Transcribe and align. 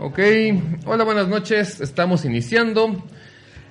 Ok, 0.00 0.18
hola, 0.84 1.04
buenas 1.04 1.28
noches. 1.28 1.80
Estamos 1.80 2.24
iniciando 2.24 3.04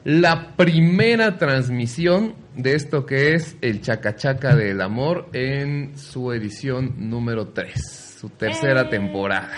la 0.04 0.56
primera 0.56 1.38
transmisión 1.38 2.34
de 2.56 2.74
esto 2.74 3.06
que 3.06 3.36
es 3.36 3.56
el 3.62 3.82
Chacachaca 3.82 4.56
del 4.56 4.82
Amor 4.82 5.30
en 5.34 5.98
su 5.98 6.32
edición 6.34 7.10
número 7.10 7.50
3, 7.50 8.18
su 8.20 8.30
tercera 8.30 8.82
Eh. 8.82 8.86
temporada. 8.90 9.52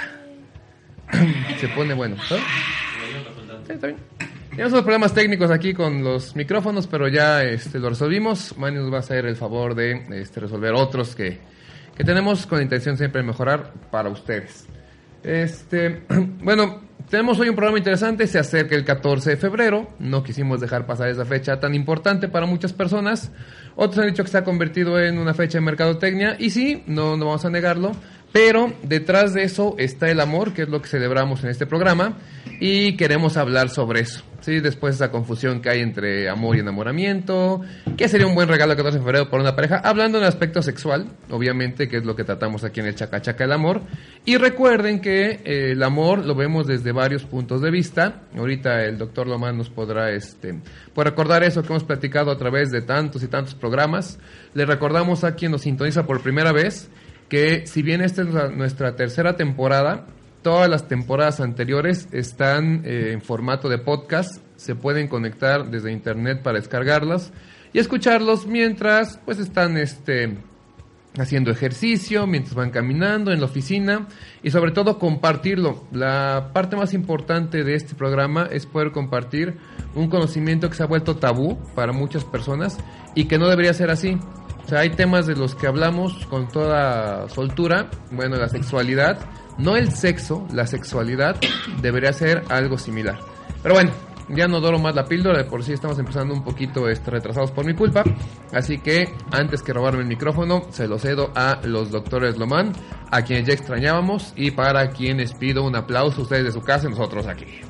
Se 1.59 1.69
pone 1.69 1.93
bueno. 1.93 2.15
¿no? 2.17 2.21
Sí, 3.65 3.73
está 3.73 3.87
bien. 3.87 3.99
Tenemos 4.49 4.73
unos 4.73 4.83
problemas 4.83 5.13
técnicos 5.13 5.49
aquí 5.49 5.73
con 5.73 6.03
los 6.03 6.35
micrófonos, 6.35 6.87
pero 6.87 7.07
ya 7.07 7.43
este, 7.43 7.79
lo 7.79 7.89
resolvimos. 7.89 8.57
Manny 8.57 8.77
nos 8.77 8.91
va 8.91 8.97
a 8.97 8.99
hacer 8.99 9.25
el 9.25 9.37
favor 9.37 9.75
de 9.75 10.05
este, 10.21 10.41
resolver 10.41 10.73
otros 10.73 11.15
que, 11.15 11.39
que 11.95 12.03
tenemos 12.03 12.45
con 12.45 12.57
la 12.57 12.63
intención 12.63 12.97
siempre 12.97 13.21
de 13.21 13.27
mejorar 13.27 13.71
para 13.91 14.09
ustedes. 14.09 14.67
Este, 15.23 16.03
bueno, 16.43 16.81
tenemos 17.09 17.39
hoy 17.39 17.49
un 17.49 17.55
programa 17.55 17.79
interesante, 17.79 18.27
se 18.27 18.37
acerca 18.37 18.75
el 18.75 18.85
14 18.85 19.31
de 19.31 19.37
febrero, 19.37 19.89
no 19.97 20.23
quisimos 20.23 20.61
dejar 20.61 20.85
pasar 20.85 21.09
esa 21.09 21.25
fecha 21.25 21.59
tan 21.59 21.73
importante 21.73 22.27
para 22.27 22.45
muchas 22.45 22.71
personas. 22.71 23.31
Otros 23.75 23.99
han 23.99 24.11
dicho 24.11 24.23
que 24.23 24.29
se 24.29 24.37
ha 24.37 24.43
convertido 24.43 24.99
en 24.99 25.17
una 25.17 25.33
fecha 25.33 25.57
de 25.57 25.65
mercadotecnia 25.65 26.35
y 26.37 26.51
sí, 26.51 26.83
no, 26.85 27.17
no 27.17 27.25
vamos 27.25 27.45
a 27.45 27.49
negarlo, 27.49 27.93
pero 28.31 28.73
detrás 28.83 29.33
de 29.33 29.43
eso 29.43 29.75
está 29.77 30.09
el 30.09 30.19
amor, 30.19 30.53
que 30.53 30.63
es 30.63 30.69
lo 30.69 30.81
que 30.81 30.87
celebramos 30.87 31.43
en 31.43 31.49
este 31.49 31.65
programa 31.65 32.17
y 32.59 32.95
queremos 32.95 33.37
hablar 33.37 33.69
sobre 33.69 34.01
eso. 34.01 34.23
Sí, 34.41 34.61
después 34.61 34.97
de 34.97 35.05
esa 35.05 35.11
confusión 35.11 35.61
que 35.61 35.69
hay 35.69 35.81
entre 35.81 36.29
amor 36.29 36.55
y 36.55 36.59
enamoramiento, 36.59 37.61
¿qué 37.97 38.07
sería 38.07 38.25
un 38.25 38.35
buen 38.35 38.47
regalo 38.47 38.71
el 38.71 38.77
14 38.77 38.99
de 38.99 39.03
febrero 39.03 39.29
para 39.29 39.43
una 39.43 39.55
pareja? 39.55 39.81
Hablando 39.83 40.17
en 40.17 40.23
el 40.23 40.29
aspecto 40.29 40.61
sexual, 40.61 41.07
obviamente, 41.29 41.89
que 41.89 41.97
es 41.97 42.05
lo 42.05 42.15
que 42.15 42.23
tratamos 42.23 42.63
aquí 42.63 42.79
en 42.79 42.85
el 42.85 42.95
Chacachaca 42.95 43.43
del 43.43 43.51
Amor. 43.51 43.81
Y 44.25 44.37
recuerden 44.37 45.01
que 45.01 45.41
eh, 45.43 45.71
el 45.71 45.83
amor 45.83 46.25
lo 46.25 46.35
vemos 46.35 46.67
desde 46.67 46.93
varios 46.93 47.23
puntos 47.23 47.61
de 47.61 47.69
vista. 47.69 48.21
Ahorita 48.37 48.85
el 48.85 48.97
doctor 48.97 49.27
Lomán 49.27 49.57
nos 49.57 49.69
podrá 49.69 50.11
este, 50.11 50.55
pues 50.93 51.05
recordar 51.05 51.43
eso 51.43 51.61
que 51.61 51.67
hemos 51.67 51.83
platicado 51.83 52.31
a 52.31 52.37
través 52.37 52.71
de 52.71 52.81
tantos 52.81 53.23
y 53.23 53.27
tantos 53.27 53.55
programas. 53.55 54.19
Le 54.53 54.65
recordamos 54.65 55.25
a 55.25 55.35
quien 55.35 55.51
nos 55.51 55.61
sintoniza 55.61 56.07
por 56.07 56.21
primera 56.21 56.53
vez 56.53 56.89
que 57.29 57.65
si 57.67 57.81
bien 57.83 58.01
esta 58.01 58.23
es 58.23 58.33
la- 58.33 58.49
nuestra 58.49 58.95
tercera 58.95 59.35
temporada, 59.35 60.07
todas 60.41 60.69
las 60.69 60.87
temporadas 60.87 61.39
anteriores 61.39 62.07
están 62.11 62.81
eh, 62.85 63.11
en 63.13 63.21
formato 63.21 63.69
de 63.69 63.77
podcast, 63.77 64.41
se 64.55 64.75
pueden 64.75 65.07
conectar 65.07 65.69
desde 65.69 65.91
internet 65.91 66.41
para 66.41 66.59
descargarlas 66.59 67.31
y 67.71 67.79
escucharlos 67.79 68.47
mientras 68.47 69.19
pues 69.25 69.39
están 69.39 69.77
este 69.77 70.37
haciendo 71.17 71.51
ejercicio, 71.51 72.27
mientras 72.27 72.55
van 72.55 72.69
caminando 72.69 73.31
en 73.31 73.39
la 73.39 73.45
oficina 73.47 74.07
y 74.43 74.51
sobre 74.51 74.71
todo 74.71 74.97
compartirlo. 74.99 75.83
La 75.91 76.51
parte 76.53 76.75
más 76.75 76.93
importante 76.93 77.63
de 77.63 77.75
este 77.75 77.95
programa 77.95 78.47
es 78.51 78.65
poder 78.65 78.91
compartir 78.91 79.57
un 79.95 80.09
conocimiento 80.09 80.69
que 80.69 80.75
se 80.75 80.83
ha 80.83 80.87
vuelto 80.87 81.17
tabú 81.17 81.57
para 81.75 81.91
muchas 81.93 82.23
personas 82.23 82.77
y 83.15 83.25
que 83.25 83.37
no 83.37 83.49
debería 83.49 83.73
ser 83.73 83.89
así. 83.89 84.17
O 84.69 84.71
sea, 84.71 84.81
hay 84.81 84.91
temas 84.91 85.25
de 85.25 85.35
los 85.35 85.55
que 85.55 85.65
hablamos 85.65 86.27
con 86.27 86.47
toda 86.47 87.27
soltura, 87.29 87.89
bueno, 88.11 88.35
la 88.35 88.47
sexualidad, 88.49 89.17
no 89.57 89.75
el 89.75 89.91
sexo, 89.91 90.45
la 90.53 90.67
sexualidad 90.67 91.37
debería 91.81 92.13
ser 92.13 92.43
algo 92.49 92.77
similar. 92.77 93.17
Pero 93.63 93.73
bueno, 93.73 93.89
ya 94.27 94.47
no 94.47 94.59
doro 94.61 94.77
más 94.77 94.93
la 94.93 95.05
píldora, 95.05 95.39
de 95.39 95.45
por 95.45 95.63
sí 95.63 95.73
estamos 95.73 95.97
empezando 95.97 96.35
un 96.35 96.43
poquito 96.43 96.87
este, 96.87 97.09
retrasados 97.09 97.49
por 97.49 97.65
mi 97.65 97.73
culpa. 97.73 98.03
Así 98.53 98.77
que 98.77 99.11
antes 99.31 99.63
que 99.63 99.73
robarme 99.73 100.01
el 100.01 100.07
micrófono, 100.07 100.61
se 100.69 100.87
lo 100.87 100.99
cedo 100.99 101.31
a 101.33 101.61
los 101.63 101.89
doctores 101.89 102.37
Lomán, 102.37 102.71
a 103.09 103.23
quienes 103.23 103.47
ya 103.47 103.53
extrañábamos 103.53 104.33
y 104.35 104.51
para 104.51 104.91
quienes 104.91 105.33
pido 105.33 105.63
un 105.63 105.75
aplauso, 105.77 106.21
ustedes 106.21 106.43
de 106.43 106.51
su 106.51 106.61
casa 106.61 106.85
y 106.85 106.91
nosotros 106.91 107.25
aquí. 107.25 107.61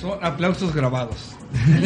Son 0.00 0.18
aplausos 0.22 0.74
grabados. 0.74 1.34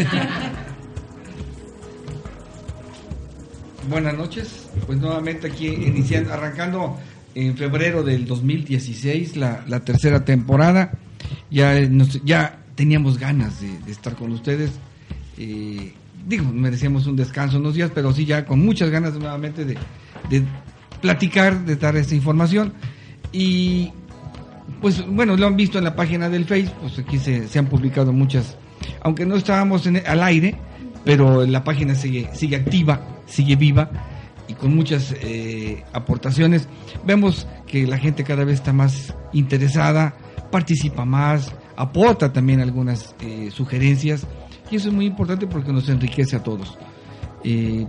Buenas 3.89 4.15
noches. 4.17 4.69
Pues 4.87 4.99
nuevamente 4.99 5.49
aquí 5.49 5.69
iniciando, 5.69 6.33
arrancando 6.33 6.99
en 7.35 7.57
febrero 7.57 8.03
del 8.03 8.27
2016 8.27 9.37
la, 9.37 9.65
la 9.67 9.81
tercera 9.81 10.25
temporada. 10.25 10.93
Ya, 11.51 11.77
eh, 11.79 11.89
nos- 11.89 12.23
ya 12.25 12.59
teníamos 12.75 13.19
ganas 13.19 13.61
de, 13.61 13.79
de 13.81 13.93
estar 13.93 14.15
con 14.15 14.33
ustedes. 14.33 14.71
Eh, 15.39 15.93
digo, 16.27 16.45
merecíamos 16.53 17.07
un 17.07 17.17
descanso 17.17 17.59
unos 17.59 17.75
días, 17.75 17.91
pero 17.95 18.13
sí 18.13 18.25
ya 18.25 18.45
con 18.45 18.61
muchas 18.65 18.91
ganas 18.91 19.15
nuevamente 19.15 19.65
de, 19.65 19.77
de 20.31 20.45
platicar, 21.01 21.65
de 21.65 21.77
dar 21.77 21.97
esta 21.97 22.15
información. 22.15 22.73
Y 23.33 23.93
pues 24.81 25.05
bueno, 25.07 25.37
lo 25.37 25.47
han 25.47 25.57
visto 25.57 25.79
en 25.79 25.85
la 25.85 25.95
página 25.97 26.29
del 26.29 26.45
Facebook, 26.45 26.77
pues 26.83 26.99
aquí 26.99 27.19
se, 27.19 27.47
se 27.49 27.59
han 27.59 27.67
publicado 27.67 28.13
muchas, 28.13 28.57
aunque 29.03 29.25
no 29.27 29.37
estábamos 29.37 29.87
en- 29.87 30.03
al 30.07 30.23
aire, 30.23 30.55
pero 31.05 31.45
la 31.47 31.65
página 31.65 31.95
sigue, 31.95 32.29
sigue 32.33 32.57
activa, 32.57 33.01
sigue 33.27 33.57
viva 33.57 33.91
y 34.49 34.55
con 34.55 34.75
muchas 34.75 35.15
eh, 35.21 35.83
aportaciones. 35.93 36.69
Vemos 37.05 37.47
que 37.67 37.87
la 37.87 37.99
gente 37.99 38.25
cada 38.25 38.45
vez 38.45 38.55
está 38.55 38.73
más 38.73 39.15
interesada, 39.33 40.15
participa 40.51 41.05
más, 41.05 41.53
aporta 41.77 42.33
también 42.33 42.61
algunas 42.61 43.15
eh, 43.21 43.51
sugerencias 43.53 44.27
y 44.71 44.77
eso 44.77 44.89
es 44.89 44.95
muy 44.95 45.07
importante 45.07 45.47
porque 45.47 45.73
nos 45.73 45.89
enriquece 45.89 46.37
a 46.37 46.43
todos. 46.43 46.77
Eh, 47.45 47.87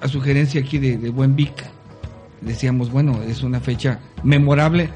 a 0.00 0.08
sugerencia 0.08 0.60
aquí 0.60 0.78
de, 0.78 0.96
de 0.96 1.10
Buen 1.10 1.36
Vic, 1.36 1.52
decíamos, 2.40 2.90
bueno, 2.90 3.20
es 3.22 3.42
una 3.42 3.60
fecha 3.60 4.00
memorable 4.22 4.88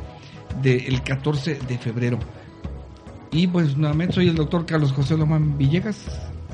del 0.63 1.03
14 1.03 1.61
de 1.67 1.79
febrero. 1.79 2.19
Y 3.31 3.47
pues 3.47 3.77
nuevamente 3.77 4.15
soy 4.15 4.29
el 4.29 4.37
doctor 4.37 4.65
Carlos 4.65 4.93
José 4.93 5.17
Lomán 5.17 5.59
Villegas 5.59 6.07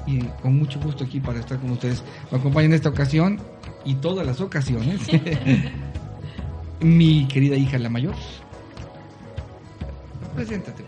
y 0.07 0.21
con 0.43 0.57
mucho 0.57 0.81
gusto 0.81 1.05
aquí 1.05 1.21
para 1.21 1.41
estar 1.41 1.59
con 1.59 1.71
ustedes. 1.71 2.03
Me 2.31 2.39
acompaña 2.39 2.67
en 2.67 2.73
esta 2.75 2.89
ocasión 2.89 3.41
y 3.85 3.95
todas 3.95 4.27
las 4.27 4.41
ocasiones 4.41 5.01
mi 6.81 7.27
querida 7.29 7.57
hija 7.57 7.79
la 7.79 7.91
mayor. 7.91 8.15
Preséntate. 10.35 10.85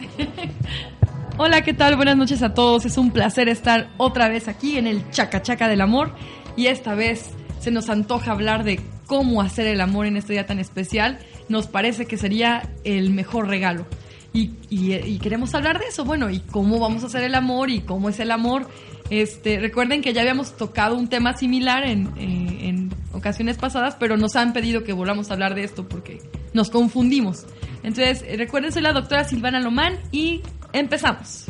Hola, 1.37 1.63
¿qué 1.63 1.75
tal? 1.75 1.97
Buenas 1.97 2.17
noches 2.17 2.43
a 2.43 2.55
todos. 2.55 2.85
Es 2.85 2.97
un 2.99 3.11
placer 3.11 3.49
estar 3.49 3.91
otra 3.97 4.29
vez 4.29 4.49
aquí 4.49 4.77
en 4.79 4.87
el 4.87 5.11
Chacachaca 5.11 5.69
del 5.69 5.81
Amor. 5.81 6.15
Y 6.57 6.67
esta 6.67 6.95
vez 6.95 7.31
se 7.59 7.71
nos 7.71 7.89
antoja 7.89 8.33
hablar 8.33 8.65
de 8.65 8.81
cómo 9.07 9.43
hacer 9.43 9.67
el 9.67 9.81
amor 9.81 10.07
en 10.07 10.17
este 10.17 10.35
día 10.35 10.47
tan 10.47 10.59
especial. 10.59 11.19
Nos 11.49 11.67
parece 11.67 12.07
que 12.07 12.17
sería 12.17 12.71
el 12.85 13.11
mejor 13.11 13.49
regalo. 13.49 13.87
Y, 14.33 14.53
y- 14.71 14.95
y 14.95 15.19
queremos 15.19 15.55
hablar 15.55 15.79
de 15.79 15.87
eso, 15.87 16.05
bueno, 16.05 16.31
y 16.31 16.41
cómo 16.41 16.79
vamos 16.79 17.03
a 17.03 17.07
hacer 17.07 17.23
el 17.23 17.35
amor 17.35 17.69
y 17.71 17.81
cómo 17.81 18.09
es 18.09 18.19
el 18.21 18.31
amor. 18.31 18.67
Este, 19.11 19.59
recuerden 19.61 20.01
que 20.01 20.15
ya 20.15 20.23
habíamos 20.23 20.57
tocado 20.57 20.97
un 20.97 21.09
tema 21.09 21.37
similar 21.37 21.85
en, 21.85 22.11
en 22.17 22.95
ocasiones 23.13 23.59
pasadas, 23.59 23.95
pero 24.01 24.17
nos 24.17 24.37
han 24.37 24.55
pedido 24.55 24.85
que 24.85 24.95
volvamos 24.95 25.31
a 25.31 25.35
hablar 25.35 25.55
de 25.55 25.65
esto 25.65 25.87
porque 25.87 26.21
nos 26.55 26.71
confundimos. 26.71 27.45
Entonces, 27.83 28.25
eh, 28.27 28.37
recuerden, 28.39 28.73
soy 28.73 28.81
la 28.81 28.93
doctora 28.95 29.25
Silvana 29.25 29.61
Lomán 29.61 29.99
y 30.13 30.41
empezamos. 30.73 31.45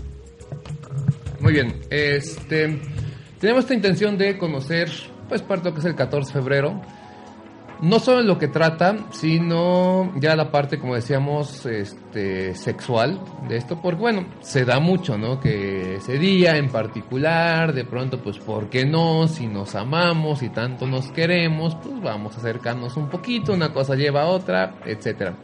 Muy 1.40 1.52
bien, 1.52 1.80
este 1.90 2.80
tenemos 3.40 3.64
esta 3.64 3.74
intención 3.74 4.16
de 4.16 4.38
conocer 4.38 4.90
pues 5.28 5.42
parte 5.42 5.64
de 5.64 5.70
lo 5.70 5.74
que 5.74 5.80
es 5.80 5.86
el 5.86 5.94
14 5.96 6.28
de 6.28 6.32
febrero. 6.32 6.80
No 7.82 7.99
solo 7.99 8.20
en 8.20 8.29
lo 8.29 8.38
que 8.38 8.46
trata, 8.46 8.96
sino 9.11 10.12
ya 10.20 10.37
la 10.37 10.52
parte, 10.52 10.79
como 10.79 10.94
decíamos, 10.94 11.67
este, 11.67 12.55
sexual 12.55 13.20
de 13.49 13.56
esto, 13.56 13.81
porque 13.82 14.00
bueno, 14.00 14.26
se 14.40 14.64
da 14.64 14.79
mucho, 14.79 15.19
¿no? 15.19 15.40
Que 15.40 15.96
ese 15.96 16.17
día 16.17 16.56
en 16.56 16.69
particular, 16.69 17.73
de 17.73 17.84
pronto, 17.84 18.23
pues, 18.23 18.38
¿por 18.38 18.70
qué 18.70 18.87
no? 18.87 19.26
Si 19.26 19.49
nos 19.49 19.75
amamos 19.75 20.44
y 20.44 20.50
tanto 20.50 20.87
nos 20.87 21.11
queremos, 21.11 21.75
pues 21.75 22.00
vamos 22.00 22.37
a 22.37 22.38
acercarnos 22.38 22.96
un 22.96 23.08
poquito, 23.08 23.52
una 23.52 23.73
cosa 23.73 23.96
lleva 23.96 24.23
a 24.23 24.26
otra, 24.26 24.76
etcétera. 24.87 25.34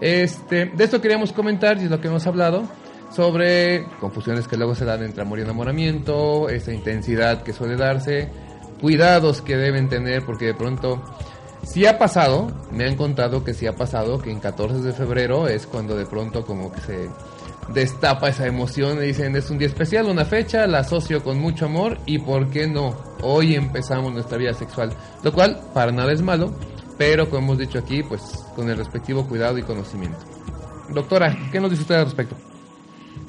Este, 0.00 0.66
de 0.66 0.84
esto 0.84 1.00
queríamos 1.00 1.32
comentar 1.32 1.78
y 1.78 1.84
es 1.84 1.90
lo 1.90 2.00
que 2.00 2.08
hemos 2.08 2.26
hablado 2.26 2.68
sobre 3.10 3.86
confusiones 4.00 4.48
que 4.48 4.56
luego 4.56 4.74
se 4.74 4.84
dan 4.84 5.04
entre 5.04 5.22
amor 5.22 5.38
y 5.38 5.42
enamoramiento, 5.42 6.48
esa 6.48 6.72
intensidad 6.72 7.42
que 7.42 7.52
suele 7.52 7.76
darse, 7.76 8.28
cuidados 8.80 9.42
que 9.42 9.56
deben 9.56 9.88
tener, 9.88 10.24
porque 10.24 10.46
de 10.46 10.54
pronto, 10.54 11.02
si 11.64 11.86
ha 11.86 11.98
pasado, 11.98 12.50
me 12.70 12.84
han 12.86 12.96
contado 12.96 13.44
que 13.44 13.54
si 13.54 13.66
ha 13.66 13.74
pasado, 13.74 14.20
que 14.20 14.30
en 14.30 14.40
14 14.40 14.80
de 14.80 14.92
febrero 14.92 15.48
es 15.48 15.66
cuando 15.66 15.96
de 15.96 16.06
pronto 16.06 16.44
como 16.44 16.72
que 16.72 16.80
se 16.80 17.08
destapa 17.72 18.28
esa 18.28 18.46
emoción 18.46 19.02
y 19.02 19.08
dicen 19.08 19.36
es 19.36 19.50
un 19.50 19.58
día 19.58 19.68
especial, 19.68 20.06
una 20.06 20.24
fecha, 20.24 20.66
la 20.66 20.78
asocio 20.78 21.22
con 21.22 21.38
mucho 21.38 21.66
amor 21.66 21.98
y 22.06 22.18
por 22.18 22.48
qué 22.50 22.66
no, 22.66 22.96
hoy 23.22 23.54
empezamos 23.54 24.12
nuestra 24.12 24.38
vida 24.38 24.54
sexual, 24.54 24.90
lo 25.22 25.32
cual 25.32 25.60
para 25.74 25.92
nada 25.92 26.12
es 26.12 26.22
malo, 26.22 26.54
pero 26.96 27.28
como 27.28 27.38
hemos 27.52 27.58
dicho 27.58 27.78
aquí, 27.78 28.02
pues 28.02 28.22
con 28.56 28.70
el 28.70 28.76
respectivo 28.76 29.26
cuidado 29.26 29.58
y 29.58 29.62
conocimiento. 29.62 30.18
Doctora, 30.88 31.36
¿qué 31.52 31.60
nos 31.60 31.70
dice 31.70 31.82
usted 31.82 31.96
al 31.96 32.04
respecto? 32.06 32.36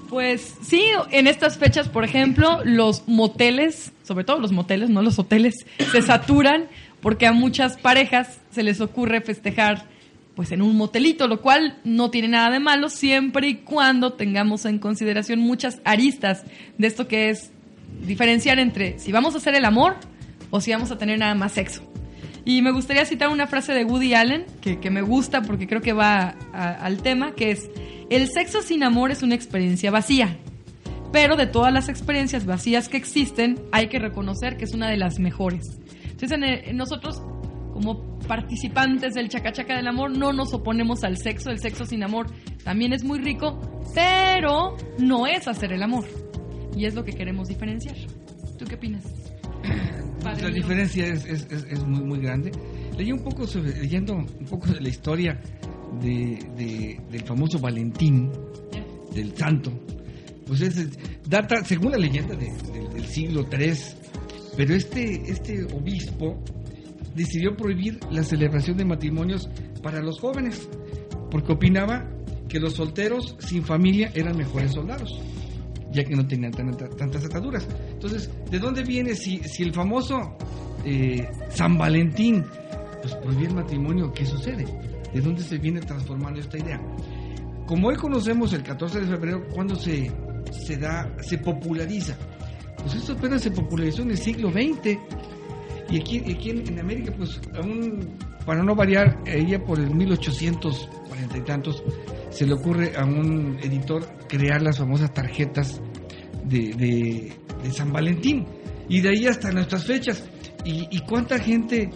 Pues 0.10 0.56
sí, 0.64 0.84
en 1.12 1.28
estas 1.28 1.58
fechas, 1.58 1.88
por 1.88 2.04
ejemplo, 2.04 2.62
los 2.64 3.08
moteles, 3.08 3.92
sobre 4.04 4.24
todo 4.24 4.40
los 4.40 4.52
moteles, 4.52 4.90
no 4.90 5.04
los 5.04 5.20
hoteles, 5.20 5.54
se 5.92 6.02
saturan 6.02 6.68
porque 7.02 7.28
a 7.28 7.32
muchas 7.32 7.78
parejas 7.78 8.40
se 8.52 8.64
les 8.64 8.82
ocurre 8.82 9.22
festejar 9.22 9.86
pues 10.36 10.52
en 10.52 10.62
un 10.62 10.78
motelito, 10.78 11.28
lo 11.28 11.42
cual 11.42 11.78
no 11.84 12.12
tiene 12.12 12.30
nada 12.30 12.50
de 12.50 12.60
malo 12.60 12.88
siempre 12.88 13.50
y 13.50 13.56
cuando 13.56 14.14
tengamos 14.14 14.66
en 14.66 14.80
consideración 14.80 15.40
muchas 15.40 15.82
aristas 15.84 16.44
de 16.78 16.88
esto 16.88 17.08
que 17.08 17.30
es 17.30 17.52
diferenciar 18.06 18.58
entre 18.60 19.00
si 19.00 19.12
vamos 19.12 19.36
a 19.36 19.40
hacer 19.40 19.56
el 19.56 19.66
amor 19.66 19.98
o 20.50 20.62
si 20.62 20.72
vamos 20.72 20.92
a 20.92 20.98
tener 20.98 21.20
nada 21.20 21.36
más 21.36 21.52
sexo. 21.52 21.84
Y 22.46 22.62
me 22.62 22.72
gustaría 22.72 23.06
citar 23.06 23.30
una 23.30 23.48
frase 23.48 23.74
de 23.74 23.84
Woody 23.84 24.14
Allen 24.14 24.46
que, 24.62 24.80
que 24.80 24.90
me 24.90 25.02
gusta 25.02 25.42
porque 25.42 25.68
creo 25.68 25.82
que 25.82 25.94
va 25.94 26.36
al 26.54 27.02
tema, 27.02 27.34
que 27.36 27.52
es, 27.52 27.70
el 28.10 28.30
sexo 28.30 28.62
sin 28.62 28.84
amor 28.84 29.12
es 29.12 29.22
una 29.24 29.36
experiencia 29.36 29.92
vacía, 29.92 30.38
pero 31.12 31.36
de 31.36 31.48
todas 31.48 31.74
las 31.74 31.90
experiencias 31.90 32.46
vacías 32.46 32.88
que 32.88 32.98
existen, 32.98 33.60
hay 33.72 33.88
que 33.88 34.00
reconocer 34.00 34.58
que 34.58 34.64
es 34.64 34.74
una 34.74 34.90
de 34.90 34.98
las 34.98 35.20
mejores. 35.20 35.80
Entonces, 36.22 36.62
en 36.66 36.78
nosotros, 36.78 37.22
como 37.74 38.20
participantes 38.28 39.14
del 39.14 39.30
chacachaca 39.30 39.76
del 39.76 39.88
amor, 39.88 40.18
no 40.18 40.34
nos 40.34 40.54
oponemos 40.54 41.04
al 41.04 41.18
sexo. 41.18 41.50
El 41.50 41.60
sexo 41.60 41.86
sin 41.86 42.04
amor 42.04 42.28
también 42.64 42.94
es 42.94 43.04
muy 43.04 43.20
rico, 43.20 43.60
pero 43.96 44.76
no 45.00 45.28
es 45.28 45.48
hacer 45.48 45.74
el 45.74 45.84
amor. 45.84 46.06
Y 46.76 46.86
es 46.86 46.94
lo 46.94 47.04
que 47.04 47.14
queremos 47.14 47.48
diferenciar. 47.48 47.96
¿Tú 48.58 48.66
qué 48.66 48.76
opinas? 48.76 49.04
La 50.24 50.50
diferencia 50.50 51.08
es, 51.08 51.26
es, 51.26 51.48
es, 51.50 51.84
muy, 51.86 52.04
muy 52.04 52.20
grande. 52.20 52.52
Leí 52.98 53.12
un 53.14 53.24
poco 53.24 53.48
sobre, 53.48 53.72
leyendo 53.80 54.16
un 54.16 54.46
poco 54.50 54.68
de 54.68 54.82
la 54.82 54.90
historia 54.90 55.40
de, 56.02 57.00
del 57.10 57.24
famoso 57.24 57.58
Valentín, 57.60 58.30
del 59.14 59.36
santo, 59.36 59.72
pues 60.46 60.62
es, 60.62 60.90
data, 61.28 61.64
según 61.64 61.92
la 61.92 61.98
leyenda, 61.98 62.36
del 62.36 63.06
siglo 63.06 63.48
III, 63.52 63.74
pero 64.56 64.74
este, 64.74 65.30
este 65.30 65.64
obispo 65.66 66.42
decidió 67.16 67.56
prohibir 67.56 68.00
la 68.12 68.24
celebración 68.24 68.78
de 68.78 68.86
matrimonios 68.86 69.50
para 69.82 70.02
los 70.02 70.20
jóvenes, 70.20 70.68
porque 71.32 71.54
opinaba 71.54 72.10
que 72.48 72.60
los 72.60 72.74
solteros 72.74 73.36
sin 73.40 73.64
familia 73.64 74.12
eran 74.16 74.38
mejores 74.38 74.74
soldados, 74.74 75.22
ya 75.92 76.04
que 76.04 76.16
no 76.16 76.28
tenían 76.28 76.52
tantas 76.52 77.26
ataduras. 77.26 77.68
Entonces, 77.92 78.30
¿de 78.50 78.60
dónde 78.60 78.84
viene 78.84 79.16
si, 79.16 79.40
si 79.40 79.64
el 79.64 79.74
famoso 79.74 80.38
eh, 80.86 81.28
San 81.50 81.78
Valentín 81.78 82.44
pues 83.24 83.38
el 83.38 83.54
matrimonio? 83.54 84.12
¿Qué 84.12 84.26
sucede? 84.26 84.66
de 85.14 85.22
dónde 85.22 85.44
se 85.44 85.58
viene 85.58 85.80
transformando 85.82 86.40
esta 86.40 86.58
idea. 86.58 86.80
Como 87.66 87.90
hoy 87.90 87.96
conocemos 87.96 88.54
el 88.54 88.64
14 88.64 89.02
de 89.02 89.08
febrero, 89.08 89.48
cuando 89.54 89.76
se, 89.76 90.12
se 90.52 90.78
da, 90.78 91.12
se 91.22 91.38
populariza. 91.38 92.18
Pues 92.82 92.96
esto 92.96 93.14
apenas 93.14 93.42
se 93.42 93.52
popularizó 93.52 94.02
en 94.02 94.12
el 94.12 94.18
siglo 94.18 94.52
XX. 94.52 94.98
Y 95.90 96.00
aquí, 96.00 96.20
aquí 96.20 96.50
en, 96.52 96.80
América, 96.80 97.12
pues 97.18 97.42
aún, 97.56 98.16
para 98.46 98.64
no 98.64 98.76
variar, 98.76 99.20
ella 99.26 99.64
por 99.64 99.80
el 99.80 99.94
1840 99.96 101.38
y 101.38 101.42
tantos, 101.42 101.84
se 102.30 102.46
le 102.46 102.54
ocurre 102.54 102.96
a 102.96 103.06
un 103.06 103.58
editor 103.62 104.06
crear 104.28 104.62
las 104.62 104.78
famosas 104.78 105.14
tarjetas 105.14 105.82
de, 106.46 107.34
San 107.72 107.92
Valentín. 107.92 108.46
Y 108.88 109.02
de 109.02 109.10
ahí 109.10 109.26
hasta 109.28 109.52
nuestras 109.52 109.86
fechas. 109.86 110.24
Y, 110.64 110.88
y 110.92 111.00
cuánta 111.02 111.40
gente 111.40 111.90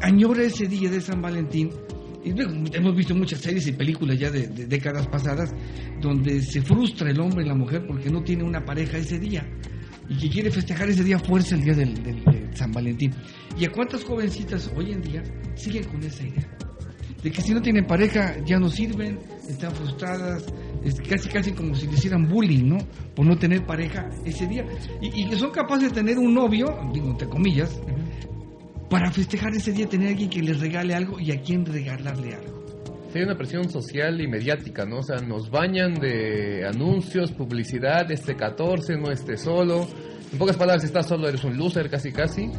añora 0.00 0.42
ese 0.42 0.66
día 0.66 0.90
de 0.90 1.00
San 1.00 1.22
Valentín 1.22 1.70
hemos 2.24 2.94
visto 2.94 3.14
muchas 3.14 3.40
series 3.40 3.66
y 3.66 3.72
películas 3.72 4.18
ya 4.18 4.30
de, 4.30 4.46
décadas 4.46 5.06
pasadas 5.08 5.52
donde 6.00 6.40
se 6.42 6.62
frustra 6.62 7.10
el 7.10 7.20
hombre 7.20 7.44
y 7.44 7.48
la 7.48 7.54
mujer 7.54 7.84
porque 7.86 8.10
no 8.10 8.22
tiene 8.22 8.44
una 8.44 8.64
pareja 8.64 8.98
ese 8.98 9.18
día 9.18 9.46
y 10.12 10.18
que 10.18 10.28
quiere 10.28 10.50
festejar 10.50 10.90
ese 10.90 11.02
día 11.04 11.18
fuerza 11.18 11.54
el 11.54 11.62
día 11.62 11.74
del, 11.74 11.94
de 12.02 12.50
San 12.54 12.70
Valentín. 12.70 13.14
¿Y 13.58 13.64
a 13.64 13.70
cuántas 13.70 14.04
jovencitas 14.04 14.70
hoy 14.76 14.92
en 14.92 15.00
día 15.00 15.22
siguen 15.54 15.84
con 15.84 16.02
esa 16.02 16.22
idea? 16.22 16.48
De 17.22 17.30
que 17.30 17.40
si 17.40 17.54
no 17.54 17.62
tienen 17.62 17.86
pareja 17.86 18.36
ya 18.44 18.58
no 18.58 18.68
sirven, 18.68 19.18
están 19.48 19.72
frustradas, 19.74 20.44
es 20.84 21.00
casi 21.08 21.28
casi 21.28 21.52
como 21.52 21.74
si 21.74 21.86
le 21.86 21.94
hicieran 21.94 22.28
bullying, 22.28 22.68
¿no? 22.68 22.78
Por 23.14 23.24
no 23.24 23.38
tener 23.38 23.64
pareja 23.64 24.08
ese 24.24 24.46
día. 24.46 24.66
Y, 25.00 25.28
que 25.28 25.36
son 25.36 25.50
capaces 25.50 25.90
de 25.90 25.94
tener 25.94 26.18
un 26.18 26.34
novio, 26.34 26.66
digo 26.92 27.10
entre 27.10 27.28
comillas, 27.28 27.80
para 28.90 29.10
festejar 29.10 29.54
ese 29.54 29.72
día 29.72 29.86
tener 29.86 30.08
a 30.08 30.10
alguien 30.10 30.28
que 30.28 30.42
les 30.42 30.60
regale 30.60 30.94
algo 30.94 31.18
y 31.18 31.30
a 31.30 31.40
quien 31.40 31.64
regalarle 31.64 32.34
algo. 32.34 32.61
Hay 33.18 33.24
una 33.24 33.36
presión 33.36 33.68
social 33.70 34.20
y 34.20 34.28
mediática, 34.28 34.84
¿no? 34.84 34.98
O 34.98 35.02
sea, 35.02 35.16
nos 35.16 35.50
bañan 35.50 35.94
de 35.94 36.66
anuncios, 36.66 37.32
publicidad, 37.32 38.10
este 38.10 38.34
14, 38.34 38.96
no 38.96 39.10
esté 39.10 39.36
solo. 39.36 39.86
En 40.32 40.38
pocas 40.38 40.56
palabras, 40.56 40.82
si 40.82 40.86
estás 40.86 41.08
solo 41.08 41.28
eres 41.28 41.44
un 41.44 41.56
loser 41.58 41.90
casi 41.90 42.10
casi. 42.12 42.50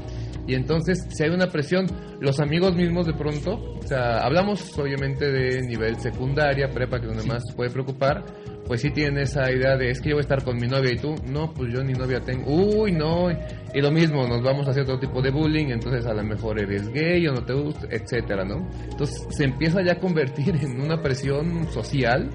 Y 0.47 0.55
entonces, 0.55 1.07
si 1.09 1.23
hay 1.23 1.29
una 1.29 1.47
presión, 1.47 1.87
los 2.19 2.39
amigos 2.39 2.75
mismos 2.75 3.07
de 3.07 3.13
pronto, 3.13 3.53
o 3.53 3.87
sea, 3.87 4.19
hablamos 4.19 4.77
obviamente 4.77 5.31
de 5.31 5.61
nivel 5.61 5.99
secundaria, 5.99 6.69
prepa, 6.69 6.99
que 6.99 7.07
es 7.07 7.15
donde 7.15 7.27
más 7.27 7.43
puede 7.55 7.69
preocupar, 7.69 8.23
pues 8.65 8.81
sí 8.81 8.91
tienen 8.91 9.17
esa 9.19 9.51
idea 9.51 9.75
de 9.75 9.89
es 9.89 9.99
que 9.99 10.09
yo 10.09 10.15
voy 10.15 10.21
a 10.21 10.27
estar 10.27 10.43
con 10.43 10.57
mi 10.57 10.67
novia 10.67 10.93
y 10.93 10.97
tú, 10.97 11.15
no, 11.27 11.53
pues 11.53 11.73
yo 11.73 11.83
ni 11.83 11.93
novia 11.93 12.19
tengo, 12.21 12.49
uy, 12.51 12.91
no, 12.91 13.29
y 13.31 13.81
lo 13.81 13.91
mismo, 13.91 14.27
nos 14.27 14.41
vamos 14.41 14.67
a 14.67 14.71
hacer 14.71 14.83
otro 14.83 14.99
tipo 14.99 15.21
de 15.21 15.31
bullying, 15.31 15.67
entonces 15.67 16.05
a 16.05 16.13
lo 16.13 16.23
mejor 16.23 16.59
eres 16.59 16.89
gay 16.89 17.27
o 17.27 17.33
no 17.33 17.43
te 17.43 17.53
gusta, 17.53 17.87
etcétera, 17.89 18.45
¿no? 18.45 18.67
Entonces 18.89 19.27
se 19.29 19.43
empieza 19.43 19.83
ya 19.83 19.93
a 19.93 19.99
convertir 19.99 20.55
en 20.61 20.79
una 20.79 21.01
presión 21.01 21.67
social 21.71 22.29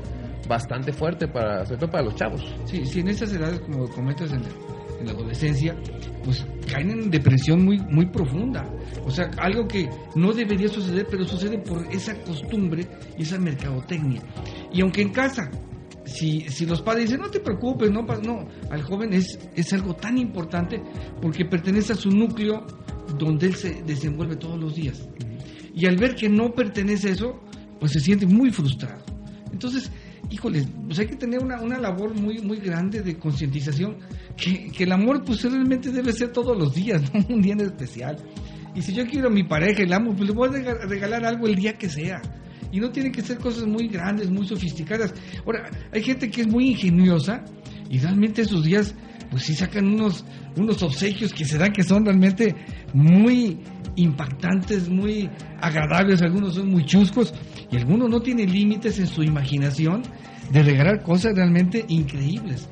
bastante 0.48 0.92
fuerte 0.92 1.28
para, 1.28 1.64
sobre 1.64 1.78
todo 1.78 1.90
para 1.90 2.04
los 2.04 2.14
chavos. 2.14 2.44
Sí, 2.64 2.84
sí, 2.84 3.00
en 3.00 3.08
esas 3.08 3.32
edades, 3.32 3.60
como 3.60 3.88
comentas 3.88 4.32
en 4.32 4.42
la, 4.42 5.12
adolescencia, 5.12 5.76
pues 6.24 6.44
caen 6.68 6.90
en 6.90 7.10
depresión 7.10 7.64
muy, 7.64 7.78
muy 7.78 8.06
profunda. 8.06 8.68
O 9.04 9.10
sea, 9.10 9.30
algo 9.38 9.68
que 9.68 9.88
no 10.16 10.32
debería 10.32 10.68
suceder, 10.68 11.06
pero 11.08 11.24
sucede 11.24 11.58
por 11.58 11.86
esa 11.92 12.14
costumbre 12.22 12.84
y 13.16 13.22
esa 13.22 13.38
mercadotecnia. 13.38 14.20
Y 14.72 14.80
aunque 14.80 15.02
en 15.02 15.10
casa 15.10 15.50
si, 16.08 16.40
si 16.48 16.66
los 16.66 16.82
padres 16.82 17.06
dicen, 17.06 17.20
no 17.20 17.30
te 17.30 17.40
preocupes, 17.40 17.90
no, 17.90 18.02
no, 18.02 18.48
al 18.70 18.82
joven 18.82 19.12
es, 19.12 19.38
es 19.54 19.72
algo 19.72 19.94
tan 19.94 20.18
importante 20.18 20.82
porque 21.20 21.44
pertenece 21.44 21.92
a 21.92 21.96
su 21.96 22.10
núcleo 22.10 22.66
donde 23.18 23.46
él 23.46 23.54
se 23.54 23.82
desenvuelve 23.82 24.36
todos 24.36 24.58
los 24.58 24.74
días. 24.74 25.08
Y 25.74 25.86
al 25.86 25.96
ver 25.96 26.14
que 26.14 26.28
no 26.28 26.52
pertenece 26.52 27.08
a 27.08 27.12
eso, 27.12 27.40
pues 27.78 27.92
se 27.92 28.00
siente 28.00 28.26
muy 28.26 28.50
frustrado. 28.50 29.04
Entonces, 29.52 29.90
híjole, 30.30 30.66
pues 30.86 30.98
hay 30.98 31.06
que 31.06 31.16
tener 31.16 31.42
una, 31.42 31.60
una 31.60 31.78
labor 31.78 32.14
muy, 32.14 32.40
muy 32.40 32.58
grande 32.58 33.02
de 33.02 33.16
concientización, 33.18 33.98
que, 34.36 34.70
que, 34.70 34.84
el 34.84 34.92
amor 34.92 35.24
pues 35.24 35.42
realmente 35.42 35.90
debe 35.90 36.12
ser 36.12 36.32
todos 36.32 36.56
los 36.56 36.74
días, 36.74 37.02
no 37.14 37.34
un 37.34 37.42
día 37.42 37.52
en 37.52 37.60
especial. 37.60 38.16
Y 38.74 38.82
si 38.82 38.92
yo 38.92 39.06
quiero 39.06 39.28
a 39.28 39.30
mi 39.30 39.44
pareja 39.44 39.82
y 39.82 39.86
la 39.86 39.96
amo, 39.96 40.14
pues 40.14 40.28
le 40.28 40.34
voy 40.34 40.48
a 40.48 40.74
regalar 40.86 41.24
algo 41.24 41.46
el 41.46 41.54
día 41.54 41.76
que 41.76 41.88
sea 41.88 42.20
y 42.72 42.80
no 42.80 42.90
tienen 42.90 43.12
que 43.12 43.22
ser 43.22 43.38
cosas 43.38 43.66
muy 43.66 43.88
grandes, 43.88 44.30
muy 44.30 44.46
sofisticadas. 44.46 45.14
Ahora, 45.44 45.70
hay 45.92 46.02
gente 46.02 46.30
que 46.30 46.42
es 46.42 46.46
muy 46.46 46.70
ingeniosa 46.70 47.44
y 47.90 47.98
realmente 47.98 48.42
esos 48.42 48.64
días, 48.64 48.94
pues 49.30 49.44
sí 49.44 49.54
sacan 49.54 49.86
unos, 49.86 50.24
unos 50.56 50.82
obsequios 50.82 51.32
que 51.32 51.44
se 51.44 51.58
dan 51.58 51.72
que 51.72 51.82
son 51.82 52.04
realmente 52.04 52.54
muy 52.92 53.58
impactantes, 53.96 54.88
muy 54.88 55.28
agradables, 55.60 56.22
algunos 56.22 56.54
son 56.54 56.70
muy 56.70 56.84
chuscos 56.84 57.34
y 57.70 57.76
algunos 57.76 58.08
no 58.08 58.20
tienen 58.20 58.52
límites 58.52 58.98
en 58.98 59.06
su 59.06 59.22
imaginación 59.22 60.02
de 60.52 60.62
regalar 60.62 61.02
cosas 61.02 61.34
realmente 61.34 61.84
increíbles. 61.88 62.68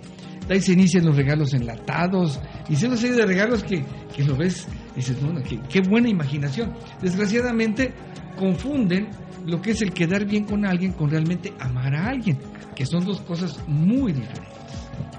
Ahí 0.48 0.60
se 0.60 0.72
inician 0.72 1.04
los 1.04 1.16
regalos 1.16 1.54
enlatados, 1.54 2.40
y 2.68 2.76
se 2.76 2.86
una 2.86 2.96
serie 2.96 3.16
de 3.16 3.26
regalos 3.26 3.64
que, 3.64 3.84
que 4.14 4.24
lo 4.24 4.36
ves 4.36 4.68
y 4.92 4.96
dices, 4.96 5.20
bueno, 5.20 5.40
qué, 5.42 5.60
qué 5.68 5.80
buena 5.80 6.08
imaginación. 6.08 6.72
Desgraciadamente 7.02 7.92
confunden 8.36 9.08
lo 9.46 9.62
que 9.62 9.70
es 9.70 9.82
el 9.82 9.92
quedar 9.92 10.26
bien 10.26 10.44
con 10.44 10.66
alguien 10.66 10.92
con 10.92 11.10
realmente 11.10 11.52
amar 11.60 11.94
a 11.94 12.08
alguien, 12.08 12.38
que 12.74 12.84
son 12.84 13.04
dos 13.04 13.20
cosas 13.20 13.58
muy 13.68 14.12
diferentes. 14.12 14.56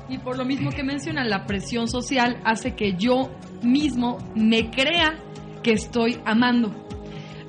Y 0.10 0.18
por 0.20 0.38
lo 0.38 0.46
mismo 0.46 0.70
que 0.72 0.84
mencionan, 0.84 1.30
la 1.30 1.46
presión 1.46 1.88
social 1.88 2.40
hace 2.44 2.76
que 2.76 2.94
yo 2.98 3.32
mismo 3.62 4.18
me 4.36 4.70
crea 4.70 5.18
que 5.64 5.74
estoy 5.74 6.20
amando. 6.26 6.72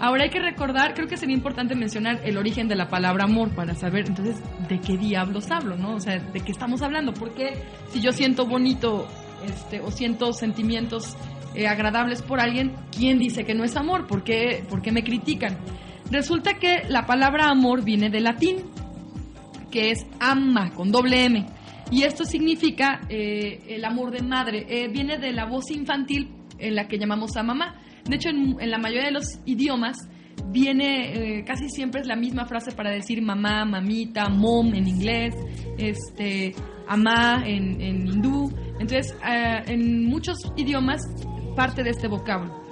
Ahora 0.00 0.24
hay 0.24 0.30
que 0.30 0.38
recordar, 0.38 0.94
creo 0.94 1.08
que 1.08 1.16
sería 1.16 1.34
importante 1.34 1.74
mencionar 1.74 2.20
el 2.24 2.38
origen 2.38 2.68
de 2.68 2.76
la 2.76 2.88
palabra 2.88 3.24
amor 3.24 3.50
para 3.50 3.74
saber 3.74 4.06
entonces 4.06 4.36
de 4.68 4.80
qué 4.80 4.96
diablos 4.96 5.50
hablo, 5.50 5.76
¿no? 5.76 5.96
O 5.96 6.00
sea, 6.00 6.18
de 6.18 6.40
qué 6.40 6.52
estamos 6.52 6.82
hablando. 6.82 7.12
Porque 7.12 7.64
si 7.90 8.00
yo 8.00 8.12
siento 8.12 8.46
bonito 8.46 9.08
este, 9.44 9.80
o 9.80 9.90
siento 9.90 10.32
sentimientos 10.32 11.16
eh, 11.54 11.66
agradables 11.66 12.22
por 12.22 12.38
alguien, 12.38 12.74
¿quién 12.96 13.18
dice 13.18 13.44
que 13.44 13.54
no 13.54 13.64
es 13.64 13.76
amor? 13.76 14.06
¿Por 14.06 14.22
qué, 14.22 14.64
¿Por 14.68 14.82
qué 14.82 14.92
me 14.92 15.02
critican? 15.02 15.56
Resulta 16.10 16.54
que 16.54 16.84
la 16.88 17.06
palabra 17.06 17.50
amor 17.50 17.84
viene 17.84 18.08
del 18.08 18.24
latín, 18.24 18.56
que 19.70 19.90
es 19.90 20.06
ama, 20.20 20.70
con 20.70 20.90
doble 20.90 21.24
M. 21.24 21.46
Y 21.90 22.02
esto 22.02 22.24
significa 22.24 23.00
eh, 23.08 23.60
el 23.68 23.84
amor 23.84 24.10
de 24.10 24.22
madre. 24.22 24.66
Eh, 24.68 24.88
viene 24.88 25.18
de 25.18 25.32
la 25.32 25.46
voz 25.46 25.70
infantil 25.70 26.30
en 26.58 26.74
la 26.74 26.88
que 26.88 26.98
llamamos 26.98 27.36
a 27.36 27.42
mamá. 27.42 27.74
De 28.04 28.16
hecho, 28.16 28.30
en, 28.30 28.70
la 28.70 28.78
mayoría 28.78 29.06
de 29.06 29.12
los 29.12 29.40
idiomas 29.44 29.96
viene, 30.46 31.38
eh, 31.38 31.44
casi 31.44 31.68
siempre 31.68 32.00
es 32.00 32.06
la 32.06 32.16
misma 32.16 32.46
frase 32.46 32.72
para 32.72 32.90
decir 32.90 33.20
mamá, 33.20 33.64
mamita, 33.64 34.28
mom 34.28 34.74
en 34.74 34.88
inglés, 34.88 35.34
este, 35.76 36.54
amá 36.86 37.42
en, 37.46 37.80
en 37.80 38.06
hindú. 38.06 38.50
Entonces, 38.80 39.14
en 39.66 40.06
muchos 40.06 40.38
idiomas 40.56 41.02
parte 41.56 41.82
de 41.82 41.90
este 41.90 42.06
vocablo. 42.06 42.67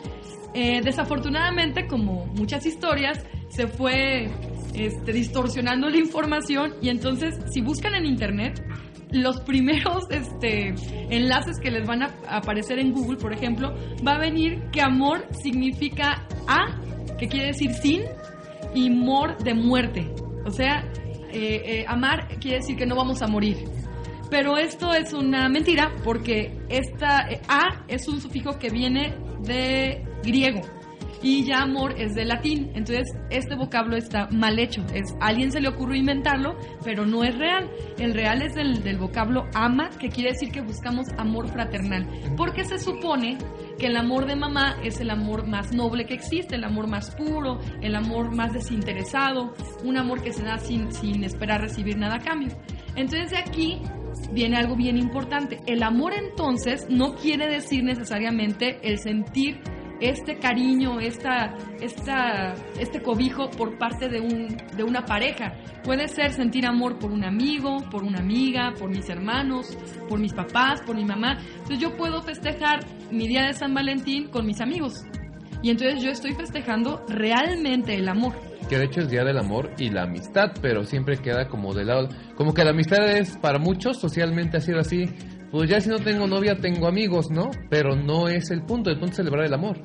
Eh, 0.58 0.80
desafortunadamente, 0.82 1.86
como 1.86 2.25
muchas 2.28 2.64
historias, 2.64 3.22
se 3.50 3.66
fue 3.66 4.30
este, 4.72 5.12
distorsionando 5.12 5.90
la 5.90 5.98
información 5.98 6.76
y 6.80 6.88
entonces, 6.88 7.34
si 7.52 7.60
buscan 7.60 7.94
en 7.94 8.06
internet, 8.06 8.64
los 9.10 9.38
primeros 9.42 10.04
este, 10.10 10.75
enlaces 11.10 11.58
que 11.60 11.70
les 11.70 11.86
van 11.86 12.04
a 12.04 12.06
aparecer 12.30 12.78
en 12.78 12.92
Google, 12.92 13.18
por 13.18 13.34
ejemplo, 13.34 13.75
va 14.06 14.12
a 14.12 14.18
venir 14.18 14.70
que 14.72 14.80
amor 14.80 15.26
significa 15.42 16.26
a, 16.48 16.80
que 17.18 17.28
quiere 17.28 17.48
decir 17.48 17.75
sin, 17.75 18.04
y 18.75 18.88
mor 18.88 19.36
de 19.36 19.52
muerte. 19.52 20.10
O 20.46 20.50
sea, 20.50 20.90
eh, 21.34 21.60
eh, 21.66 21.84
amar 21.86 22.28
quiere 22.40 22.60
decir 22.60 22.76
que 22.76 22.86
no 22.86 22.96
vamos 22.96 23.20
a 23.20 23.26
morir. 23.26 23.58
Pero 24.30 24.56
esto 24.56 24.94
es 24.94 25.12
una 25.12 25.50
mentira 25.50 25.92
porque 26.02 26.50
esta 26.70 27.28
a 27.46 27.84
es 27.88 28.08
un 28.08 28.22
sufijo 28.22 28.58
que 28.58 28.70
viene 28.70 29.14
de 29.40 30.05
griego 30.23 30.62
y 31.23 31.44
ya 31.44 31.62
amor 31.62 31.94
es 31.99 32.14
de 32.14 32.25
latín. 32.25 32.70
Entonces, 32.75 33.08
este 33.30 33.56
vocablo 33.56 33.96
está 33.96 34.28
mal 34.30 34.58
hecho. 34.58 34.85
Es, 34.94 35.14
a 35.20 35.28
alguien 35.28 35.50
se 35.50 35.61
le 35.61 35.68
ocurrió 35.68 35.96
inventarlo, 35.96 36.56
pero 36.85 37.06
no 37.06 37.25
es 37.25 37.37
real. 37.37 37.70
El 37.99 38.14
real 38.14 38.42
es 38.42 38.54
del, 38.54 38.82
del 38.82 38.99
vocablo 38.99 39.46
ama, 39.54 39.90
que 39.99 40.08
quiere 40.08 40.30
decir 40.30 40.50
que 40.50 40.61
buscamos 40.61 41.08
amor 41.18 41.49
fraternal. 41.49 42.06
Porque 42.37 42.64
se 42.64 42.78
supone 42.78 43.38
que 43.78 43.87
el 43.87 43.96
amor 43.96 44.26
de 44.26 44.37
mamá 44.37 44.76
es 44.82 45.00
el 45.00 45.11
amor 45.11 45.46
más 45.46 45.73
noble 45.73 46.06
que 46.06 46.14
existe, 46.14 46.56
el 46.56 46.64
amor 46.64 46.87
más 46.87 47.14
puro, 47.14 47.58
el 47.80 47.94
amor 47.94 48.35
más 48.35 48.52
desinteresado, 48.52 49.54
un 49.85 49.96
amor 49.96 50.23
que 50.23 50.32
se 50.32 50.44
da 50.44 50.58
sin, 50.58 50.92
sin 50.92 51.25
esperar 51.25 51.61
recibir 51.61 51.96
nada 51.96 52.16
a 52.16 52.20
cambio. 52.20 52.56
Entonces, 52.94 53.30
de 53.30 53.38
aquí 53.38 53.82
viene 54.32 54.56
algo 54.56 54.76
bien 54.76 54.96
importante. 54.96 55.61
El 55.66 55.82
amor 55.82 56.12
entonces 56.14 56.87
no 56.88 57.14
quiere 57.14 57.49
decir 57.49 57.85
necesariamente 57.85 58.78
el 58.82 58.99
sentir 58.99 59.61
este 60.00 60.38
cariño, 60.38 61.00
esta, 61.00 61.55
esta, 61.81 62.55
este 62.79 63.00
cobijo 63.03 63.50
por 63.50 63.79
parte 63.79 64.09
de, 64.09 64.21
un, 64.21 64.57
de 64.76 64.83
una 64.83 65.05
pareja. 65.05 65.55
Puede 65.83 66.09
ser 66.09 66.33
sentir 66.33 66.67
amor 66.67 66.99
por 66.99 67.12
un 67.12 67.25
amigo, 67.25 67.79
por 67.91 68.03
una 68.03 68.19
amiga, 68.19 68.73
por 68.79 68.91
mis 68.91 69.09
hermanos, 69.09 69.76
por 70.09 70.19
mis 70.19 70.33
papás, 70.33 70.81
por 70.83 70.97
mi 70.97 71.05
mamá. 71.05 71.38
Entonces 71.53 71.79
yo 71.79 71.97
puedo 71.97 72.23
festejar 72.23 72.81
mi 73.11 73.26
día 73.26 73.47
de 73.47 73.53
San 73.53 73.75
Valentín 73.75 74.29
con 74.29 74.47
mis 74.47 74.61
amigos. 74.61 75.05
Y 75.62 75.71
entonces 75.71 76.03
yo 76.03 76.11
estoy 76.11 76.35
festejando 76.35 77.05
realmente 77.09 77.95
el 77.95 78.09
amor. 78.09 78.35
Que 78.69 78.79
de 78.79 78.87
hecho 78.87 79.00
es 79.00 79.09
Día 79.09 79.25
del 79.25 79.38
Amor 79.38 79.71
y 79.79 79.91
la 79.91 80.03
Amistad, 80.03 80.53
pero 80.61 80.85
siempre 80.85 81.19
queda 81.19 81.49
como 81.49 81.73
de 81.73 81.85
lado. 81.85 82.09
Como 82.35 82.53
que 82.53 82.65
la 82.65 82.71
amistad 82.71 83.09
es 83.17 83.37
para 83.38 83.59
muchos 83.59 83.99
socialmente 83.99 84.57
ha 84.57 84.61
sido 84.61 84.81
así. 84.81 85.05
Pues 85.50 85.71
ya 85.71 85.81
si 85.81 85.88
no 85.88 85.99
tengo 85.99 86.26
novia, 86.26 86.57
tengo 86.57 86.87
amigos, 86.87 87.31
¿no? 87.31 87.50
Pero 87.71 87.95
no 87.95 88.29
es 88.29 88.50
el 88.50 88.62
punto, 88.62 88.91
el 88.91 88.99
punto 88.99 89.12
es 89.12 89.17
celebrar 89.17 89.47
el 89.47 89.55
amor. 89.55 89.79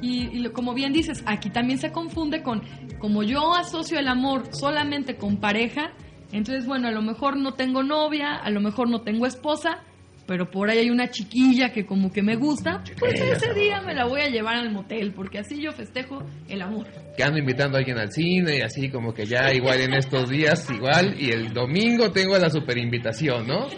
Y, 0.00 0.38
y 0.38 0.48
como 0.50 0.74
bien 0.74 0.92
dices, 0.92 1.22
aquí 1.26 1.50
también 1.50 1.78
se 1.78 1.92
confunde 1.92 2.42
con, 2.42 2.62
como 2.98 3.22
yo 3.22 3.54
asocio 3.54 3.98
el 3.98 4.08
amor 4.08 4.44
solamente 4.52 5.16
con 5.16 5.38
pareja, 5.38 5.92
entonces 6.32 6.66
bueno, 6.66 6.88
a 6.88 6.90
lo 6.90 7.00
mejor 7.00 7.36
no 7.36 7.54
tengo 7.54 7.82
novia, 7.82 8.34
a 8.34 8.50
lo 8.50 8.60
mejor 8.60 8.90
no 8.90 9.02
tengo 9.02 9.26
esposa, 9.26 9.82
pero 10.26 10.50
por 10.50 10.70
ahí 10.70 10.78
hay 10.78 10.90
una 10.90 11.08
chiquilla 11.08 11.70
que 11.72 11.84
como 11.84 12.10
que 12.10 12.22
me 12.22 12.36
gusta, 12.36 12.82
pues 12.98 13.20
ese 13.20 13.52
día 13.54 13.80
me 13.82 13.94
la 13.94 14.06
voy 14.06 14.22
a 14.22 14.28
llevar 14.28 14.56
al 14.56 14.72
motel, 14.72 15.12
porque 15.12 15.38
así 15.38 15.60
yo 15.60 15.72
festejo 15.72 16.22
el 16.48 16.62
amor. 16.62 16.86
Que 17.16 17.22
ando 17.22 17.38
invitando 17.38 17.76
a 17.76 17.80
alguien 17.80 17.98
al 17.98 18.10
cine 18.10 18.58
y 18.58 18.60
así 18.60 18.88
como 18.88 19.12
que 19.12 19.26
ya 19.26 19.52
igual 19.52 19.80
en 19.80 19.94
estos 19.94 20.28
días 20.28 20.68
igual 20.70 21.14
y 21.18 21.30
el 21.30 21.52
domingo 21.52 22.10
tengo 22.10 22.36
la 22.38 22.50
super 22.50 22.76
invitación, 22.78 23.46
¿no? 23.46 23.68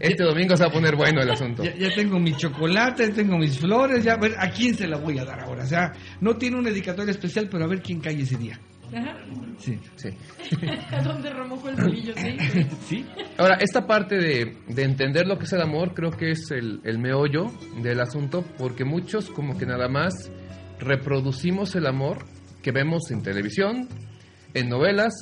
Este 0.00 0.24
domingo 0.24 0.56
se 0.56 0.64
va 0.64 0.70
a 0.70 0.72
poner 0.72 0.96
bueno 0.96 1.20
el 1.22 1.30
asunto. 1.30 1.64
Ya, 1.64 1.74
ya 1.74 1.94
tengo 1.94 2.18
mis 2.18 2.36
chocolates, 2.36 3.14
tengo 3.14 3.36
mis 3.38 3.58
flores, 3.58 4.04
ya 4.04 4.14
a 4.14 4.18
ver 4.18 4.34
a 4.38 4.50
quién 4.50 4.74
se 4.74 4.86
la 4.86 4.98
voy 4.98 5.18
a 5.18 5.24
dar 5.24 5.40
ahora. 5.40 5.64
O 5.64 5.66
sea, 5.66 5.92
no 6.20 6.36
tiene 6.36 6.56
una 6.56 6.70
dedicatoria 6.70 7.10
especial, 7.10 7.48
pero 7.50 7.64
a 7.64 7.68
ver 7.68 7.82
quién 7.82 8.00
cae 8.00 8.20
ese 8.20 8.36
día. 8.36 8.58
Ajá. 8.94 9.16
Sí. 9.58 9.78
Remojo 11.36 11.68
el 11.68 11.76
bolillo, 11.76 12.14
sí. 12.16 12.36
¿Sí? 12.86 13.06
Ahora, 13.38 13.56
esta 13.60 13.86
parte 13.86 14.16
de, 14.16 14.56
de 14.68 14.82
entender 14.82 15.26
lo 15.26 15.38
que 15.38 15.44
es 15.44 15.52
el 15.52 15.62
amor 15.62 15.94
creo 15.94 16.10
que 16.10 16.30
es 16.30 16.50
el, 16.50 16.80
el 16.84 16.98
meollo 16.98 17.46
del 17.82 18.00
asunto 18.00 18.44
porque 18.58 18.84
muchos 18.84 19.30
como 19.30 19.56
que 19.58 19.66
nada 19.66 19.88
más 19.88 20.30
reproducimos 20.78 21.74
el 21.74 21.86
amor 21.86 22.26
que 22.62 22.72
vemos 22.72 23.10
en 23.10 23.22
televisión, 23.22 23.88
en 24.54 24.68
novelas, 24.68 25.12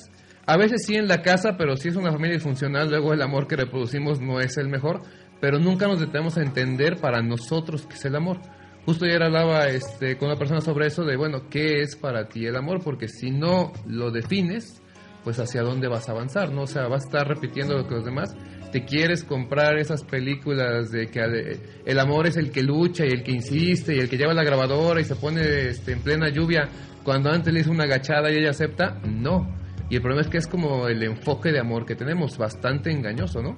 a 0.46 0.56
veces 0.56 0.84
sí 0.86 0.94
en 0.96 1.08
la 1.08 1.22
casa, 1.22 1.56
pero 1.56 1.76
si 1.76 1.88
es 1.88 1.96
una 1.96 2.12
familia 2.12 2.34
disfuncional, 2.34 2.88
luego 2.88 3.12
el 3.12 3.22
amor 3.22 3.46
que 3.46 3.56
reproducimos 3.56 4.20
no 4.20 4.40
es 4.40 4.56
el 4.58 4.68
mejor, 4.68 5.02
pero 5.40 5.58
nunca 5.58 5.86
nos 5.86 6.00
detenemos 6.00 6.36
a 6.36 6.42
entender 6.42 6.96
para 7.00 7.22
nosotros 7.22 7.86
qué 7.86 7.94
es 7.94 8.04
el 8.04 8.16
amor. 8.16 8.40
Justo 8.86 9.04
ayer 9.06 9.22
hablaba 9.22 9.68
este, 9.68 10.16
con 10.18 10.28
una 10.28 10.36
persona 10.38 10.60
sobre 10.60 10.86
eso 10.86 11.04
de, 11.04 11.16
bueno, 11.16 11.48
¿qué 11.48 11.80
es 11.80 11.96
para 11.96 12.28
ti 12.28 12.44
el 12.46 12.56
amor? 12.56 12.82
Porque 12.84 13.08
si 13.08 13.30
no 13.30 13.72
lo 13.86 14.10
defines, 14.10 14.82
pues 15.24 15.38
hacia 15.38 15.62
dónde 15.62 15.88
vas 15.88 16.08
a 16.08 16.12
avanzar, 16.12 16.52
¿no? 16.52 16.62
O 16.62 16.66
sea, 16.66 16.86
vas 16.86 17.04
a 17.04 17.06
estar 17.06 17.26
repitiendo 17.28 17.76
lo 17.78 17.88
que 17.88 17.94
los 17.94 18.04
demás. 18.04 18.36
Te 18.72 18.84
quieres 18.84 19.24
comprar 19.24 19.78
esas 19.78 20.02
películas 20.04 20.90
de 20.90 21.06
que 21.08 21.20
ale- 21.20 21.60
el 21.86 21.98
amor 21.98 22.26
es 22.26 22.36
el 22.36 22.50
que 22.50 22.62
lucha 22.62 23.06
y 23.06 23.10
el 23.10 23.22
que 23.22 23.30
insiste 23.32 23.94
y 23.94 24.00
el 24.00 24.08
que 24.10 24.18
lleva 24.18 24.34
la 24.34 24.42
grabadora 24.44 25.00
y 25.00 25.04
se 25.04 25.14
pone 25.16 25.68
este, 25.68 25.92
en 25.92 26.00
plena 26.00 26.28
lluvia 26.28 26.68
cuando 27.04 27.30
antes 27.30 27.54
le 27.54 27.60
hizo 27.60 27.70
una 27.70 27.84
agachada 27.84 28.30
y 28.30 28.36
ella 28.36 28.50
acepta. 28.50 29.00
No. 29.06 29.48
Y 29.88 29.96
el 29.96 30.02
problema 30.02 30.22
es 30.22 30.28
que 30.28 30.38
es 30.38 30.46
como 30.46 30.88
el 30.88 31.02
enfoque 31.04 31.52
de 31.52 31.60
amor 31.60 31.86
que 31.86 31.94
tenemos, 31.94 32.36
bastante 32.36 32.90
engañoso, 32.90 33.40
¿no? 33.42 33.56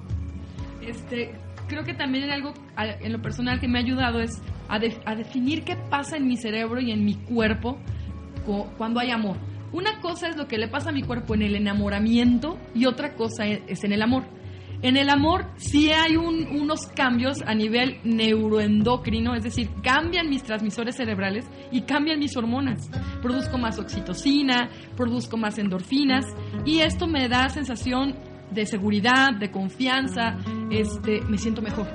Este, 0.81 1.31
creo 1.67 1.83
que 1.83 1.93
también 1.93 2.29
algo 2.29 2.53
en 2.77 3.11
lo 3.13 3.21
personal 3.21 3.59
que 3.59 3.67
me 3.67 3.79
ha 3.79 3.81
ayudado 3.81 4.19
es 4.21 4.41
a, 4.67 4.79
de- 4.79 4.97
a 5.05 5.15
definir 5.15 5.63
qué 5.63 5.75
pasa 5.75 6.17
en 6.17 6.27
mi 6.27 6.37
cerebro 6.37 6.79
y 6.79 6.91
en 6.91 7.03
mi 7.05 7.15
cuerpo 7.15 7.77
cu- 8.45 8.65
cuando 8.77 8.99
hay 8.99 9.11
amor. 9.11 9.37
Una 9.73 9.99
cosa 9.99 10.29
es 10.29 10.37
lo 10.37 10.47
que 10.47 10.57
le 10.57 10.67
pasa 10.69 10.89
a 10.89 10.93
mi 10.93 11.03
cuerpo 11.03 11.35
en 11.35 11.41
el 11.41 11.55
enamoramiento 11.55 12.57
y 12.73 12.85
otra 12.85 13.13
cosa 13.15 13.45
e- 13.47 13.63
es 13.67 13.83
en 13.83 13.91
el 13.91 14.01
amor. 14.01 14.23
En 14.83 14.95
el 14.95 15.09
amor 15.09 15.45
sí 15.57 15.89
hay 15.89 16.15
un- 16.15 16.47
unos 16.61 16.85
cambios 16.95 17.41
a 17.41 17.55
nivel 17.55 17.97
neuroendocrino, 18.03 19.35
es 19.35 19.43
decir, 19.43 19.69
cambian 19.81 20.29
mis 20.29 20.43
transmisores 20.43 20.95
cerebrales 20.95 21.45
y 21.71 21.81
cambian 21.81 22.19
mis 22.19 22.37
hormonas. 22.37 22.89
Produzco 23.21 23.57
más 23.57 23.79
oxitocina, 23.79 24.69
produzco 24.95 25.35
más 25.35 25.57
endorfinas 25.57 26.25
y 26.65 26.79
esto 26.79 27.07
me 27.07 27.27
da 27.27 27.49
sensación 27.49 28.15
de 28.51 28.65
seguridad, 28.65 29.33
de 29.33 29.51
confianza, 29.51 30.37
este, 30.71 31.21
me 31.21 31.37
siento 31.37 31.61
mejor. 31.61 31.87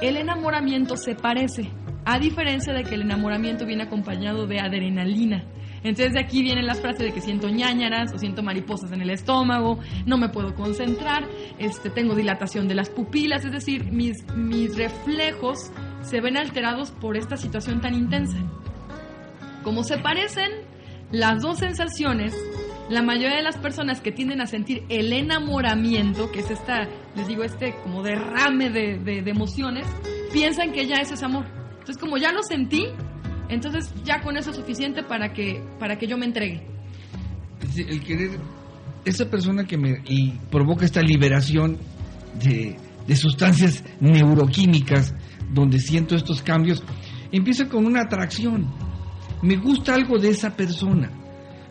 El 0.00 0.16
enamoramiento 0.16 0.96
se 0.96 1.14
parece, 1.14 1.70
a 2.04 2.18
diferencia 2.18 2.72
de 2.72 2.84
que 2.84 2.94
el 2.94 3.02
enamoramiento 3.02 3.66
viene 3.66 3.84
acompañado 3.84 4.46
de 4.46 4.60
adrenalina. 4.60 5.44
Entonces 5.82 6.12
de 6.12 6.20
aquí 6.20 6.42
vienen 6.42 6.66
las 6.66 6.80
frases 6.80 7.00
de 7.00 7.12
que 7.12 7.20
siento 7.20 7.48
ñáñaras 7.48 8.12
o 8.12 8.18
siento 8.18 8.42
mariposas 8.42 8.92
en 8.92 9.00
el 9.00 9.10
estómago, 9.10 9.78
no 10.06 10.18
me 10.18 10.28
puedo 10.28 10.54
concentrar, 10.54 11.28
este, 11.58 11.90
tengo 11.90 12.14
dilatación 12.14 12.66
de 12.66 12.74
las 12.74 12.90
pupilas, 12.90 13.44
es 13.44 13.52
decir, 13.52 13.84
mis, 13.92 14.24
mis 14.34 14.76
reflejos 14.76 15.70
se 16.02 16.20
ven 16.20 16.36
alterados 16.36 16.90
por 16.90 17.16
esta 17.16 17.36
situación 17.36 17.80
tan 17.80 17.94
intensa. 17.94 18.38
Como 19.62 19.84
se 19.84 19.98
parecen 19.98 20.50
las 21.10 21.42
dos 21.42 21.58
sensaciones, 21.58 22.34
la 22.90 23.02
mayoría 23.02 23.36
de 23.36 23.42
las 23.42 23.56
personas 23.58 24.00
que 24.00 24.12
tienden 24.12 24.40
a 24.40 24.46
sentir 24.46 24.82
el 24.88 25.12
enamoramiento, 25.12 26.30
que 26.32 26.40
es 26.40 26.50
esta, 26.50 26.88
les 27.16 27.26
digo, 27.28 27.44
este 27.44 27.74
como 27.82 28.02
derrame 28.02 28.70
de, 28.70 28.98
de- 28.98 29.30
emociones, 29.30 29.86
piensan 30.32 30.72
que 30.72 30.86
ya 30.86 30.96
eso 30.96 31.14
es 31.14 31.22
amor. 31.22 31.44
Entonces, 31.72 31.98
como 31.98 32.16
ya 32.16 32.32
lo 32.32 32.42
sentí, 32.42 32.86
entonces 33.48 33.92
ya 34.04 34.22
con 34.22 34.36
eso 34.36 34.50
es 34.50 34.56
suficiente 34.56 35.02
para 35.02 35.32
que, 35.32 35.62
para 35.78 35.96
que 35.98 36.06
yo 36.06 36.16
me 36.16 36.26
entregue. 36.26 36.66
El 37.76 38.00
querer, 38.02 38.30
esa 39.04 39.28
persona 39.28 39.64
que 39.64 39.76
me 39.76 40.02
provoca 40.50 40.84
esta 40.84 41.02
liberación 41.02 41.78
de, 42.42 42.76
de 43.06 43.16
sustancias 43.16 43.84
neuroquímicas, 44.00 45.14
donde 45.52 45.78
siento 45.78 46.14
estos 46.14 46.42
cambios, 46.42 46.82
empieza 47.32 47.68
con 47.68 47.84
una 47.86 48.02
atracción. 48.02 48.66
Me 49.42 49.56
gusta 49.56 49.94
algo 49.94 50.18
de 50.18 50.30
esa 50.30 50.56
persona. 50.56 51.10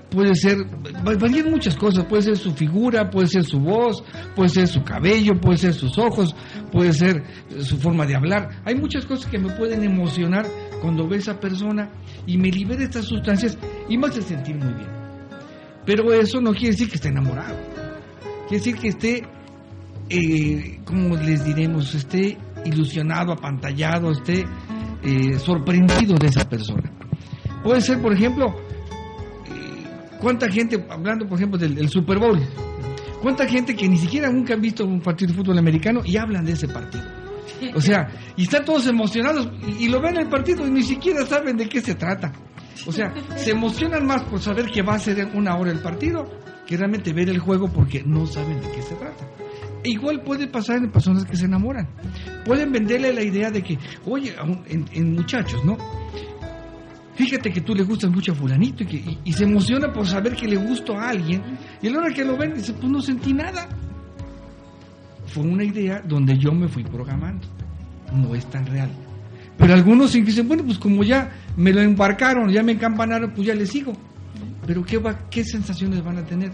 Puede 0.09 0.35
ser, 0.35 0.57
va- 1.05 1.15
varían 1.19 1.51
muchas 1.51 1.75
cosas, 1.75 2.05
puede 2.05 2.21
ser 2.23 2.37
su 2.37 2.53
figura, 2.53 3.09
puede 3.09 3.27
ser 3.27 3.43
su 3.43 3.59
voz, 3.59 4.03
puede 4.35 4.47
ser 4.49 4.67
su 4.67 4.81
cabello, 4.83 5.33
puede 5.39 5.57
ser 5.57 5.73
sus 5.73 5.97
ojos, 5.97 6.33
puede 6.71 6.93
ser 6.93 7.23
su 7.59 7.77
forma 7.77 8.05
de 8.05 8.15
hablar. 8.15 8.49
Hay 8.63 8.75
muchas 8.75 9.05
cosas 9.05 9.29
que 9.29 9.37
me 9.37 9.49
pueden 9.55 9.83
emocionar 9.83 10.45
cuando 10.81 11.07
ve 11.09 11.17
a 11.17 11.19
esa 11.19 11.39
persona 11.39 11.89
y 12.25 12.37
me 12.37 12.49
libera 12.49 12.83
estas 12.83 13.05
sustancias 13.05 13.57
y 13.89 13.97
me 13.97 14.07
hace 14.07 14.21
sentir 14.21 14.55
muy 14.55 14.73
bien. 14.73 14.87
Pero 15.85 16.13
eso 16.13 16.39
no 16.39 16.51
quiere 16.53 16.69
decir 16.71 16.87
que 16.89 16.95
esté 16.95 17.09
enamorado. 17.09 17.57
Quiere 18.47 18.63
decir 18.63 18.75
que 18.77 18.87
esté, 18.89 19.23
eh, 20.09 20.79
como 20.85 21.15
les 21.17 21.43
diremos, 21.43 21.93
esté 21.95 22.37
ilusionado, 22.65 23.33
apantallado, 23.33 24.11
esté 24.11 24.45
eh, 25.03 25.37
sorprendido 25.39 26.15
de 26.17 26.27
esa 26.27 26.47
persona. 26.47 26.91
Puede 27.63 27.81
ser, 27.81 28.01
por 28.01 28.13
ejemplo, 28.13 28.45
eh, 28.47 28.66
cuánta 30.19 30.49
gente, 30.49 30.85
hablando 30.89 31.27
por 31.27 31.37
ejemplo 31.37 31.57
del, 31.57 31.89
Super 31.89 32.19
Bowl, 32.19 32.39
cuánta 33.21 33.47
gente 33.47 33.75
que 33.75 33.87
ni 33.87 33.97
siquiera 33.97 34.29
nunca 34.29 34.53
han 34.53 34.61
visto 34.61 34.85
un 34.85 35.01
partido 35.01 35.31
de 35.31 35.37
fútbol 35.37 35.57
americano 35.57 36.01
y 36.03 36.17
hablan 36.17 36.45
de 36.45 36.53
ese 36.53 36.67
partido. 36.67 37.03
O 37.73 37.81
sea, 37.81 38.07
y 38.35 38.43
están 38.43 38.65
todos 38.65 38.87
emocionados 38.87 39.49
y, 39.79 39.87
lo 39.89 39.99
ven 39.99 40.17
el 40.17 40.27
partido 40.27 40.67
y 40.67 40.69
ni 40.69 40.83
siquiera 40.83 41.25
saben 41.25 41.57
de 41.57 41.67
qué 41.67 41.81
se 41.81 41.95
trata. 41.95 42.31
O 42.85 42.91
sea, 42.91 43.13
se 43.35 43.51
emocionan 43.51 44.05
más 44.05 44.23
por 44.23 44.39
saber 44.39 44.67
que 44.67 44.81
va 44.81 44.95
a 44.95 44.99
ser 44.99 45.27
una 45.33 45.57
hora 45.57 45.71
el 45.71 45.79
partido 45.79 46.29
que 46.67 46.77
realmente 46.77 47.13
ver 47.13 47.29
el 47.29 47.39
juego 47.39 47.67
porque 47.67 48.03
no 48.05 48.27
saben 48.27 48.61
de 48.61 48.71
qué 48.71 48.81
se 48.81 48.95
trata. 48.95 49.25
E 49.83 49.89
igual 49.89 50.21
puede 50.21 50.47
pasar 50.47 50.77
en 50.77 50.91
personas 50.91 51.25
que 51.25 51.35
se 51.35 51.45
enamoran. 51.45 51.87
Pueden 52.45 52.71
venderle 52.71 53.13
la 53.13 53.23
idea 53.23 53.49
de 53.49 53.63
que, 53.63 53.79
oye, 54.05 54.35
en 54.67 55.13
muchachos, 55.13 55.63
¿no? 55.65 55.77
Fíjate 57.17 57.51
que 57.51 57.61
tú 57.61 57.73
le 57.73 57.81
gustas 57.83 58.11
mucho 58.11 58.31
a 58.31 58.35
fulanito 58.35 58.83
y, 58.83 58.85
que, 58.85 59.17
y, 59.23 59.33
se 59.33 59.43
emociona 59.43 59.91
por 59.91 60.05
saber 60.05 60.35
que 60.35 60.47
le 60.47 60.55
gusto 60.55 60.95
a 60.95 61.09
alguien. 61.09 61.41
Y 61.81 61.87
a 61.87 61.91
la 61.91 61.97
hora 61.97 62.13
que 62.13 62.23
lo 62.23 62.37
ven, 62.37 62.53
dice, 62.53 62.73
pues 62.73 62.91
no 62.91 63.01
sentí 63.01 63.33
nada. 63.33 63.67
Fue 65.25 65.43
una 65.43 65.63
idea 65.63 65.99
donde 66.07 66.37
yo 66.37 66.51
me 66.51 66.67
fui 66.67 66.83
programando. 66.83 67.47
No 68.13 68.35
es 68.35 68.45
tan 68.45 68.67
real. 68.67 68.91
Pero 69.57 69.73
algunos 69.73 70.13
dicen, 70.13 70.47
bueno, 70.47 70.63
pues 70.63 70.77
como 70.77 71.03
ya 71.03 71.31
me 71.55 71.73
lo 71.73 71.81
embarcaron, 71.81 72.51
ya 72.51 72.61
me 72.61 72.73
encampanaron, 72.73 73.31
pues 73.31 73.47
ya 73.47 73.55
le 73.55 73.65
sigo. 73.65 73.93
Pero 74.67 74.85
¿qué, 74.85 74.99
va, 74.99 75.27
qué 75.31 75.43
sensaciones 75.43 76.03
van 76.03 76.17
a 76.19 76.23
tener? 76.23 76.51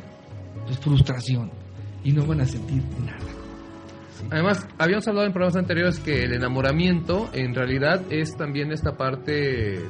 Pues 0.66 0.80
frustración. 0.80 1.52
Y 2.06 2.14
no 2.14 2.26
van 2.26 2.40
a 2.40 2.46
sentir 2.46 2.82
nada. 3.06 3.20
Además, 4.32 4.66
habíamos 4.78 5.06
hablado 5.10 5.28
en 5.28 5.34
programas 5.34 5.58
anteriores 5.58 6.00
que 6.00 6.24
el 6.24 6.34
enamoramiento 6.34 7.30
en 7.34 7.54
realidad 7.54 8.02
es 8.10 8.34
también 8.38 8.72
esta 8.72 8.96
parte 8.96 9.82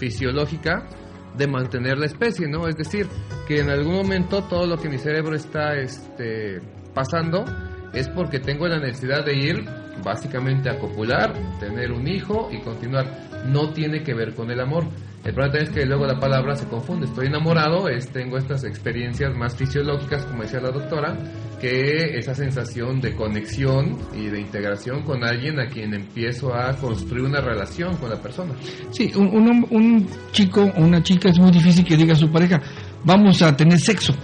fisiológica 0.00 0.88
de 1.36 1.46
mantener 1.46 1.98
la 1.98 2.06
especie, 2.06 2.48
¿no? 2.48 2.66
Es 2.66 2.76
decir, 2.76 3.06
que 3.46 3.60
en 3.60 3.70
algún 3.70 3.94
momento 3.94 4.42
todo 4.44 4.66
lo 4.66 4.76
que 4.78 4.88
mi 4.88 4.98
cerebro 4.98 5.36
está 5.36 5.74
este, 5.74 6.60
pasando 6.94 7.44
es 7.92 8.08
porque 8.08 8.40
tengo 8.40 8.66
la 8.66 8.78
necesidad 8.78 9.24
de 9.24 9.34
ir 9.36 9.64
básicamente 10.02 10.70
a 10.70 10.78
copular, 10.78 11.34
tener 11.60 11.92
un 11.92 12.08
hijo 12.08 12.48
y 12.50 12.60
continuar. 12.60 13.06
No 13.46 13.72
tiene 13.72 14.02
que 14.02 14.14
ver 14.14 14.34
con 14.34 14.50
el 14.50 14.60
amor. 14.60 14.84
El 15.24 15.34
problema 15.34 15.58
es 15.58 15.70
que 15.70 15.84
luego 15.84 16.06
la 16.06 16.18
palabra 16.18 16.56
se 16.56 16.66
confunde. 16.66 17.06
Estoy 17.06 17.26
enamorado, 17.26 17.88
es, 17.88 18.08
tengo 18.08 18.38
estas 18.38 18.64
experiencias 18.64 19.36
más 19.36 19.54
fisiológicas, 19.54 20.24
como 20.24 20.42
decía 20.42 20.60
la 20.60 20.70
doctora, 20.70 21.14
que 21.60 22.18
esa 22.18 22.34
sensación 22.34 23.02
de 23.02 23.14
conexión 23.14 23.98
y 24.14 24.28
de 24.28 24.40
integración 24.40 25.02
con 25.02 25.22
alguien 25.22 25.60
a 25.60 25.66
quien 25.66 25.92
empiezo 25.92 26.54
a 26.54 26.74
construir 26.76 27.24
una 27.24 27.42
relación 27.42 27.96
con 27.98 28.08
la 28.08 28.16
persona. 28.16 28.54
Sí, 28.92 29.12
un, 29.14 29.28
un, 29.28 29.66
un 29.70 30.08
chico 30.32 30.62
o 30.62 30.80
una 30.80 31.02
chica 31.02 31.28
es 31.28 31.38
muy 31.38 31.50
difícil 31.50 31.84
que 31.84 31.98
diga 31.98 32.14
a 32.14 32.16
su 32.16 32.30
pareja, 32.30 32.60
vamos 33.04 33.42
a 33.42 33.54
tener 33.54 33.78
sexo. 33.78 34.14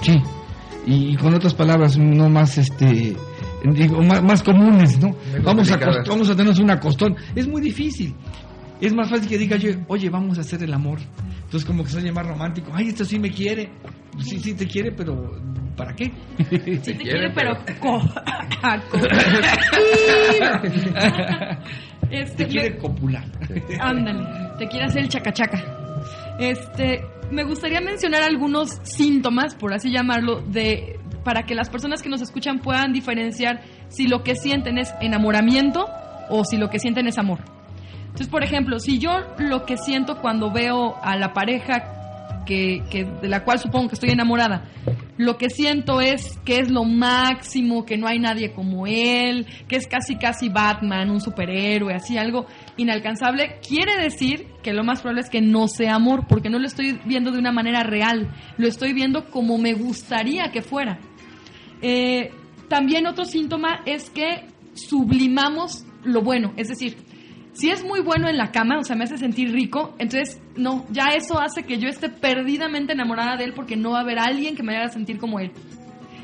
Sí. 0.00 0.20
Y, 0.84 1.16
con 1.16 1.32
otras 1.32 1.54
palabras, 1.54 1.96
no 1.96 2.28
más, 2.28 2.58
este, 2.58 3.16
digo, 3.72 4.02
más, 4.02 4.20
más 4.20 4.42
comunes, 4.42 4.98
¿no? 4.98 5.14
Vamos 5.44 5.70
a, 5.70 5.76
vamos 6.08 6.28
a 6.28 6.32
tenernos 6.32 6.58
una 6.58 6.80
costón. 6.80 7.14
Es 7.36 7.46
muy 7.46 7.62
difícil. 7.62 8.12
Es 8.82 8.92
más 8.94 9.08
fácil 9.08 9.28
que 9.28 9.38
diga 9.38 9.56
yo, 9.56 9.70
oye, 9.88 10.10
vamos 10.10 10.36
a 10.38 10.40
hacer 10.42 10.62
el 10.62 10.74
amor. 10.74 10.98
Entonces, 11.44 11.64
como 11.64 11.84
que 11.84 11.90
se 11.90 11.98
oye 11.98 12.12
más 12.12 12.26
romántico. 12.26 12.70
Ay, 12.74 12.88
esto 12.88 13.04
sí 13.04 13.18
me 13.18 13.30
quiere. 13.30 13.70
Sí, 14.18 14.38
sí 14.40 14.54
te 14.54 14.66
quiere, 14.66 14.92
pero 14.92 15.40
¿para 15.76 15.94
qué? 15.94 16.12
Sí 16.82 16.92
te 16.94 16.96
quiere, 16.98 17.30
pero... 17.30 17.56
co- 17.80 18.00
co- 18.00 18.98
este, 22.10 22.44
te 22.44 22.46
quiere 22.50 22.70
me- 22.74 22.78
copular. 22.78 23.24
Ándale, 23.80 24.26
te 24.58 24.68
quiere 24.68 24.86
hacer 24.86 25.02
el 25.02 25.08
chacachaca. 25.08 25.62
Este, 26.38 27.02
me 27.30 27.44
gustaría 27.44 27.80
mencionar 27.80 28.22
algunos 28.22 28.80
síntomas, 28.82 29.54
por 29.54 29.72
así 29.72 29.90
llamarlo, 29.90 30.40
de 30.40 30.98
para 31.24 31.44
que 31.44 31.54
las 31.54 31.70
personas 31.70 32.02
que 32.02 32.08
nos 32.08 32.20
escuchan 32.20 32.58
puedan 32.58 32.92
diferenciar 32.92 33.60
si 33.88 34.08
lo 34.08 34.24
que 34.24 34.34
sienten 34.34 34.76
es 34.78 34.92
enamoramiento 35.00 35.86
o 36.30 36.44
si 36.44 36.56
lo 36.56 36.68
que 36.68 36.80
sienten 36.80 37.06
es 37.06 37.16
amor. 37.18 37.38
Entonces, 38.12 38.28
por 38.28 38.44
ejemplo, 38.44 38.78
si 38.78 38.98
yo 38.98 39.10
lo 39.38 39.64
que 39.64 39.76
siento 39.76 40.20
cuando 40.20 40.50
veo 40.52 40.96
a 41.02 41.16
la 41.16 41.32
pareja 41.32 42.42
que, 42.46 42.82
que- 42.90 43.04
de 43.04 43.28
la 43.28 43.42
cual 43.44 43.58
supongo 43.58 43.88
que 43.88 43.94
estoy 43.94 44.10
enamorada, 44.10 44.64
lo 45.16 45.38
que 45.38 45.48
siento 45.48 46.00
es 46.00 46.38
que 46.44 46.58
es 46.58 46.70
lo 46.70 46.84
máximo, 46.84 47.84
que 47.86 47.96
no 47.96 48.06
hay 48.08 48.18
nadie 48.18 48.52
como 48.52 48.86
él, 48.86 49.46
que 49.68 49.76
es 49.76 49.86
casi 49.86 50.16
casi 50.16 50.48
Batman, 50.48 51.10
un 51.10 51.20
superhéroe, 51.20 51.94
así 51.94 52.18
algo 52.18 52.46
inalcanzable, 52.76 53.58
quiere 53.66 53.96
decir 54.02 54.46
que 54.62 54.72
lo 54.72 54.82
más 54.84 55.00
probable 55.00 55.20
es 55.22 55.30
que 55.30 55.40
no 55.40 55.68
sea 55.68 55.94
amor, 55.94 56.26
porque 56.28 56.50
no 56.50 56.58
lo 56.58 56.66
estoy 56.66 56.98
viendo 57.04 57.30
de 57.30 57.38
una 57.38 57.52
manera 57.52 57.82
real, 57.82 58.30
lo 58.58 58.66
estoy 58.68 58.92
viendo 58.92 59.30
como 59.30 59.56
me 59.58 59.72
gustaría 59.74 60.50
que 60.52 60.62
fuera. 60.62 60.98
Eh, 61.80 62.30
también 62.68 63.06
otro 63.06 63.24
síntoma 63.24 63.80
es 63.86 64.10
que 64.10 64.46
sublimamos 64.74 65.84
lo 66.04 66.22
bueno, 66.22 66.52
es 66.56 66.68
decir, 66.68 66.96
si 67.52 67.70
es 67.70 67.84
muy 67.84 68.00
bueno 68.00 68.28
en 68.28 68.38
la 68.38 68.50
cama, 68.50 68.78
o 68.78 68.84
sea, 68.84 68.96
me 68.96 69.04
hace 69.04 69.18
sentir 69.18 69.52
rico, 69.52 69.94
entonces 69.98 70.40
no, 70.56 70.86
ya 70.90 71.08
eso 71.14 71.38
hace 71.38 71.64
que 71.64 71.78
yo 71.78 71.88
esté 71.88 72.08
perdidamente 72.08 72.92
enamorada 72.94 73.36
de 73.36 73.44
él 73.44 73.52
porque 73.54 73.76
no 73.76 73.90
va 73.90 73.98
a 73.98 74.02
haber 74.02 74.18
alguien 74.18 74.56
que 74.56 74.62
me 74.62 74.76
haga 74.76 74.88
sentir 74.88 75.18
como 75.18 75.38
él. 75.38 75.52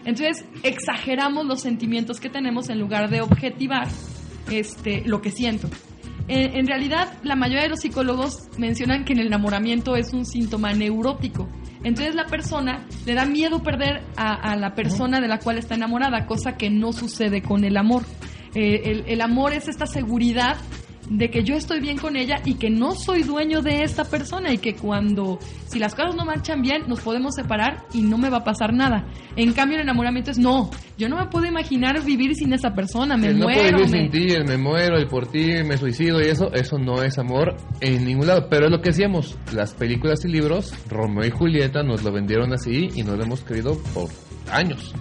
Entonces 0.05 0.47
exageramos 0.63 1.45
los 1.45 1.61
sentimientos 1.61 2.19
que 2.19 2.31
tenemos 2.31 2.71
en 2.71 2.79
lugar 2.79 3.11
de 3.11 3.21
objetivar 3.21 3.89
este, 4.51 5.03
lo 5.05 5.21
que 5.21 5.31
siento. 5.31 5.69
En, 6.29 6.57
en 6.57 6.67
realidad, 6.67 7.13
la 7.23 7.37
mayoría 7.37 7.65
de 7.65 7.69
los 7.69 7.81
psicólogos 7.81 8.49
mencionan 8.57 9.05
que 9.05 9.13
el 9.13 9.21
enamoramiento 9.21 9.97
es 9.97 10.15
un 10.15 10.25
síntoma 10.25 10.73
neurótico. 10.73 11.49
Entonces 11.85 12.15
la 12.15 12.25
persona 12.25 12.87
le 13.05 13.15
da 13.15 13.27
miedo 13.27 13.63
perder 13.63 14.03
a, 14.17 14.35
a 14.35 14.57
la 14.57 14.75
persona 14.75 15.21
de 15.21 15.29
la 15.29 15.39
cual 15.39 15.59
está 15.59 15.75
enamorada, 15.75 16.27
cosa 16.27 16.57
que 16.57 16.71
no 16.71 16.93
sucede 16.93 17.43
con 17.43 17.65
el 17.65 17.77
amor. 17.77 18.05
Eh, 18.55 18.83
el, 18.85 19.05
el 19.07 19.21
amor 19.21 19.53
es 19.53 19.69
esta 19.69 19.87
seguridad 19.87 20.57
de 21.11 21.31
que 21.31 21.43
yo 21.43 21.55
estoy 21.55 21.81
bien 21.81 21.97
con 21.97 22.17
ella 22.17 22.41
y 22.45 22.55
que 22.55 22.69
no 22.71 22.93
soy 22.95 23.23
dueño 23.23 23.63
de 23.63 23.83
esta 23.83 24.05
persona 24.05 24.53
y 24.53 24.59
que 24.59 24.75
cuando, 24.75 25.39
si 25.67 25.79
las 25.79 25.95
cosas 25.95 26.15
no 26.15 26.25
marchan 26.25 26.61
bien, 26.63 26.83
nos 26.87 27.01
podemos 27.01 27.35
separar 27.35 27.85
y 27.95 28.03
no 28.03 28.19
me 28.19 28.29
va 28.31 28.39
a 28.39 28.45
pasar 28.45 28.73
nada. 28.75 29.07
En 29.37 29.53
cambio, 29.53 29.77
el 29.77 29.83
enamoramiento 29.83 30.31
es 30.31 30.39
no, 30.39 30.71
yo 30.99 31.09
no 31.09 31.17
me 31.17 31.27
puedo 31.27 31.47
imaginar 31.47 32.05
vivir 32.05 32.35
sin 32.35 32.53
esa 32.53 32.75
persona, 32.75 33.17
me 33.17 33.29
el 33.29 33.39
no 33.39 33.47
puedo 33.47 33.59
muero. 33.61 33.79
vivir 33.79 33.91
me- 33.93 33.99
sin 34.03 34.11
ti, 34.11 34.35
el 34.35 34.45
me 34.45 34.59
muero, 34.59 34.97
el 34.99 35.07
por 35.07 35.27
ti, 35.31 35.47
me 35.65 35.77
suicido 35.79 36.21
y 36.21 36.25
eso, 36.27 36.53
eso 36.53 36.79
no 36.79 37.03
es 37.03 37.19
amor 37.19 37.57
en 37.81 38.05
ningún 38.05 38.27
lado. 38.27 38.49
Pero 38.51 38.67
es 38.67 38.71
lo 38.71 38.81
que 38.81 38.91
decíamos, 38.91 39.39
las 39.55 39.75
películas 39.75 40.25
y 40.25 40.29
libros, 40.29 40.75
Romeo 40.89 41.25
y 41.27 41.31
Julieta 41.31 41.83
nos 41.83 42.03
lo 42.05 42.13
vendieron 42.13 42.53
así 42.53 42.89
y 42.95 43.03
no 43.03 43.17
lo 43.17 43.25
hemos 43.25 43.41
creído 43.43 43.79
por 43.95 44.09
años. 44.53 44.95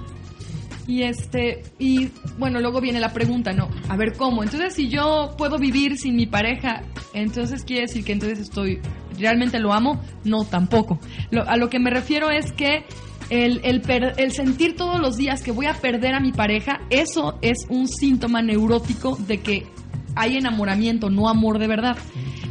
Y 0.87 1.03
este, 1.03 1.63
y 1.79 2.09
bueno, 2.37 2.61
luego 2.61 2.79
viene 2.79 2.99
la 3.01 3.11
pregunta, 3.11 3.51
¿no? 3.51 3.67
A 3.89 3.97
ver, 3.97 4.13
¿cómo? 4.13 4.41
Entonces, 4.43 4.73
si 4.73 4.87
yo 4.87 5.35
puedo 5.37 5.57
vivir 5.59 5.97
sin 5.97 6.15
mi 6.15 6.25
pareja, 6.27 6.83
entonces 7.13 7.65
quiere 7.65 7.83
decir 7.83 8.05
que 8.05 8.13
entonces 8.13 8.39
estoy, 8.39 8.79
¿realmente 9.19 9.59
lo 9.59 9.73
amo? 9.73 10.01
No, 10.23 10.45
tampoco. 10.45 10.97
Lo- 11.29 11.47
a 11.47 11.57
lo 11.57 11.69
que 11.69 11.79
me 11.79 11.89
refiero 11.89 12.29
es 12.31 12.53
que 12.53 12.85
el, 13.29 13.59
el, 13.65 13.81
per- 13.81 14.13
el 14.17 14.31
sentir 14.31 14.77
todos 14.77 15.01
los 15.01 15.17
días 15.17 15.43
que 15.43 15.51
voy 15.51 15.65
a 15.65 15.73
perder 15.73 16.13
a 16.15 16.21
mi 16.21 16.31
pareja, 16.31 16.79
eso 16.89 17.37
es 17.41 17.57
un 17.67 17.89
síntoma 17.89 18.41
neurótico 18.41 19.17
de 19.17 19.39
que 19.41 19.67
hay 20.15 20.37
enamoramiento, 20.37 21.09
no 21.09 21.27
amor 21.27 21.59
de 21.59 21.67
verdad. 21.67 21.97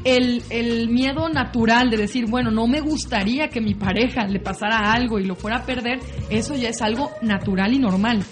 El, 0.06 0.44
el 0.50 0.88
miedo 0.88 1.28
natural 1.28 1.90
de 1.90 1.96
decir, 1.96 2.26
bueno, 2.30 2.52
no 2.52 2.68
me 2.68 2.80
gustaría 2.80 3.48
que 3.48 3.60
mi 3.60 3.74
pareja 3.74 4.24
le 4.28 4.38
pasara 4.38 4.92
algo 4.92 5.18
y 5.18 5.24
lo 5.24 5.34
fuera 5.34 5.58
a 5.58 5.66
perder, 5.66 5.98
eso 6.30 6.54
ya 6.54 6.68
es 6.68 6.80
algo 6.80 7.10
natural 7.22 7.74
y 7.74 7.80
normal. 7.80 8.22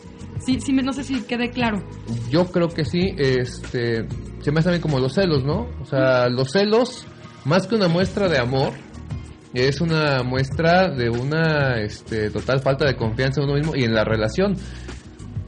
Sí, 0.46 0.60
sí, 0.60 0.72
no 0.72 0.92
sé 0.92 1.02
si 1.04 1.22
quede 1.22 1.50
claro. 1.50 1.82
Yo 2.30 2.46
creo 2.46 2.68
que 2.68 2.84
sí, 2.84 3.14
este, 3.16 4.06
se 4.40 4.52
me 4.52 4.60
hace 4.60 4.66
también 4.66 4.82
como 4.82 5.00
los 5.00 5.14
celos, 5.14 5.42
¿no? 5.44 5.66
O 5.80 5.84
sea, 5.84 6.28
los 6.28 6.52
celos, 6.52 7.06
más 7.44 7.66
que 7.66 7.76
una 7.76 7.88
muestra 7.88 8.28
de 8.28 8.38
amor, 8.38 8.72
es 9.54 9.80
una 9.80 10.22
muestra 10.22 10.90
de 10.90 11.08
una 11.08 11.80
este, 11.80 12.28
total 12.30 12.60
falta 12.60 12.84
de 12.84 12.96
confianza 12.96 13.40
en 13.40 13.48
uno 13.48 13.58
mismo 13.58 13.76
y 13.76 13.84
en 13.84 13.94
la 13.94 14.04
relación. 14.04 14.56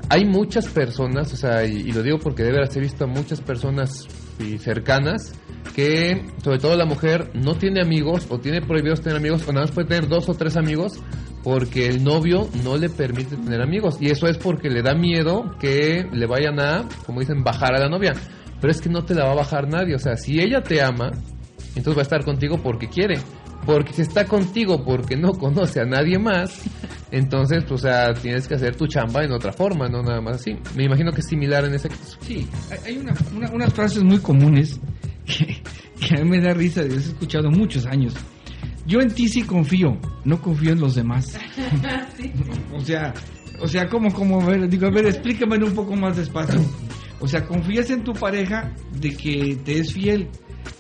Hay 0.09 0.25
muchas 0.25 0.69
personas, 0.69 1.33
o 1.33 1.37
sea, 1.37 1.65
y, 1.65 1.91
lo 1.91 2.03
digo 2.03 2.19
porque 2.19 2.45
debe 2.45 2.59
haberse 2.59 2.81
visto 2.81 3.05
a 3.05 3.07
muchas 3.09 3.41
personas 3.41 4.07
y 4.39 4.59
cercanas 4.59 5.35
que, 5.75 6.25
sobre 6.43 6.59
todo 6.59 6.77
la 6.77 6.87
mujer, 6.87 7.31
no 7.35 7.57
tiene 7.57 7.81
amigos 7.83 8.27
o 8.31 8.39
tiene 8.39 8.63
prohibidos 8.63 9.01
tener 9.01 9.19
amigos 9.19 9.43
o 9.47 9.53
nada 9.53 9.67
más 9.67 9.75
puede 9.75 9.89
tener 9.89 10.09
dos 10.09 10.29
o 10.29 10.35
tres 10.35 10.57
amigos 10.57 10.95
porque 11.43 11.87
el 11.87 12.03
novio 12.03 12.49
no 12.65 12.77
le 12.77 12.89
permite 12.89 13.37
tener 13.37 13.61
amigos 13.63 13.99
y 14.01 14.11
eso 14.11 14.27
es 14.27 14.37
porque 14.39 14.69
le 14.69 14.83
da 14.83 14.95
miedo 14.95 15.55
que 15.61 16.07
le 16.13 16.27
vayan 16.27 16.59
a, 16.59 16.89
como 17.05 17.21
dicen, 17.21 17.45
bajar 17.45 17.75
a 17.75 17.79
la 17.81 17.89
novia. 17.89 18.15
pero 18.61 18.71
es 18.71 18.81
que 18.81 18.89
no 18.89 19.05
te 19.05 19.15
la 19.15 19.25
va 19.27 19.33
a 19.33 19.37
bajar 19.37 19.69
nadie. 19.69 19.95
O 19.95 19.99
sea, 19.99 20.17
si 20.17 20.41
ella 20.41 20.63
te 20.63 20.83
ama, 20.83 21.13
entonces 21.77 21.95
va 21.97 22.01
a 22.01 22.03
estar 22.03 22.25
contigo 22.25 22.59
porque 22.63 22.89
quiere. 22.89 23.19
Porque 23.65 23.93
si 23.93 24.03
está 24.03 24.25
contigo 24.25 24.85
porque 24.85 25.17
no 25.17 25.33
conoce 25.33 25.81
a 25.81 25.85
nadie 25.85 26.19
más, 26.19 26.63
entonces, 27.11 27.65
pues, 27.69 27.81
o 27.85 27.87
sea, 27.89 28.15
tienes 28.15 28.47
que 28.49 28.55
hacer 28.55 28.77
tu 28.77 28.87
chamba 28.87 29.25
en 29.25 29.33
otra 29.33 29.53
forma, 29.53 29.89
no 29.89 30.03
nada 30.03 30.21
más 30.21 30.37
así. 30.37 30.57
Me 30.77 30.85
imagino 30.85 31.11
que 31.13 31.21
es 31.21 31.27
similar 31.27 31.65
en 31.65 31.75
ese 31.75 31.89
caso. 31.89 32.17
Sí, 32.21 32.49
hay 32.85 32.97
una, 32.99 33.13
una- 33.37 33.51
unas 33.51 33.73
frases 33.75 34.03
muy 34.05 34.19
comunes 34.19 34.81
que, 35.27 35.63
que 36.01 36.15
a 36.15 36.25
mí 36.25 36.31
me 36.31 36.41
da 36.41 36.55
risa, 36.55 36.83
las 36.83 37.07
he 37.07 37.11
escuchado 37.11 37.51
muchos 37.51 37.87
años. 37.87 38.15
Yo 38.87 39.01
en 39.01 39.13
ti 39.13 39.29
sí 39.29 39.43
confío, 39.43 39.99
no 40.25 40.41
confío 40.41 40.73
en 40.73 40.81
los 40.81 40.95
demás. 40.95 41.39
O 42.73 42.81
sea, 42.81 43.15
o 43.61 43.67
sea, 43.67 43.89
¿cómo, 43.89 44.13
cómo? 44.13 44.41
A 44.41 44.47
ver, 44.47 44.69
digo, 44.69 44.87
a 44.87 44.91
ver, 44.91 45.07
explícame 45.07 45.57
un 45.57 45.75
poco 45.75 45.97
más 45.97 46.17
despacio. 46.17 46.61
O 47.21 47.27
sea, 47.27 47.45
confías 47.47 47.91
en 47.91 48.05
tu 48.05 48.13
pareja 48.13 48.73
de 48.93 49.17
que 49.17 49.57
te 49.65 49.79
es 49.79 49.93
fiel, 49.93 50.29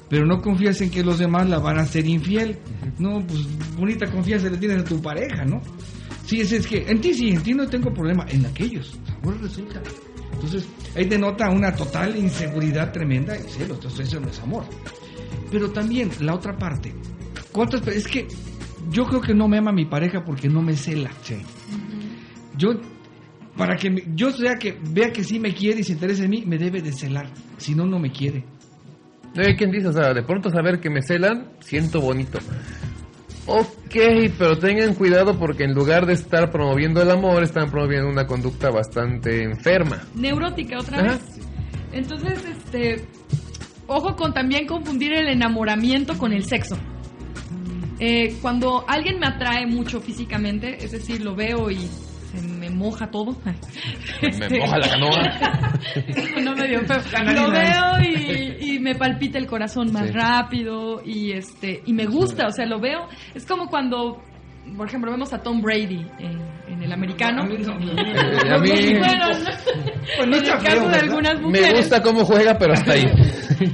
pero 0.09 0.26
no 0.26 0.40
confías 0.40 0.80
en 0.82 0.90
que 0.90 1.02
los 1.02 1.18
demás 1.18 1.48
la 1.48 1.59
van 1.59 1.78
a 1.78 1.87
ser 1.87 2.06
infiel. 2.06 2.59
No, 2.98 3.24
pues 3.26 3.46
bonita 3.76 4.11
confianza 4.11 4.50
le 4.50 4.59
tienes 4.59 4.82
a 4.82 4.85
tu 4.85 5.00
pareja, 5.00 5.44
¿no? 5.44 5.62
Sí, 6.26 6.40
es, 6.40 6.52
es 6.52 6.66
que 6.66 6.85
en 6.87 7.00
ti 7.00 7.14
sí, 7.14 7.30
en 7.30 7.42
ti 7.42 7.54
no 7.54 7.66
tengo 7.66 7.92
problema, 7.92 8.26
en 8.28 8.44
aquellos. 8.44 8.98
Ahora 9.24 9.38
resulta. 9.38 9.80
Entonces, 10.37 10.66
ahí 10.94 11.05
denota 11.07 11.51
una 11.51 11.75
total 11.75 12.16
inseguridad 12.16 12.92
tremenda 12.92 13.37
y 13.37 13.42
celos, 13.51 13.79
entonces 13.79 14.07
eso 14.09 14.20
no 14.20 14.29
es 14.29 14.38
amor. 14.40 14.64
Pero 15.51 15.70
también, 15.70 16.11
la 16.20 16.35
otra 16.35 16.57
parte, 16.57 16.94
¿cuántas 17.53 17.87
Es 17.88 18.07
que 18.07 18.29
yo 18.90 19.05
creo 19.07 19.20
que 19.20 19.35
no 19.35 19.49
me 19.49 19.59
ama 19.59 19.72
mi 19.72 19.85
pareja 19.87 20.25
porque 20.25 20.49
no 20.49 20.62
me 20.62 20.77
cela. 20.77 21.11
Yo, 22.57 22.70
para 23.57 23.77
que 23.77 23.90
me- 23.90 24.05
yo 24.14 24.31
sea 24.31 24.57
que 24.57 24.79
vea 24.90 25.12
que 25.12 25.25
sí 25.25 25.38
me 25.40 25.55
quiere 25.55 25.81
y 25.81 25.85
se 25.85 25.92
interesa 25.92 26.25
en 26.25 26.31
mí, 26.31 26.44
me 26.46 26.59
debe 26.59 26.81
de 26.83 26.92
celar. 26.92 27.29
Si 27.59 27.75
no, 27.75 27.87
no 27.87 27.99
me 27.99 28.12
quiere. 28.12 28.44
Hay 29.37 29.55
quien 29.57 29.70
dice, 29.70 29.88
o 29.88 29.92
sea, 29.92 30.14
de 30.14 30.22
pronto 30.22 30.49
saber 30.51 30.81
que 30.81 30.88
me 30.90 31.03
celan, 31.03 31.51
siento 31.61 32.01
bonito. 32.01 32.38
Ok, 33.46 33.94
pero 34.38 34.59
tengan 34.59 34.94
cuidado 34.94 35.38
porque 35.38 35.64
en 35.64 35.72
lugar 35.72 36.04
de 36.06 36.14
estar 36.14 36.50
promoviendo 36.50 37.00
el 37.00 37.11
amor, 37.11 37.42
están 37.44 37.70
promoviendo 37.70 38.09
una 38.09 38.26
conducta 38.26 38.70
bastante 38.70 39.44
enferma. 39.44 40.02
Neurótica 40.14 40.78
otra 40.78 40.98
Ajá. 40.98 41.12
vez. 41.12 41.22
Entonces, 41.92 42.44
este, 42.44 43.04
ojo 43.87 44.16
con 44.16 44.35
también 44.35 44.66
confundir 44.66 45.12
el 45.12 45.28
enamoramiento 45.28 46.18
con 46.18 46.32
el 46.32 46.44
sexo. 46.44 46.76
Eh, 47.98 48.37
cuando 48.42 48.85
alguien 48.88 49.18
me 49.18 49.26
atrae 49.26 49.66
mucho 49.66 50.00
físicamente, 50.00 50.85
es 50.85 50.92
decir, 50.92 51.22
lo 51.22 51.35
veo 51.35 51.70
y 51.70 51.88
se 52.40 52.46
me 52.46 52.70
moja 52.70 53.11
todo. 53.11 53.37
Me 54.22 54.29
Este, 54.29 54.59
moja 54.59 54.79
la 54.79 54.88
canoa. 54.88 55.72
no 56.42 56.55
medio 56.55 56.81
feo. 56.87 56.99
La 57.12 57.33
Lo 57.33 57.51
veo 57.51 58.01
y, 58.03 58.75
y 58.75 58.79
me 58.79 58.94
palpita 58.94 59.38
el 59.38 59.46
corazón 59.46 59.92
más 59.92 60.07
Sí. 60.07 60.12
rápido 60.12 61.03
y 61.05 61.33
este 61.33 61.83
y 61.87 61.92
me 61.92 62.07
gusta, 62.07 62.46
o 62.46 62.51
sea, 62.51 62.66
lo 62.66 62.81
veo. 62.81 63.09
Es 63.35 63.44
como 63.46 63.66
cuando, 63.68 64.22
por 64.76 64.87
ejemplo, 64.88 65.11
vemos 65.11 65.33
a 65.33 65.42
Tom 65.42 65.61
Brady 65.61 66.07
en, 66.18 66.40
en 66.68 66.83
el 66.83 66.92
americano. 66.92 67.42
A 67.42 67.46
mí 67.46 67.57
no. 67.59 67.72
Eh, 67.79 68.50
a 68.52 68.59
mí 68.59 68.94
Bueno, 68.98 69.26
Pues 70.16 70.29
no 70.29 70.37
en 70.37 70.44
está 70.44 70.55
el 70.55 70.61
feo, 70.61 70.74
caso 70.74 70.88
de 70.88 70.96
algunas 70.96 71.35
me 71.37 71.40
mujeres. 71.42 71.74
gusta 71.81 72.02
cómo 72.02 72.24
juega, 72.24 72.57
pero 72.59 72.72
hasta 72.74 72.92
ahí. 72.92 73.05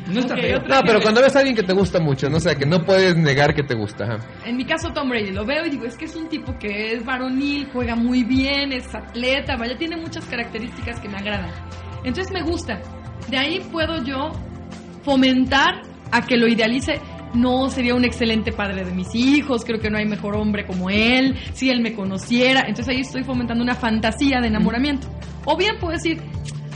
No 0.09 0.21
está 0.21 0.35
Ok, 0.35 0.41
feo. 0.41 0.59
otra- 0.59 0.77
No, 0.77 0.83
pero 0.87 1.01
cuando 1.01 1.21
ves 1.23 1.35
a 1.35 1.39
alguien 1.41 1.57
que 1.57 1.63
te 1.65 1.73
gusta 1.73 1.99
mucho, 2.01 2.29
no 2.31 2.37
o 2.37 2.41
sea, 2.41 2.55
que 2.55 2.67
no 2.67 2.85
puedes 2.85 3.17
negar 3.17 3.53
que 3.55 3.63
te 3.65 3.75
gusta. 3.75 4.05
ajá. 4.05 4.19
En 4.47 4.57
mi 4.57 4.65
caso, 4.65 4.93
Tom 4.93 5.09
Brady, 5.09 5.33
lo 5.33 5.45
veo 5.45 5.67
y 5.67 5.71
digo, 5.71 5.85
es 5.87 5.97
que 5.97 6.05
es 6.05 6.15
un 6.15 6.29
tipo 6.29 6.57
que 6.59 6.93
es 6.95 7.05
varonil, 7.05 7.69
juega 7.73 7.97
muy 7.97 8.23
bien, 8.25 8.73
es 8.73 8.95
atleta, 8.95 9.57
vaya, 9.57 9.77
tiene 9.77 9.97
muchas 9.97 10.25
características 10.27 11.01
que 11.01 11.09
me 11.09 11.17
agradan. 11.17 11.51
Entonces 12.05 12.33
me 12.33 12.43
gusta. 12.43 12.81
De 13.29 13.37
ahí 13.39 13.61
puedo 13.73 14.03
yo 14.05 14.33
fomentar 15.05 15.83
a 16.11 16.23
que 16.23 16.37
lo 16.37 16.47
idealice. 16.47 17.01
No, 17.35 17.71
sería 17.71 17.95
un 17.95 18.05
excelente 18.05 18.53
padre 18.53 18.85
de 18.85 18.93
mis 18.93 19.15
hijos, 19.15 19.65
creo 19.65 19.81
que 19.81 19.91
no 19.91 19.99
hay 19.99 20.05
mejor 20.05 20.37
hombre 20.37 20.67
como 20.67 20.91
él, 20.91 21.39
si 21.55 21.71
él 21.71 21.81
me 21.81 21.95
conociera. 21.95 22.61
Entonces 22.61 22.89
ahí 22.89 23.01
estoy 23.01 23.25
fomentando 23.25 23.63
una 23.63 23.75
fantasía 23.75 24.41
de 24.41 24.49
enamoramiento. 24.49 25.09
O 25.47 25.57
bien 25.57 25.77
puedo 25.81 25.95
decir, 25.95 26.21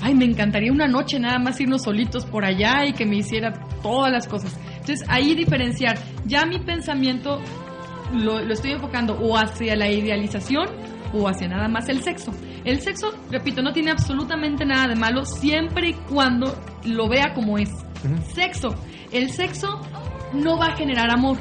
ay, 0.01 0.15
me 0.15 0.25
encantaría 0.25 0.73
una 0.73 0.89
noche 0.89 1.19
nada 1.19 1.39
más 1.39 1.61
irnos 1.61 1.83
solitos 1.83 2.25
por 2.25 2.45
allá 2.45 2.87
y 2.87 2.93
que 2.93 3.05
me 3.05 3.17
hiciera 3.17 3.53
todas 3.83 4.11
las 4.11 4.27
cosas. 4.27 4.59
Entonces 4.81 5.05
ahí 5.09 5.35
diferenciar, 5.35 5.99
ya 6.25 6.47
mi 6.47 6.59
pensamiento 6.59 7.41
lo, 8.15 8.41
lo 8.41 8.53
estoy 8.53 8.73
enfocando 8.73 9.19
o 9.19 9.37
hacia 9.37 9.77
la 9.77 9.91
idealización 9.91 10.69
o 11.13 11.29
hacia 11.29 11.49
nada 11.49 11.69
más 11.69 11.89
el 11.89 12.03
sexo. 12.03 12.33
El 12.65 12.81
sexo, 12.81 13.13
repito, 13.31 13.63
no 13.63 13.73
tiene 13.73 13.91
absolutamente 13.91 14.65
nada 14.65 14.89
de 14.89 14.97
malo 14.97 15.25
siempre 15.25 15.91
y 15.91 15.95
cuando 15.95 16.57
lo 16.85 17.09
vea 17.09 17.33
como 17.35 17.59
es. 17.59 17.71
Sexo. 18.35 18.75
El 19.13 19.31
sexo 19.31 19.81
no 20.33 20.59
va 20.59 20.67
a 20.67 20.77
generar 20.77 21.11
amor. 21.11 21.39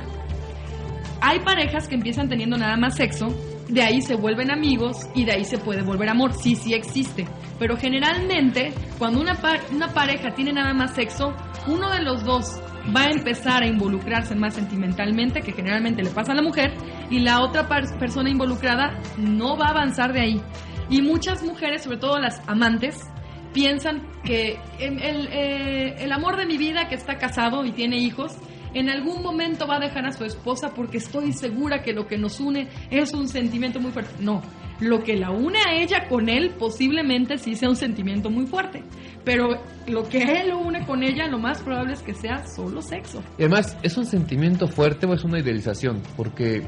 Hay 1.22 1.40
parejas 1.40 1.88
que 1.88 1.96
empiezan 1.96 2.30
teniendo 2.30 2.58
nada 2.58 2.78
más 2.78 2.96
sexo, 2.96 3.28
de 3.68 3.82
ahí 3.82 4.02
se 4.02 4.16
vuelven 4.16 4.52
amigos 4.52 5.08
y 5.16 5.26
de 5.26 5.32
ahí 5.34 5.44
se 5.44 5.58
puede 5.58 5.82
volver 5.82 6.10
amor. 6.10 6.34
Sí, 6.34 6.56
sí 6.56 6.74
existe. 6.74 7.26
Pero 7.58 7.78
generalmente, 7.78 8.74
cuando 9.00 9.20
una, 9.22 9.36
pa- 9.36 9.60
una 9.72 9.88
pareja 9.88 10.34
tiene 10.36 10.54
nada 10.54 10.74
más 10.74 10.94
sexo, 10.94 11.34
uno 11.68 11.90
de 11.90 12.04
los 12.04 12.24
dos 12.24 12.60
va 12.96 13.04
a 13.06 13.10
empezar 13.10 13.64
a 13.64 13.68
involucrarse 13.68 14.36
más 14.36 14.54
sentimentalmente, 14.54 15.42
que 15.42 15.54
generalmente 15.54 16.04
le 16.04 16.12
pasa 16.12 16.34
a 16.34 16.36
la 16.36 16.44
mujer, 16.44 16.74
y 17.10 17.20
la 17.20 17.42
otra 17.42 17.68
persona 17.68 18.30
involucrada 18.30 19.00
no 19.18 19.58
va 19.58 19.68
a 19.68 19.72
avanzar 19.72 20.14
de 20.14 20.22
ahí. 20.22 20.42
Y 20.90 21.02
muchas 21.02 21.42
mujeres, 21.42 21.82
sobre 21.84 21.98
todo 21.98 22.20
las 22.20 22.42
amantes, 22.48 23.10
piensan 23.54 24.06
que 24.24 24.60
el, 24.80 25.28
eh, 25.32 25.96
el 25.98 26.12
amor 26.12 26.38
de 26.38 26.46
mi 26.46 26.58
vida 26.58 26.88
que 26.88 26.96
está 26.96 27.18
casado 27.18 27.66
y 27.66 27.72
tiene 27.72 27.98
hijos, 27.98 28.36
en 28.76 28.90
algún 28.90 29.24
momento 29.24 29.66
va 29.66 29.78
a 29.78 29.80
dejar 29.80 30.06
a 30.06 30.12
su 30.12 30.26
esposa 30.26 30.74
porque 30.76 30.98
estoy 30.98 31.34
segura 31.34 31.82
que 31.82 31.94
lo 31.94 32.06
que 32.06 32.18
nos 32.18 32.40
une 32.40 32.68
es 32.92 33.14
un 33.14 33.28
sentimiento 33.28 33.80
muy 33.80 33.92
fuerte. 33.92 34.14
No, 34.20 34.42
lo 34.80 35.04
que 35.04 35.16
la 35.16 35.32
une 35.32 35.58
a 35.60 35.74
ella 35.74 36.08
con 36.08 36.28
él 36.30 36.52
posiblemente 36.60 37.38
sí 37.38 37.56
sea 37.56 37.70
un 37.70 37.78
sentimiento 37.78 38.30
muy 38.30 38.46
fuerte, 38.46 38.84
pero 39.24 39.62
lo 39.88 40.04
que 40.04 40.24
él 40.24 40.50
lo 40.50 40.60
une 40.60 40.86
con 40.86 41.04
ella 41.04 41.28
lo 41.28 41.40
más 41.40 41.62
probable 41.62 41.94
es 41.94 42.02
que 42.02 42.14
sea 42.14 42.46
solo 42.46 42.82
sexo. 42.82 43.24
Además, 43.40 43.78
¿es 43.82 43.98
un 43.98 44.06
sentimiento 44.06 44.68
fuerte 44.68 45.06
o 45.06 45.14
es 45.14 45.24
una 45.24 45.40
idealización? 45.40 46.02
Porque 46.18 46.68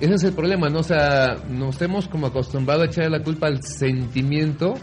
ese 0.00 0.14
es 0.14 0.24
el 0.24 0.32
problema, 0.32 0.68
¿no? 0.68 0.80
O 0.80 0.82
sea, 0.82 1.36
nos 1.48 1.80
hemos 1.80 2.08
como 2.08 2.26
acostumbrado 2.26 2.82
a 2.82 2.86
echarle 2.86 3.18
la 3.18 3.24
culpa 3.24 3.46
al 3.46 3.62
sentimiento, 3.62 4.74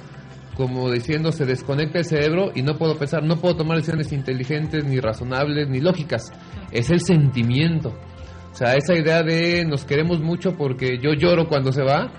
como 0.55 0.89
diciendo 0.89 1.31
se 1.31 1.45
desconecta 1.45 1.99
el 1.99 2.05
cerebro 2.05 2.51
y 2.55 2.61
no 2.61 2.77
puedo 2.77 2.97
pensar, 2.97 3.23
no 3.23 3.37
puedo 3.37 3.55
tomar 3.57 3.77
decisiones 3.77 4.11
inteligentes, 4.11 4.85
ni 4.85 4.99
razonables, 4.99 5.67
ni 5.67 5.81
lógicas. 5.81 6.31
Es 6.73 6.89
el 6.89 6.99
sentimiento. 6.99 7.93
O 8.51 8.55
sea, 8.55 8.73
esa 8.75 8.93
idea 8.95 9.23
de 9.23 9.65
nos 9.65 9.85
queremos 9.85 10.19
mucho 10.19 10.55
porque 10.55 10.99
yo 11.01 11.13
lloro 11.13 11.47
cuando 11.47 11.71
se 11.71 11.83
va, 11.83 12.11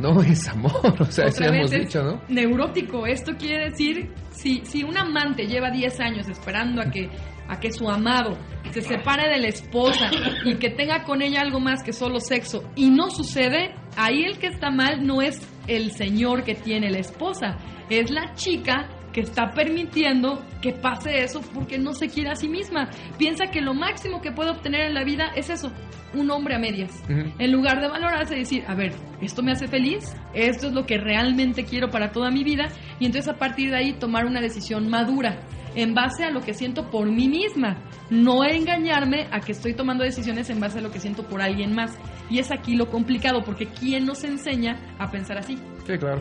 no 0.00 0.22
es 0.22 0.48
amor. 0.48 0.96
O 1.00 1.04
sea, 1.06 1.26
eso 1.26 1.44
hemos 1.44 1.70
dicho, 1.70 2.02
¿no? 2.02 2.20
Neurótico. 2.28 3.06
Esto 3.06 3.32
quiere 3.38 3.70
decir, 3.70 4.12
si, 4.30 4.62
si 4.64 4.84
un 4.84 4.96
amante 4.96 5.46
lleva 5.46 5.70
10 5.70 6.00
años 6.00 6.28
esperando 6.28 6.80
a 6.80 6.90
que, 6.90 7.10
a 7.48 7.58
que 7.58 7.72
su 7.72 7.88
amado 7.88 8.36
se 8.70 8.80
separe 8.80 9.28
de 9.28 9.40
la 9.40 9.48
esposa 9.48 10.10
y 10.44 10.54
que 10.54 10.70
tenga 10.70 11.04
con 11.04 11.20
ella 11.20 11.40
algo 11.42 11.60
más 11.60 11.82
que 11.82 11.92
solo 11.92 12.20
sexo 12.20 12.62
y 12.74 12.90
no 12.90 13.10
sucede, 13.10 13.74
ahí 13.96 14.24
el 14.24 14.38
que 14.38 14.46
está 14.46 14.70
mal 14.70 15.06
no 15.06 15.20
es 15.20 15.40
el 15.66 15.90
señor 15.92 16.44
que 16.44 16.54
tiene 16.54 16.90
la 16.90 16.98
esposa, 16.98 17.58
es 17.90 18.10
la 18.10 18.32
chica 18.34 18.88
que 19.12 19.20
está 19.20 19.50
permitiendo 19.50 20.42
que 20.60 20.72
pase 20.72 21.22
eso 21.22 21.40
porque 21.54 21.78
no 21.78 21.92
se 21.92 22.08
quiere 22.08 22.30
a 22.30 22.34
sí 22.34 22.48
misma. 22.48 22.90
Piensa 23.18 23.46
que 23.46 23.60
lo 23.60 23.74
máximo 23.74 24.20
que 24.20 24.32
puede 24.32 24.50
obtener 24.50 24.82
en 24.82 24.94
la 24.94 25.04
vida 25.04 25.32
es 25.36 25.50
eso, 25.50 25.72
un 26.14 26.30
hombre 26.30 26.54
a 26.54 26.58
medias. 26.58 27.02
En 27.08 27.52
lugar 27.52 27.80
de 27.80 27.88
valorarse 27.88 28.34
y 28.34 28.40
decir, 28.40 28.64
a 28.66 28.74
ver, 28.74 28.92
esto 29.20 29.42
me 29.42 29.52
hace 29.52 29.68
feliz, 29.68 30.14
esto 30.34 30.68
es 30.68 30.72
lo 30.72 30.86
que 30.86 30.98
realmente 30.98 31.64
quiero 31.64 31.90
para 31.90 32.12
toda 32.12 32.30
mi 32.30 32.44
vida, 32.44 32.68
y 32.98 33.06
entonces 33.06 33.32
a 33.32 33.38
partir 33.38 33.70
de 33.70 33.76
ahí 33.76 33.92
tomar 33.94 34.26
una 34.26 34.40
decisión 34.40 34.88
madura, 34.88 35.40
en 35.74 35.94
base 35.94 36.24
a 36.24 36.30
lo 36.30 36.40
que 36.40 36.52
siento 36.52 36.90
por 36.90 37.10
mí 37.10 37.28
misma, 37.28 37.82
no 38.10 38.44
engañarme 38.44 39.26
a 39.30 39.40
que 39.40 39.52
estoy 39.52 39.74
tomando 39.74 40.04
decisiones 40.04 40.50
en 40.50 40.60
base 40.60 40.78
a 40.78 40.82
lo 40.82 40.90
que 40.90 41.00
siento 41.00 41.26
por 41.26 41.40
alguien 41.40 41.74
más. 41.74 41.96
Y 42.28 42.40
es 42.40 42.52
aquí 42.52 42.76
lo 42.76 42.90
complicado, 42.90 43.42
porque 43.42 43.66
¿quién 43.66 44.04
nos 44.04 44.22
enseña 44.24 44.76
a 44.98 45.10
pensar 45.10 45.38
así? 45.38 45.56
Sí, 45.86 45.96
claro. 45.98 46.20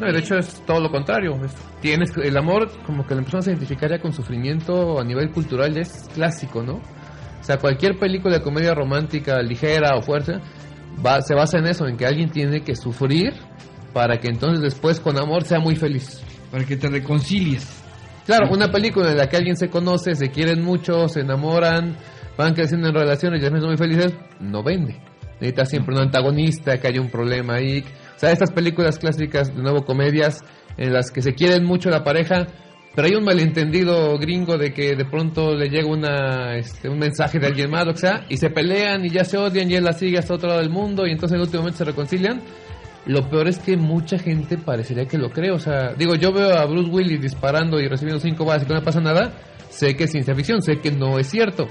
No, 0.00 0.10
de 0.10 0.18
hecho 0.18 0.36
es 0.38 0.64
todo 0.66 0.80
lo 0.80 0.90
contrario. 0.90 1.38
Es- 1.44 1.54
tienes 1.80 2.10
el 2.16 2.36
amor 2.36 2.70
como 2.86 3.06
que 3.06 3.14
lo 3.14 3.20
empezamos 3.20 3.46
a 3.46 3.50
identificar 3.50 3.90
ya 3.90 3.98
con 4.00 4.12
sufrimiento 4.12 4.98
a 4.98 5.04
nivel 5.04 5.30
cultural 5.30 5.76
es 5.76 6.08
clásico, 6.14 6.62
¿no? 6.62 6.74
O 6.74 7.42
sea, 7.42 7.58
cualquier 7.58 7.98
película 7.98 8.38
de 8.38 8.42
comedia 8.42 8.74
romántica 8.74 9.40
ligera 9.42 9.96
o 9.96 10.02
fuerte 10.02 10.34
va, 11.04 11.20
se 11.22 11.34
basa 11.34 11.58
en 11.58 11.66
eso, 11.66 11.86
en 11.86 11.96
que 11.96 12.06
alguien 12.06 12.30
tiene 12.30 12.62
que 12.62 12.74
sufrir 12.76 13.32
para 13.92 14.18
que 14.18 14.28
entonces 14.28 14.60
después 14.60 15.00
con 15.00 15.18
amor 15.18 15.44
sea 15.44 15.58
muy 15.60 15.76
feliz. 15.76 16.22
Para 16.50 16.64
que 16.64 16.76
te 16.76 16.88
reconcilies. 16.88 17.82
Claro, 18.26 18.48
una 18.52 18.68
película 18.70 19.10
en 19.10 19.16
la 19.16 19.28
que 19.28 19.36
alguien 19.36 19.56
se 19.56 19.68
conoce, 19.68 20.14
se 20.14 20.30
quieren 20.30 20.62
mucho, 20.62 21.08
se 21.08 21.20
enamoran, 21.20 21.96
van 22.36 22.54
creciendo 22.54 22.88
en 22.88 22.94
relaciones 22.94 23.40
y 23.40 23.42
ya 23.42 23.50
son 23.50 23.68
muy 23.68 23.76
felices, 23.76 24.14
no 24.40 24.62
vende. 24.62 25.00
Necesita 25.40 25.64
siempre 25.64 25.94
un 25.94 26.02
antagonista, 26.02 26.78
que 26.78 26.88
haya 26.88 27.00
un 27.00 27.10
problema 27.10 27.54
ahí. 27.54 27.82
O 28.20 28.26
sea, 28.26 28.32
estas 28.32 28.50
películas 28.50 28.98
clásicas, 28.98 29.48
de 29.56 29.62
nuevo 29.62 29.86
comedias, 29.86 30.44
en 30.76 30.92
las 30.92 31.10
que 31.10 31.22
se 31.22 31.32
quieren 31.32 31.64
mucho 31.64 31.88
la 31.88 32.04
pareja, 32.04 32.48
pero 32.94 33.08
hay 33.08 33.14
un 33.14 33.24
malentendido 33.24 34.18
gringo 34.18 34.58
de 34.58 34.74
que 34.74 34.94
de 34.94 35.06
pronto 35.06 35.54
le 35.54 35.70
llega 35.70 35.88
una, 35.88 36.54
este, 36.58 36.90
un 36.90 36.98
mensaje 36.98 37.38
de 37.38 37.46
alguien 37.46 37.70
más, 37.70 37.86
o 37.86 37.96
sea, 37.96 38.26
y 38.28 38.36
se 38.36 38.50
pelean 38.50 39.06
y 39.06 39.08
ya 39.08 39.24
se 39.24 39.38
odian 39.38 39.70
y 39.70 39.76
él 39.76 39.84
la 39.84 39.94
sigue 39.94 40.18
hasta 40.18 40.34
otro 40.34 40.48
lado 40.48 40.60
del 40.60 40.68
mundo 40.68 41.06
y 41.06 41.12
entonces 41.12 41.32
en 41.32 41.36
el 41.36 41.46
último 41.46 41.62
momento 41.62 41.78
se 41.78 41.84
reconcilian. 41.86 42.42
Lo 43.06 43.26
peor 43.30 43.48
es 43.48 43.58
que 43.58 43.78
mucha 43.78 44.18
gente 44.18 44.58
parecería 44.58 45.06
que 45.06 45.16
lo 45.16 45.30
cree, 45.30 45.50
o 45.50 45.58
sea, 45.58 45.94
digo, 45.94 46.14
yo 46.14 46.30
veo 46.30 46.58
a 46.58 46.66
Bruce 46.66 46.90
Willis 46.90 47.22
disparando 47.22 47.80
y 47.80 47.88
recibiendo 47.88 48.20
cinco 48.20 48.44
balas 48.44 48.64
y 48.64 48.66
que 48.66 48.74
no 48.74 48.82
pasa 48.82 49.00
nada, 49.00 49.32
sé 49.70 49.96
que 49.96 50.04
es 50.04 50.10
ciencia 50.10 50.34
ficción, 50.34 50.60
sé 50.60 50.78
que 50.80 50.90
no 50.90 51.18
es 51.18 51.26
cierto, 51.26 51.68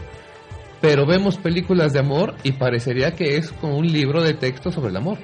pero 0.81 1.05
vemos 1.05 1.37
películas 1.37 1.93
de 1.93 1.99
amor 1.99 2.33
y 2.41 2.53
parecería 2.53 3.11
que 3.11 3.37
es 3.37 3.51
como 3.51 3.77
un 3.77 3.85
libro 3.85 4.23
de 4.23 4.33
texto 4.33 4.71
sobre 4.71 4.89
el 4.89 4.97
amor. 4.97 5.19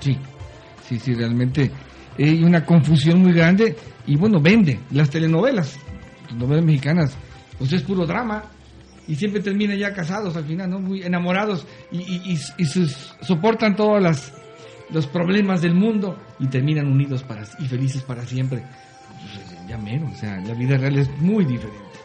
Sí, 0.00 0.16
sí, 0.88 0.98
sí, 0.98 1.14
realmente 1.14 1.70
hay 2.18 2.42
una 2.42 2.64
confusión 2.64 3.20
muy 3.22 3.32
grande 3.32 3.76
y 4.06 4.16
bueno, 4.16 4.40
vende 4.40 4.80
las 4.90 5.10
telenovelas, 5.10 5.78
las 6.28 6.36
novelas 6.36 6.64
mexicanas, 6.64 7.16
pues 7.58 7.72
es 7.72 7.82
puro 7.82 8.06
drama 8.06 8.44
y 9.06 9.14
siempre 9.14 9.40
terminan 9.40 9.78
ya 9.78 9.92
casados 9.92 10.36
al 10.36 10.44
final, 10.44 10.70
¿no? 10.70 10.80
Muy 10.80 11.02
enamorados 11.02 11.66
y, 11.90 11.98
y, 11.98 12.38
y, 12.58 12.64
sus, 12.66 13.14
soportan 13.22 13.76
todos 13.76 14.02
las, 14.02 14.32
los 14.90 15.06
problemas 15.06 15.62
del 15.62 15.74
mundo 15.74 16.18
y 16.38 16.46
terminan 16.46 16.86
unidos 16.86 17.22
para, 17.22 17.44
y 17.58 17.66
felices 17.66 18.02
para 18.02 18.24
siempre. 18.24 18.62
Pues, 18.62 19.68
ya 19.68 19.78
menos, 19.78 20.12
o 20.14 20.16
sea, 20.16 20.40
la 20.40 20.54
vida 20.54 20.76
real 20.76 20.98
es 20.98 21.08
muy 21.18 21.44
diferente. 21.44 21.97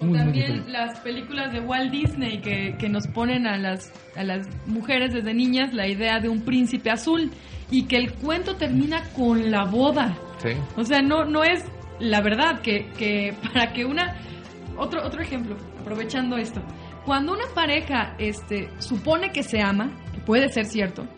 Muy, 0.00 0.16
también 0.16 0.70
las 0.70 1.00
películas 1.00 1.52
de 1.52 1.60
Walt 1.60 1.90
Disney 1.90 2.40
que, 2.40 2.76
que, 2.78 2.88
nos 2.88 3.08
ponen 3.08 3.46
a 3.46 3.58
las, 3.58 3.92
a 4.16 4.22
las 4.22 4.46
mujeres 4.66 5.12
desde 5.12 5.34
niñas 5.34 5.74
la 5.74 5.88
idea 5.88 6.20
de 6.20 6.28
un 6.28 6.42
príncipe 6.42 6.90
azul 6.90 7.32
y 7.70 7.86
que 7.86 7.96
el 7.96 8.12
cuento 8.14 8.56
termina 8.56 9.02
con 9.14 9.50
la 9.50 9.64
boda. 9.64 10.16
Sí. 10.38 10.50
O 10.76 10.84
sea, 10.84 11.02
no, 11.02 11.24
no 11.24 11.42
es 11.42 11.64
la 11.98 12.20
verdad 12.20 12.60
que, 12.60 12.86
que 12.96 13.34
para 13.52 13.72
que 13.72 13.84
una... 13.84 14.16
Otro, 14.76 15.04
otro 15.04 15.20
ejemplo, 15.20 15.56
aprovechando 15.80 16.36
esto. 16.36 16.62
Cuando 17.04 17.32
una 17.32 17.46
pareja 17.52 18.14
este, 18.18 18.68
supone 18.78 19.32
que 19.32 19.42
se 19.42 19.60
ama, 19.60 19.90
que 20.14 20.20
puede 20.20 20.48
ser 20.50 20.66
cierto, 20.66 21.08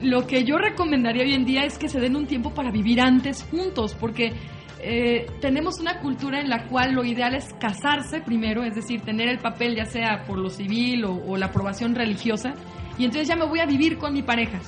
lo 0.00 0.26
que 0.26 0.44
yo 0.44 0.56
recomendaría 0.58 1.24
hoy 1.24 1.34
en 1.34 1.44
día 1.44 1.64
es 1.64 1.78
que 1.78 1.88
se 1.88 1.98
den 1.98 2.14
un 2.14 2.26
tiempo 2.26 2.54
para 2.54 2.70
vivir 2.70 3.00
antes 3.00 3.42
juntos, 3.50 3.96
porque 3.98 4.32
eh, 4.82 5.26
tenemos 5.40 5.80
una 5.80 6.00
cultura 6.00 6.40
en 6.40 6.48
la 6.48 6.66
cual 6.66 6.92
lo 6.92 7.04
ideal 7.04 7.34
es 7.34 7.52
casarse 7.54 8.20
primero, 8.20 8.64
es 8.64 8.74
decir, 8.74 9.00
tener 9.02 9.28
el 9.28 9.38
papel 9.38 9.76
ya 9.76 9.84
sea 9.84 10.24
por 10.26 10.38
lo 10.38 10.50
civil 10.50 11.04
o, 11.04 11.14
o 11.14 11.36
la 11.36 11.46
aprobación 11.46 11.94
religiosa, 11.94 12.54
y 12.98 13.04
entonces 13.04 13.28
ya 13.28 13.36
me 13.36 13.46
voy 13.46 13.60
a 13.60 13.66
vivir 13.66 13.98
con 13.98 14.12
mi 14.12 14.22
pareja. 14.22 14.60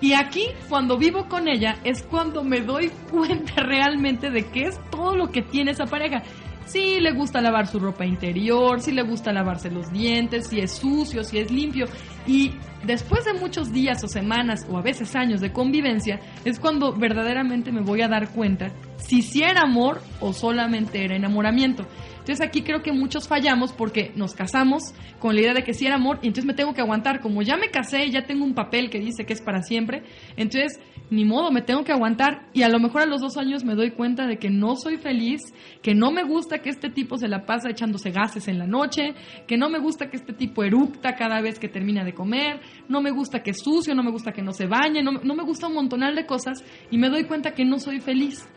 Y 0.00 0.14
aquí, 0.14 0.46
cuando 0.68 0.96
vivo 0.96 1.28
con 1.28 1.46
ella, 1.46 1.76
es 1.84 2.02
cuando 2.02 2.42
me 2.42 2.60
doy 2.60 2.90
cuenta 3.10 3.54
realmente 3.62 4.30
de 4.30 4.46
qué 4.46 4.68
es 4.68 4.80
todo 4.90 5.14
lo 5.14 5.30
que 5.30 5.42
tiene 5.42 5.72
esa 5.72 5.84
pareja. 5.84 6.22
Si 6.70 7.00
le 7.00 7.10
gusta 7.10 7.40
lavar 7.40 7.66
su 7.66 7.80
ropa 7.80 8.06
interior, 8.06 8.80
si 8.80 8.92
le 8.92 9.02
gusta 9.02 9.32
lavarse 9.32 9.72
los 9.72 9.90
dientes, 9.90 10.46
si 10.46 10.60
es 10.60 10.70
sucio, 10.70 11.24
si 11.24 11.38
es 11.38 11.50
limpio. 11.50 11.86
Y 12.28 12.52
después 12.84 13.24
de 13.24 13.32
muchos 13.32 13.72
días 13.72 14.04
o 14.04 14.06
semanas 14.06 14.64
o 14.70 14.78
a 14.78 14.80
veces 14.80 15.16
años 15.16 15.40
de 15.40 15.52
convivencia, 15.52 16.20
es 16.44 16.60
cuando 16.60 16.92
verdaderamente 16.92 17.72
me 17.72 17.80
voy 17.80 18.02
a 18.02 18.08
dar 18.08 18.28
cuenta 18.28 18.70
si 18.98 19.20
sí 19.22 19.42
era 19.42 19.62
amor 19.62 20.00
o 20.20 20.32
solamente 20.32 21.04
era 21.04 21.16
enamoramiento. 21.16 21.88
Entonces 22.20 22.46
aquí 22.46 22.62
creo 22.62 22.82
que 22.82 22.92
muchos 22.92 23.26
fallamos 23.26 23.72
porque 23.72 24.12
nos 24.14 24.34
casamos 24.34 24.94
con 25.18 25.34
la 25.34 25.40
idea 25.40 25.54
de 25.54 25.64
que 25.64 25.74
sí 25.74 25.86
era 25.86 25.96
amor 25.96 26.20
y 26.22 26.28
entonces 26.28 26.44
me 26.44 26.54
tengo 26.54 26.72
que 26.72 26.82
aguantar. 26.82 27.20
Como 27.20 27.42
ya 27.42 27.56
me 27.56 27.70
casé 27.72 28.08
ya 28.10 28.26
tengo 28.26 28.44
un 28.44 28.54
papel 28.54 28.90
que 28.90 29.00
dice 29.00 29.24
que 29.24 29.32
es 29.32 29.42
para 29.42 29.64
siempre, 29.64 30.04
entonces 30.36 30.78
ni 31.10 31.24
modo, 31.24 31.50
me 31.50 31.62
tengo 31.62 31.82
que 31.82 31.92
aguantar 31.92 32.46
y 32.52 32.62
a 32.62 32.68
lo 32.68 32.78
mejor 32.78 33.02
a 33.02 33.06
los 33.06 33.20
dos 33.20 33.36
años 33.36 33.64
me 33.64 33.74
doy 33.74 33.90
cuenta 33.90 34.26
de 34.26 34.38
que 34.38 34.48
no 34.48 34.76
soy 34.76 34.96
feliz, 34.96 35.40
que 35.82 35.94
no 35.94 36.12
me 36.12 36.22
gusta 36.22 36.60
que 36.60 36.70
este 36.70 36.88
tipo 36.88 37.16
se 37.16 37.28
la 37.28 37.44
pasa 37.44 37.70
echándose 37.70 38.10
gases 38.10 38.46
en 38.48 38.58
la 38.58 38.66
noche, 38.66 39.14
que 39.46 39.56
no 39.56 39.68
me 39.68 39.80
gusta 39.80 40.08
que 40.08 40.16
este 40.16 40.32
tipo 40.32 40.62
eructa 40.62 41.16
cada 41.16 41.40
vez 41.40 41.58
que 41.58 41.68
termina 41.68 42.04
de 42.04 42.14
comer, 42.14 42.60
no 42.88 43.00
me 43.00 43.10
gusta 43.10 43.42
que 43.42 43.50
es 43.50 43.60
sucio, 43.60 43.94
no 43.94 44.04
me 44.04 44.12
gusta 44.12 44.32
que 44.32 44.42
no 44.42 44.52
se 44.52 44.66
bañe, 44.66 45.02
no, 45.02 45.12
no 45.12 45.34
me 45.34 45.42
gusta 45.42 45.66
un 45.66 45.74
montonal 45.74 46.14
de 46.14 46.26
cosas 46.26 46.64
y 46.90 46.98
me 46.98 47.08
doy 47.08 47.24
cuenta 47.24 47.52
que 47.52 47.64
no 47.64 47.78
soy 47.78 48.00
feliz. 48.00 48.48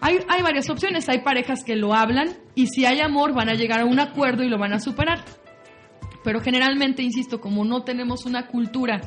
Hay, 0.00 0.18
hay 0.28 0.42
varias 0.42 0.68
opciones, 0.70 1.08
hay 1.08 1.20
parejas 1.20 1.64
que 1.64 1.76
lo 1.76 1.94
hablan 1.94 2.28
y 2.54 2.66
si 2.66 2.84
hay 2.84 3.00
amor 3.00 3.34
van 3.34 3.48
a 3.48 3.54
llegar 3.54 3.80
a 3.80 3.84
un 3.86 4.00
acuerdo 4.00 4.42
y 4.42 4.48
lo 4.48 4.58
van 4.58 4.72
a 4.72 4.80
superar. 4.80 5.24
Pero 6.24 6.40
generalmente, 6.40 7.02
insisto, 7.02 7.40
como 7.40 7.64
no 7.64 7.82
tenemos 7.82 8.24
una 8.26 8.46
cultura 8.46 9.00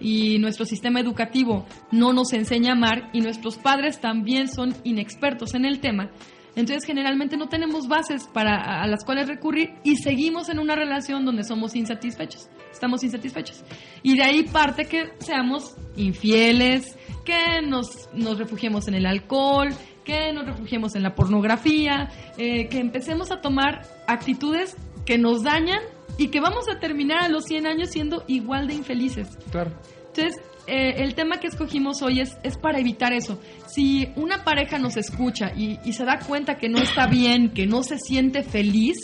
y 0.00 0.38
nuestro 0.38 0.64
sistema 0.64 1.00
educativo 1.00 1.66
no 1.92 2.12
nos 2.12 2.32
enseña 2.32 2.70
a 2.70 2.76
amar 2.76 3.10
y 3.12 3.20
nuestros 3.20 3.56
padres 3.56 4.00
también 4.00 4.48
son 4.48 4.74
inexpertos 4.84 5.54
en 5.54 5.64
el 5.64 5.80
tema, 5.80 6.10
entonces 6.56 6.84
generalmente 6.86 7.36
no 7.36 7.48
tenemos 7.48 7.86
bases 7.86 8.26
para 8.32 8.82
a 8.82 8.86
las 8.86 9.04
cuales 9.04 9.28
recurrir 9.28 9.74
y 9.84 9.96
seguimos 9.96 10.48
en 10.48 10.58
una 10.58 10.74
relación 10.74 11.24
donde 11.26 11.44
somos 11.44 11.76
insatisfechos, 11.76 12.48
estamos 12.72 13.04
insatisfechos. 13.04 13.62
Y 14.02 14.16
de 14.16 14.24
ahí 14.24 14.42
parte 14.44 14.86
que 14.86 15.10
seamos 15.18 15.76
infieles, 15.96 16.96
que 17.26 17.60
nos, 17.62 18.08
nos 18.14 18.38
refugiemos 18.38 18.88
en 18.88 18.94
el 18.94 19.04
alcohol, 19.04 19.68
que 20.02 20.32
nos 20.32 20.46
refugiemos 20.46 20.94
en 20.94 21.02
la 21.02 21.14
pornografía, 21.14 22.08
eh, 22.38 22.68
que 22.68 22.78
empecemos 22.78 23.30
a 23.30 23.42
tomar 23.42 23.82
actitudes 24.06 24.76
que 25.04 25.18
nos 25.18 25.42
dañan 25.42 25.80
y 26.18 26.28
que 26.28 26.40
vamos 26.40 26.68
a 26.68 26.78
terminar 26.78 27.22
a 27.22 27.28
los 27.28 27.44
100 27.44 27.66
años 27.66 27.90
siendo 27.90 28.24
igual 28.26 28.66
de 28.66 28.74
infelices. 28.74 29.28
Claro. 29.50 29.72
Entonces, 30.08 30.34
eh, 30.66 31.02
el 31.04 31.14
tema 31.14 31.38
que 31.38 31.46
escogimos 31.46 32.02
hoy 32.02 32.20
es, 32.20 32.36
es 32.42 32.56
para 32.56 32.78
evitar 32.78 33.12
eso. 33.12 33.38
Si 33.66 34.08
una 34.16 34.44
pareja 34.44 34.78
nos 34.78 34.96
escucha 34.96 35.52
y, 35.54 35.78
y 35.84 35.92
se 35.92 36.04
da 36.04 36.18
cuenta 36.18 36.56
que 36.56 36.68
no 36.68 36.78
está 36.78 37.06
bien, 37.06 37.50
que 37.50 37.66
no 37.66 37.82
se 37.82 37.98
siente 37.98 38.42
feliz, 38.42 38.96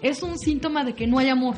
es 0.00 0.22
un 0.22 0.38
síntoma 0.38 0.84
de 0.84 0.94
que 0.94 1.06
no 1.06 1.18
hay 1.18 1.28
amor. 1.28 1.56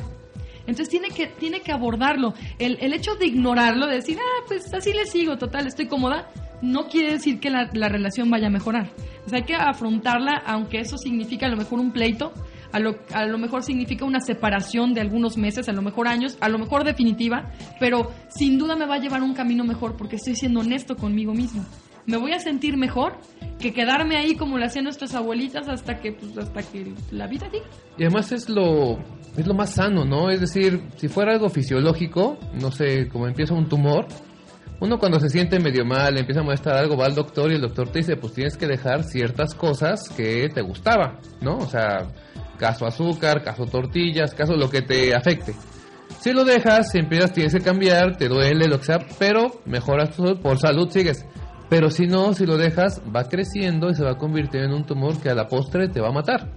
Entonces 0.67 0.89
tiene 0.89 1.09
que, 1.09 1.27
tiene 1.27 1.61
que 1.61 1.71
abordarlo. 1.71 2.33
El, 2.59 2.77
el 2.81 2.93
hecho 2.93 3.15
de 3.15 3.27
ignorarlo, 3.27 3.87
de 3.87 3.95
decir, 3.95 4.17
ah, 4.19 4.43
pues 4.47 4.73
así 4.73 4.93
le 4.93 5.05
sigo, 5.05 5.37
total, 5.37 5.67
estoy 5.67 5.87
cómoda, 5.87 6.29
no 6.61 6.87
quiere 6.87 7.13
decir 7.13 7.39
que 7.39 7.49
la, 7.49 7.69
la 7.73 7.89
relación 7.89 8.29
vaya 8.29 8.47
a 8.47 8.51
mejorar. 8.51 8.91
O 9.25 9.29
sea, 9.29 9.39
hay 9.39 9.45
que 9.45 9.55
afrontarla, 9.55 10.41
aunque 10.45 10.79
eso 10.79 10.97
significa 10.97 11.45
a 11.45 11.49
lo 11.49 11.57
mejor 11.57 11.79
un 11.79 11.91
pleito, 11.91 12.33
a 12.75 12.79
lo, 12.79 12.97
a 13.13 13.25
lo, 13.25 13.37
mejor 13.37 13.63
significa 13.63 14.03
una 14.03 14.19
separación 14.19 14.93
de 14.93 14.99
algunos 14.99 15.37
meses, 15.37 15.69
a 15.69 15.71
lo 15.71 15.81
mejor 15.81 16.09
años, 16.09 16.37
a 16.41 16.49
lo 16.49 16.57
mejor 16.57 16.83
definitiva, 16.83 17.49
pero 17.79 18.11
sin 18.27 18.57
duda 18.57 18.75
me 18.75 18.85
va 18.85 18.95
a 18.95 18.99
llevar 18.99 19.23
un 19.23 19.33
camino 19.33 19.63
mejor 19.63 19.95
porque 19.95 20.17
estoy 20.17 20.35
siendo 20.35 20.59
honesto 20.59 20.97
conmigo 20.97 21.33
mismo. 21.33 21.65
Me 22.05 22.17
voy 22.17 22.33
a 22.33 22.39
sentir 22.39 22.75
mejor 22.75 23.13
que 23.59 23.71
quedarme 23.71 24.17
ahí 24.17 24.35
como 24.35 24.57
lo 24.57 24.65
hacían 24.65 24.83
nuestras 24.83 25.15
abuelitas 25.15 25.69
hasta 25.69 26.01
que 26.01 26.11
pues, 26.11 26.37
hasta 26.37 26.63
que 26.63 26.93
la 27.11 27.27
vida 27.27 27.47
diga. 27.49 27.63
Y 27.97 28.03
además 28.03 28.33
es 28.33 28.49
lo 28.49 28.99
es 29.37 29.47
lo 29.47 29.53
más 29.53 29.75
sano, 29.75 30.03
¿no? 30.03 30.29
Es 30.29 30.41
decir, 30.41 30.81
si 30.97 31.07
fuera 31.07 31.31
algo 31.31 31.49
fisiológico, 31.49 32.37
no 32.61 32.71
sé, 32.71 33.07
como 33.07 33.25
empieza 33.25 33.53
un 33.53 33.69
tumor, 33.69 34.05
uno 34.81 34.99
cuando 34.99 35.21
se 35.21 35.29
siente 35.29 35.59
medio 35.59 35.85
mal, 35.85 36.17
empieza 36.17 36.41
a 36.41 36.43
molestar 36.43 36.75
algo, 36.75 36.97
va 36.97 37.05
al 37.05 37.15
doctor 37.15 37.53
y 37.53 37.55
el 37.55 37.61
doctor 37.61 37.87
te 37.87 37.99
dice, 37.99 38.17
pues 38.17 38.33
tienes 38.33 38.57
que 38.57 38.67
dejar 38.67 39.05
ciertas 39.05 39.55
cosas 39.55 40.09
que 40.09 40.49
te 40.49 40.61
gustaba, 40.61 41.21
¿no? 41.39 41.57
O 41.57 41.67
sea, 41.67 42.05
caso 42.57 42.85
azúcar, 42.85 43.43
caso 43.43 43.65
tortillas, 43.65 44.33
caso 44.33 44.55
lo 44.55 44.69
que 44.69 44.81
te 44.81 45.15
afecte. 45.15 45.53
Si 46.19 46.31
lo 46.31 46.43
dejas, 46.43 46.91
si 46.91 46.99
empiezas, 46.99 47.33
tienes 47.33 47.53
que 47.53 47.61
cambiar, 47.61 48.17
te 48.17 48.27
duele, 48.27 48.67
lo 48.67 48.79
que 48.79 48.85
sea, 48.85 48.99
pero 49.19 49.61
mejoras 49.65 50.15
tu 50.15 50.23
salud, 50.23 50.41
por 50.41 50.59
salud 50.59 50.89
sigues. 50.89 51.25
Pero 51.69 51.89
si 51.89 52.07
no, 52.07 52.33
si 52.33 52.45
lo 52.45 52.57
dejas, 52.57 53.01
va 53.15 53.23
creciendo 53.25 53.89
y 53.89 53.95
se 53.95 54.03
va 54.03 54.11
a 54.11 54.17
convertir 54.17 54.61
en 54.61 54.73
un 54.73 54.85
tumor 54.85 55.19
que 55.19 55.29
a 55.29 55.35
la 55.35 55.47
postre 55.47 55.87
te 55.87 55.99
va 55.99 56.09
a 56.09 56.13
matar. 56.13 56.51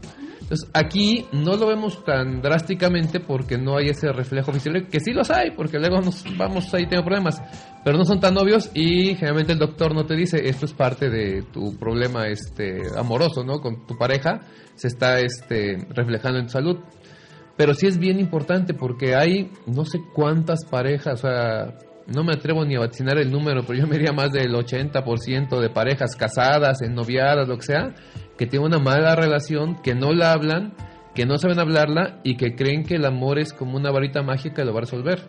Entonces, 0.49 0.71
aquí 0.73 1.27
no 1.31 1.57
lo 1.57 1.67
vemos 1.67 2.03
tan 2.07 2.41
drásticamente 2.41 3.21
porque 3.21 3.59
no 3.59 3.77
hay 3.77 3.89
ese 3.91 4.11
reflejo 4.13 4.51
visible, 4.51 4.87
que 4.87 4.99
sí 4.99 5.13
los 5.13 5.31
hay, 5.31 5.51
porque 5.51 5.79
luego 5.79 6.01
nos 6.01 6.25
vamos 6.39 6.73
ahí, 6.73 6.87
tengo 6.87 7.05
problemas, 7.05 7.39
pero 7.85 7.99
no 7.99 8.07
son 8.07 8.19
tan 8.19 8.35
obvios 8.39 8.71
y 8.73 9.15
generalmente 9.15 9.53
el 9.53 9.59
doctor 9.59 9.95
no 9.95 10.07
te 10.07 10.17
dice, 10.17 10.49
esto 10.49 10.65
es 10.65 10.73
parte 10.73 11.11
de 11.11 11.43
tu 11.53 11.77
problema 11.77 12.29
este 12.29 12.81
amoroso, 12.97 13.45
¿no? 13.45 13.61
Con 13.61 13.87
tu 13.87 13.99
pareja, 13.99 14.41
se 14.75 14.89
está 14.89 15.21
este, 15.21 15.87
reflejando 15.91 16.39
en 16.39 16.47
tu 16.47 16.53
salud. 16.53 16.79
Pero 17.59 17.75
sí 17.75 17.87
es 17.87 17.99
bien 17.99 18.19
importante 18.19 18.73
porque 18.73 19.17
hay 19.17 19.51
no 19.67 19.85
sé 19.85 19.99
cuántas 20.15 20.65
parejas, 20.65 21.25
o 21.25 21.29
sea, 21.29 21.75
no 22.07 22.25
me 22.25 22.33
atrevo 22.33 22.65
ni 22.65 22.75
a 22.75 22.81
vaticinar 22.81 23.19
el 23.19 23.31
número, 23.31 23.65
pero 23.67 23.81
yo 23.81 23.87
me 23.87 23.99
diría 23.99 24.13
más 24.13 24.33
del 24.33 24.55
80% 24.55 25.61
de 25.61 25.69
parejas 25.69 26.17
casadas, 26.17 26.81
ennoviadas, 26.81 27.47
lo 27.47 27.57
que 27.57 27.67
sea, 27.67 27.95
que 28.38 28.46
tienen 28.46 28.68
una 28.68 28.79
mala 28.79 29.14
relación, 29.16 29.74
que 29.83 29.94
no 29.94 30.12
la 30.12 30.33
hablan, 30.33 30.74
que 31.14 31.27
no 31.27 31.37
saben 31.37 31.59
hablarla 31.59 32.20
y 32.22 32.37
que 32.37 32.55
creen 32.55 32.85
que 32.85 32.94
el 32.94 33.05
amor 33.05 33.38
es 33.38 33.53
como 33.53 33.77
una 33.77 33.90
varita 33.90 34.22
mágica 34.22 34.62
y 34.62 34.64
lo 34.64 34.72
va 34.72 34.79
a 34.79 34.83
resolver. 34.83 35.20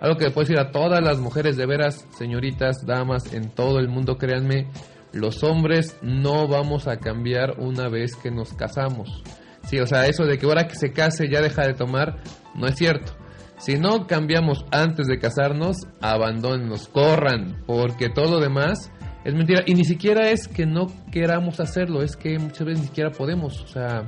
Algo 0.00 0.16
que 0.16 0.26
le 0.26 0.30
puedo 0.30 0.46
decir 0.46 0.60
a 0.60 0.70
todas 0.70 1.02
las 1.02 1.18
mujeres 1.18 1.56
de 1.56 1.66
veras, 1.66 2.06
señoritas, 2.16 2.86
damas, 2.86 3.32
en 3.32 3.50
todo 3.50 3.78
el 3.78 3.88
mundo, 3.88 4.16
créanme, 4.16 4.68
los 5.12 5.42
hombres 5.42 5.98
no 6.02 6.46
vamos 6.46 6.86
a 6.86 6.98
cambiar 6.98 7.58
una 7.58 7.88
vez 7.88 8.14
que 8.16 8.30
nos 8.30 8.52
casamos. 8.52 9.22
Sí, 9.64 9.78
o 9.78 9.86
sea, 9.86 10.06
eso 10.06 10.24
de 10.24 10.38
que 10.38 10.46
ahora 10.46 10.68
que 10.68 10.76
se 10.76 10.92
case 10.92 11.28
ya 11.28 11.40
deja 11.40 11.66
de 11.66 11.74
tomar, 11.74 12.18
no 12.54 12.66
es 12.66 12.76
cierto. 12.76 13.12
Si 13.58 13.78
no 13.78 14.06
cambiamos 14.06 14.64
antes 14.70 15.06
de 15.06 15.18
casarnos, 15.18 15.76
abandónennos, 16.00 16.88
corran, 16.88 17.62
porque 17.66 18.08
todo 18.08 18.32
lo 18.32 18.40
demás 18.40 18.90
Es 19.24 19.34
mentira. 19.34 19.62
Y 19.66 19.74
ni 19.74 19.84
siquiera 19.84 20.30
es 20.30 20.48
que 20.48 20.66
no 20.66 20.86
queramos 21.10 21.60
hacerlo, 21.60 22.02
es 22.02 22.16
que 22.16 22.38
muchas 22.38 22.66
veces 22.66 22.80
ni 22.80 22.86
siquiera 22.86 23.10
podemos. 23.10 23.60
O 23.62 23.66
sea, 23.66 24.02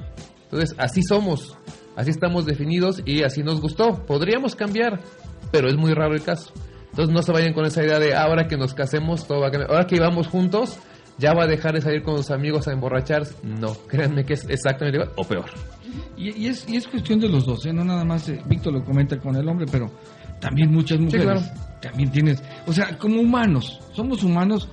entonces 0.44 0.74
así 0.78 1.02
somos, 1.02 1.56
así 1.96 2.10
estamos 2.10 2.46
definidos 2.46 3.02
y 3.04 3.22
así 3.22 3.42
nos 3.42 3.60
gustó. 3.60 4.04
Podríamos 4.06 4.56
cambiar, 4.56 5.00
pero 5.50 5.68
es 5.68 5.76
muy 5.76 5.92
raro 5.92 6.14
el 6.14 6.22
caso. 6.22 6.52
Entonces 6.90 7.14
no 7.14 7.22
se 7.22 7.32
vayan 7.32 7.54
con 7.54 7.64
esa 7.64 7.82
idea 7.82 7.98
de 7.98 8.14
ahora 8.14 8.46
que 8.48 8.56
nos 8.56 8.74
casemos 8.74 9.26
todo 9.26 9.40
va 9.40 9.48
a 9.48 9.50
cambiar. 9.50 9.70
Ahora 9.70 9.86
que 9.86 9.96
íbamos 9.96 10.28
juntos, 10.28 10.78
ya 11.18 11.32
va 11.34 11.44
a 11.44 11.46
dejar 11.46 11.74
de 11.74 11.80
salir 11.80 12.02
con 12.02 12.14
los 12.14 12.30
amigos 12.30 12.68
a 12.68 12.72
emborracharse. 12.72 13.34
No, 13.42 13.74
créanme 13.86 14.24
que 14.24 14.34
es 14.34 14.46
exactamente 14.48 14.98
igual 14.98 15.12
o 15.16 15.24
peor. 15.24 15.46
Y, 16.16 16.46
es, 16.46 16.68
y 16.68 16.76
es 16.76 16.86
cuestión 16.86 17.20
de 17.20 17.28
los 17.28 17.44
dos, 17.44 17.66
¿eh? 17.66 17.72
no 17.72 17.84
nada 17.84 18.04
más, 18.04 18.28
eh, 18.28 18.40
Víctor 18.46 18.72
lo 18.72 18.84
comenta 18.84 19.18
con 19.18 19.36
el 19.36 19.46
hombre, 19.48 19.66
pero 19.70 19.90
también 20.40 20.70
muchas 20.70 20.98
mujeres. 21.00 21.50
También 21.80 22.10
tienes, 22.12 22.42
o 22.66 22.72
sea, 22.72 22.96
como 22.96 23.20
humanos, 23.20 23.80
somos 23.92 24.22
humanos. 24.22 24.68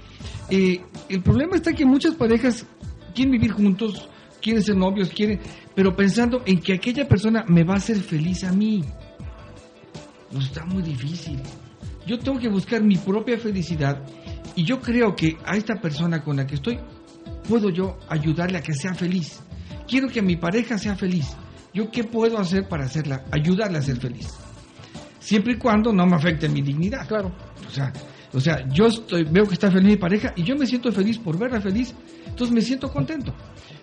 Eh, 0.49 0.82
el 1.10 1.21
problema 1.21 1.55
está 1.55 1.73
que 1.73 1.86
muchas 1.86 2.15
parejas 2.15 2.65
quieren 3.13 3.32
vivir 3.32 3.51
juntos, 3.51 4.10
quieren 4.41 4.63
ser 4.63 4.75
novios, 4.75 5.10
quieren, 5.10 5.39
pero 5.75 5.95
pensando 5.95 6.41
en 6.45 6.60
que 6.60 6.73
aquella 6.73 7.08
persona 7.08 7.45
me 7.47 7.63
va 7.63 7.75
a 7.75 7.77
hacer 7.77 7.97
feliz 7.97 8.43
a 8.43 8.51
mí. 8.51 8.84
Pues 10.32 10.45
está 10.45 10.65
muy 10.65 10.84
difícil. 10.84 11.39
Yo 12.05 12.17
tengo 12.19 12.39
que 12.39 12.49
buscar 12.49 12.84
mi 12.84 12.97
propia 12.97 13.38
felicidad 13.38 14.03
y 14.55 14.63
yo 14.63 14.79
creo 14.79 15.15
que 15.15 15.38
a 15.45 15.55
esta 15.55 15.75
persona 15.75 16.23
con 16.23 16.38
la 16.38 16.47
que 16.47 16.55
estoy 16.55 16.79
puedo 17.47 17.69
yo 17.69 17.97
ayudarle 18.10 18.58
a 18.58 18.62
que 18.62 18.73
sea 18.73 18.93
feliz. 18.93 19.41
Quiero 19.88 20.08
que 20.08 20.21
mi 20.21 20.36
pareja 20.36 20.77
sea 20.77 20.95
feliz. 20.95 21.36
¿Yo 21.73 21.91
qué 21.91 22.03
puedo 22.03 22.39
hacer 22.39 22.67
para 22.67 22.86
hacerla, 22.86 23.25
ayudarle 23.32 23.77
a 23.77 23.82
ser 23.82 23.99
feliz? 23.99 24.27
Siempre 25.19 25.53
y 25.53 25.58
cuando 25.58 25.91
no 25.93 26.05
me 26.05 26.15
afecte 26.15 26.49
mi 26.49 26.62
dignidad. 26.62 27.08
Claro. 27.08 27.32
O 27.67 27.71
sea, 27.71 27.91
o 28.33 28.39
sea, 28.39 28.67
yo 28.69 28.87
estoy, 28.87 29.23
veo 29.23 29.45
que 29.45 29.53
está 29.53 29.71
feliz 29.71 29.91
mi 29.91 29.97
pareja 29.97 30.33
y 30.35 30.43
yo 30.43 30.55
me 30.55 30.65
siento 30.65 30.91
feliz 30.91 31.17
por 31.17 31.37
verla 31.37 31.59
feliz, 31.59 31.93
entonces 32.27 32.53
me 32.53 32.61
siento 32.61 32.91
contento. 32.91 33.33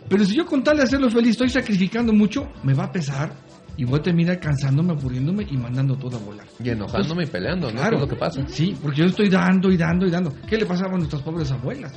Pero 0.09 0.25
si 0.25 0.37
yo 0.37 0.47
con 0.47 0.63
tal 0.63 0.77
de 0.77 0.85
hacerlo 0.85 1.11
feliz 1.11 1.31
estoy 1.31 1.49
sacrificando 1.49 2.13
mucho, 2.13 2.49
me 2.63 2.75
va 2.75 2.85
a 2.85 2.93
pesar 2.93 3.33
y 3.77 3.85
voy 3.85 3.99
a 3.99 4.03
terminar 4.03 4.41
cansándome, 4.41 4.93
aburriéndome 4.93 5.47
y 5.51 5.57
mandando 5.57 5.97
todo 5.97 6.17
a 6.17 6.21
volar. 6.21 6.47
Y 6.63 6.71
enojándome 6.71 7.25
y 7.25 7.27
peleando, 7.27 7.71
¿no? 7.71 7.81
Claro, 7.81 7.97
es 7.97 8.03
lo 8.03 8.09
que 8.09 8.17
pasa. 8.17 8.43
Sí, 8.49 8.75
porque 8.81 9.01
yo 9.01 9.07
estoy 9.07 9.29
dando 9.29 9.71
y 9.71 9.77
dando 9.77 10.07
y 10.07 10.11
dando. 10.11 10.33
¿Qué 10.49 10.57
le 10.57 10.65
pasaba 10.65 10.95
a 10.95 10.99
nuestras 10.99 11.23
pobres 11.23 11.51
abuelas? 11.51 11.93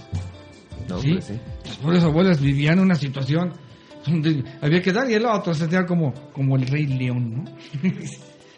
No, 0.89 0.99
¿Sí? 0.99 1.13
Pues 1.13 1.25
sí. 1.25 1.39
Las 1.65 1.77
pobres 1.77 2.03
abuelas 2.03 2.41
vivían 2.41 2.79
una 2.79 2.95
situación 2.95 3.53
donde 4.05 4.43
había 4.61 4.81
que 4.81 4.91
dar 4.91 5.09
y 5.09 5.13
el 5.13 5.25
otro 5.25 5.53
se 5.53 5.61
sentía 5.61 5.85
como, 5.85 6.13
como 6.33 6.55
el 6.55 6.67
rey 6.67 6.87
león, 6.87 7.43
¿no? 7.43 7.43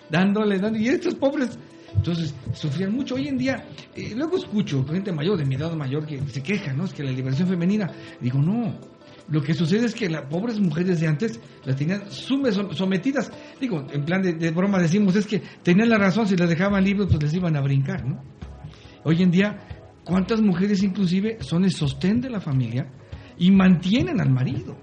dándole, 0.09 0.57
dándole. 0.59 0.83
Y 0.83 0.87
estos 0.89 1.15
pobres, 1.15 1.59
entonces, 1.95 2.33
sufrían 2.53 2.93
mucho. 2.93 3.15
Hoy 3.15 3.27
en 3.27 3.37
día, 3.37 3.65
eh, 3.95 4.13
luego 4.15 4.37
escucho 4.37 4.85
gente 4.85 5.11
mayor, 5.11 5.37
de 5.37 5.45
mi 5.45 5.55
edad 5.55 5.73
mayor, 5.73 6.05
que 6.05 6.19
se 6.27 6.41
queja, 6.41 6.73
¿no? 6.73 6.85
Es 6.85 6.93
que 6.93 7.03
la 7.03 7.11
liberación 7.11 7.47
femenina. 7.47 7.91
Digo, 8.19 8.39
no, 8.39 8.79
lo 9.29 9.41
que 9.41 9.53
sucede 9.53 9.85
es 9.85 9.95
que 9.95 10.09
las 10.09 10.25
pobres 10.25 10.59
mujeres 10.59 10.99
de 10.99 11.07
antes 11.07 11.39
las 11.63 11.75
tenían 11.75 12.03
sometidas. 12.11 13.31
Digo, 13.59 13.85
en 13.91 14.05
plan 14.05 14.21
de, 14.21 14.51
broma 14.51 14.79
decimos, 14.79 15.15
es 15.15 15.25
que 15.25 15.41
tenían 15.63 15.89
la 15.89 15.97
razón, 15.97 16.27
si 16.27 16.35
las 16.35 16.49
dejaban 16.49 16.83
libres, 16.83 17.07
pues 17.09 17.23
les 17.23 17.33
iban 17.33 17.55
a 17.55 17.61
brincar, 17.61 18.05
¿no? 18.05 18.21
Hoy 19.03 19.21
en 19.21 19.31
día, 19.31 19.57
¿cuántas 20.03 20.41
mujeres 20.41 20.83
inclusive 20.83 21.37
son 21.41 21.63
el 21.63 21.71
sostén 21.71 22.21
de 22.21 22.29
la 22.29 22.39
familia 22.39 22.91
y 23.37 23.51
mantienen 23.51 24.19
al 24.19 24.29
marido? 24.29 24.77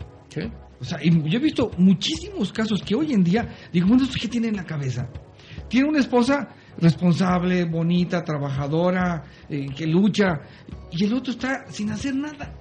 O 0.81 0.85
sea, 0.85 0.99
yo 1.03 1.38
he 1.38 1.42
visto 1.42 1.71
muchísimos 1.77 2.53
casos 2.53 2.83
que 2.83 2.94
hoy 2.94 3.12
en 3.12 3.25
día, 3.25 3.49
digo, 3.73 3.88
bueno, 3.88 4.05
¿qué 4.21 4.29
tiene 4.29 4.49
en 4.49 4.57
la 4.57 4.64
cabeza? 4.64 5.09
Tiene 5.68 5.88
una 5.88 5.99
esposa 5.99 6.49
responsable, 6.79 7.64
bonita, 7.64 8.23
trabajadora, 8.25 9.25
eh, 9.49 9.67
que 9.77 9.87
lucha, 9.87 10.41
y 10.91 11.05
el 11.05 11.14
otro 11.14 11.33
está 11.33 11.64
sin 11.69 11.91
hacer 11.91 12.14
nada. 12.14 12.55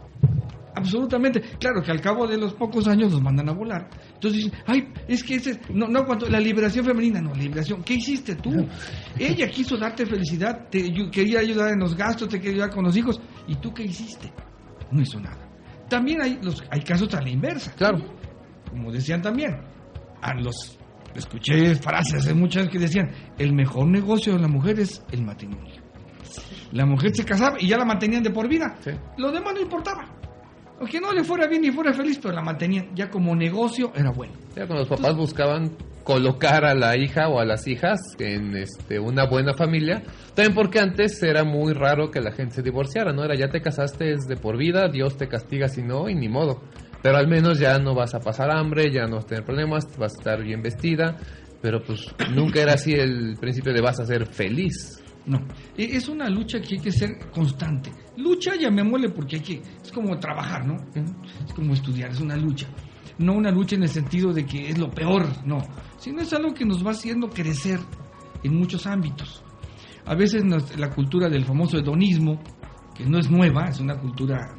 Absolutamente. 0.77 1.41
Claro 1.59 1.81
que 1.81 1.91
al 1.91 1.99
cabo 1.99 2.27
de 2.27 2.37
los 2.37 2.53
pocos 2.53 2.87
años 2.87 3.11
los 3.11 3.21
mandan 3.21 3.49
a 3.49 3.53
volar. 3.53 3.89
Entonces 4.13 4.43
dicen, 4.43 4.59
ay, 4.67 4.93
es 5.07 5.23
que 5.23 5.35
ese, 5.35 5.59
no, 5.73 5.87
no, 5.87 6.05
cuando, 6.05 6.29
la 6.29 6.39
liberación 6.39 6.85
femenina, 6.85 7.19
no, 7.19 7.33
la 7.33 7.41
liberación, 7.41 7.83
¿qué 7.83 7.95
hiciste 7.95 8.35
tú? 8.35 8.51
Ella 9.17 9.49
quiso 9.49 9.75
darte 9.75 10.05
felicidad, 10.05 10.69
te 10.69 10.83
quería 11.11 11.39
ayudar 11.39 11.71
en 11.73 11.79
los 11.79 11.95
gastos, 11.95 12.29
te 12.29 12.37
quería 12.37 12.63
ayudar 12.63 12.75
con 12.75 12.85
los 12.85 12.95
hijos, 12.95 13.19
¿y 13.47 13.55
tú 13.55 13.73
qué 13.73 13.83
hiciste? 13.83 14.31
No 14.91 15.01
hizo 15.01 15.19
nada. 15.19 15.49
También 15.89 16.21
hay, 16.21 16.37
los, 16.43 16.63
hay 16.69 16.81
casos 16.81 17.11
a 17.15 17.21
la 17.21 17.29
inversa. 17.29 17.73
Claro. 17.73 17.97
Como 18.69 18.91
decían 18.91 19.21
también, 19.21 19.57
a 20.21 20.33
los, 20.35 20.77
escuché 21.17 21.75
frases 21.75 22.25
de 22.25 22.33
muchas 22.33 22.69
que 22.69 22.79
decían, 22.79 23.09
el 23.37 23.53
mejor 23.53 23.87
negocio 23.87 24.33
de 24.33 24.39
la 24.39 24.47
mujer 24.47 24.79
es 24.79 25.03
el 25.11 25.23
matrimonio. 25.23 25.81
La 26.71 26.85
mujer 26.85 27.11
se 27.13 27.25
casaba 27.25 27.57
y 27.59 27.67
ya 27.67 27.77
la 27.77 27.85
mantenían 27.85 28.23
de 28.23 28.29
por 28.29 28.47
vida. 28.47 28.75
Lo 29.17 29.31
demás 29.31 29.53
no 29.53 29.61
importaba. 29.61 30.13
Aunque 30.79 30.99
no 30.99 31.11
le 31.11 31.23
fuera 31.23 31.47
bien 31.47 31.61
ni 31.61 31.71
fuera 31.71 31.91
feliz, 31.91 32.19
pero 32.21 32.35
la 32.35 32.43
mantenían. 32.43 32.93
Ya 32.93 33.09
como 33.09 33.35
negocio 33.35 33.91
era 33.95 34.11
bueno. 34.11 34.33
Ya 34.55 34.67
cuando 34.67 34.85
los 34.85 34.87
papás 34.87 35.15
buscaban 35.15 35.75
colocar 36.03 36.63
a 36.63 36.73
la 36.73 36.95
hija 36.95 37.27
o 37.27 37.39
a 37.39 37.45
las 37.45 37.67
hijas 37.67 37.99
en 38.19 38.55
este, 38.55 38.99
una 38.99 39.25
buena 39.27 39.53
familia. 39.53 40.03
También 40.35 40.53
porque 40.53 40.79
antes 40.79 41.21
era 41.23 41.43
muy 41.43 41.73
raro 41.73 42.11
que 42.11 42.21
la 42.21 42.31
gente 42.31 42.55
se 42.55 42.61
divorciara, 42.61 43.11
¿no? 43.11 43.23
Era 43.23 43.35
ya 43.35 43.49
te 43.49 43.59
casaste 43.59 44.13
es 44.13 44.27
de 44.27 44.37
por 44.37 44.55
vida, 44.55 44.87
Dios 44.87 45.17
te 45.17 45.27
castiga 45.27 45.67
si 45.67 45.81
no 45.81 46.07
y 46.09 46.15
ni 46.15 46.29
modo. 46.29 46.61
Pero 47.01 47.17
al 47.17 47.27
menos 47.27 47.59
ya 47.59 47.77
no 47.79 47.93
vas 47.93 48.13
a 48.15 48.19
pasar 48.19 48.51
hambre, 48.51 48.91
ya 48.91 49.05
no 49.05 49.17
vas 49.17 49.25
a 49.25 49.27
tener 49.27 49.45
problemas, 49.45 49.85
vas 49.97 50.13
a 50.13 50.17
estar 50.17 50.43
bien 50.43 50.61
vestida. 50.61 51.17
Pero 51.61 51.83
pues 51.83 52.05
nunca 52.33 52.61
era 52.61 52.73
así 52.73 52.93
el 52.93 53.37
principio 53.39 53.73
de 53.73 53.81
vas 53.81 53.99
a 53.99 54.05
ser 54.05 54.25
feliz. 54.27 55.03
No, 55.25 55.39
e, 55.77 55.97
es 55.97 56.07
una 56.07 56.29
lucha 56.29 56.59
que 56.61 56.75
hay 56.75 56.81
que 56.81 56.91
ser 56.91 57.29
constante. 57.31 57.91
Lucha, 58.17 58.55
llamémosle, 58.55 59.09
porque 59.09 59.37
hay 59.37 59.41
que, 59.41 59.61
es 59.83 59.91
como 59.91 60.17
trabajar, 60.17 60.65
¿no? 60.65 60.75
Es 61.45 61.53
como 61.53 61.73
estudiar, 61.73 62.11
es 62.11 62.21
una 62.21 62.37
lucha. 62.37 62.67
No 63.17 63.33
una 63.33 63.51
lucha 63.51 63.75
en 63.75 63.83
el 63.83 63.89
sentido 63.89 64.31
de 64.31 64.45
que 64.45 64.69
es 64.69 64.77
lo 64.77 64.89
peor, 64.89 65.27
no, 65.45 65.57
sino 65.97 66.21
es 66.21 66.31
algo 66.33 66.53
que 66.53 66.65
nos 66.65 66.85
va 66.85 66.91
haciendo 66.91 67.29
crecer 67.29 67.79
en 68.43 68.55
muchos 68.55 68.85
ámbitos. 68.87 69.43
A 70.05 70.15
veces 70.15 70.43
la 70.77 70.89
cultura 70.91 71.27
del 71.27 71.43
famoso 71.43 71.77
hedonismo, 71.77 72.41
que 72.95 73.05
no 73.05 73.19
es 73.19 73.29
nueva, 73.29 73.65
es 73.65 73.79
una 73.79 73.99
cultura 73.99 74.55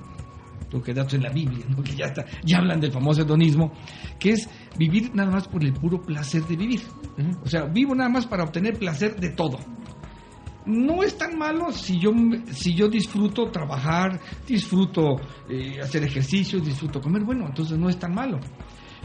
lo 0.70 0.82
que 0.82 0.92
datos 0.92 1.14
en 1.14 1.22
la 1.22 1.30
Biblia, 1.30 1.64
¿no? 1.68 1.82
que 1.82 1.94
ya, 1.94 2.06
está, 2.06 2.24
ya 2.44 2.58
hablan 2.58 2.80
del 2.80 2.92
famoso 2.92 3.22
hedonismo, 3.22 3.72
que 4.18 4.30
es 4.30 4.48
vivir 4.76 5.14
nada 5.14 5.30
más 5.30 5.48
por 5.48 5.64
el 5.64 5.72
puro 5.72 6.00
placer 6.02 6.42
de 6.44 6.56
vivir. 6.56 6.82
O 7.42 7.48
sea, 7.48 7.64
vivo 7.64 7.94
nada 7.94 8.10
más 8.10 8.26
para 8.26 8.44
obtener 8.44 8.78
placer 8.78 9.18
de 9.18 9.30
todo 9.30 9.58
no 10.68 11.02
es 11.02 11.16
tan 11.16 11.38
malo 11.38 11.72
si 11.72 11.98
yo, 11.98 12.10
si 12.52 12.74
yo 12.74 12.88
disfruto 12.88 13.50
trabajar, 13.50 14.20
disfruto 14.46 15.16
eh, 15.48 15.80
hacer 15.82 16.04
ejercicio, 16.04 16.60
disfruto 16.60 17.00
comer, 17.00 17.24
bueno, 17.24 17.46
entonces 17.46 17.78
no 17.78 17.88
es 17.88 17.98
tan 17.98 18.14
malo. 18.14 18.38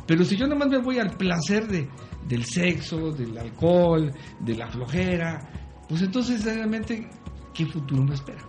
Pero 0.06 0.26
si 0.26 0.36
yo 0.36 0.46
nomás 0.46 0.68
me 0.68 0.80
voy 0.80 1.00
al 1.00 1.16
placer 1.16 1.68
de, 1.68 1.88
del 2.28 2.44
sexo, 2.44 3.12
del 3.12 3.38
alcohol, 3.38 4.12
de 4.42 4.56
la 4.56 4.68
flojera, 4.68 5.40
pues 5.88 6.02
entonces 6.02 6.44
realmente, 6.44 7.08
¿qué 7.54 7.66
futuro 7.66 8.04
me 8.04 8.16
espera? 8.16 8.44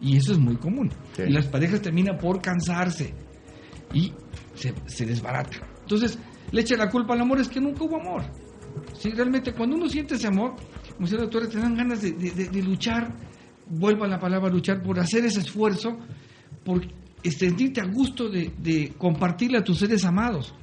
Y 0.00 0.16
eso 0.16 0.32
es 0.32 0.38
muy 0.38 0.56
común. 0.56 0.90
Y 1.18 1.30
las 1.30 1.46
parejas 1.46 1.82
terminan 1.82 2.16
por 2.18 2.40
cansarse 2.40 3.14
y 3.92 4.12
se, 4.54 4.74
se 4.86 5.06
desbarata. 5.06 5.58
Entonces, 5.80 6.18
le 6.52 6.60
echa 6.60 6.76
la 6.76 6.88
culpa 6.88 7.14
al 7.14 7.20
amor, 7.20 7.40
es 7.40 7.48
que 7.48 7.60
nunca 7.60 7.84
hubo 7.84 8.00
amor. 8.00 8.22
Si 8.94 9.10
realmente 9.10 9.52
cuando 9.52 9.76
uno 9.76 9.88
siente 9.88 10.14
ese 10.14 10.26
amor, 10.26 10.54
como 10.96 11.08
doctora, 11.08 11.48
te 11.48 11.58
dan 11.58 11.76
ganas 11.76 12.02
de, 12.02 12.62
luchar, 12.62 13.14
vuelvo 13.68 14.04
a 14.04 14.08
la 14.08 14.18
palabra 14.18 14.50
luchar, 14.50 14.82
por 14.82 14.98
hacer 14.98 15.24
ese 15.24 15.40
esfuerzo, 15.40 15.98
por 16.64 16.82
sentirte 17.22 17.80
a 17.80 17.86
gusto 17.86 18.28
de, 18.28 18.94
compartirle 18.96 19.58
a 19.58 19.64
tus 19.64 19.78
seres 19.78 20.04
amados. 20.04 20.54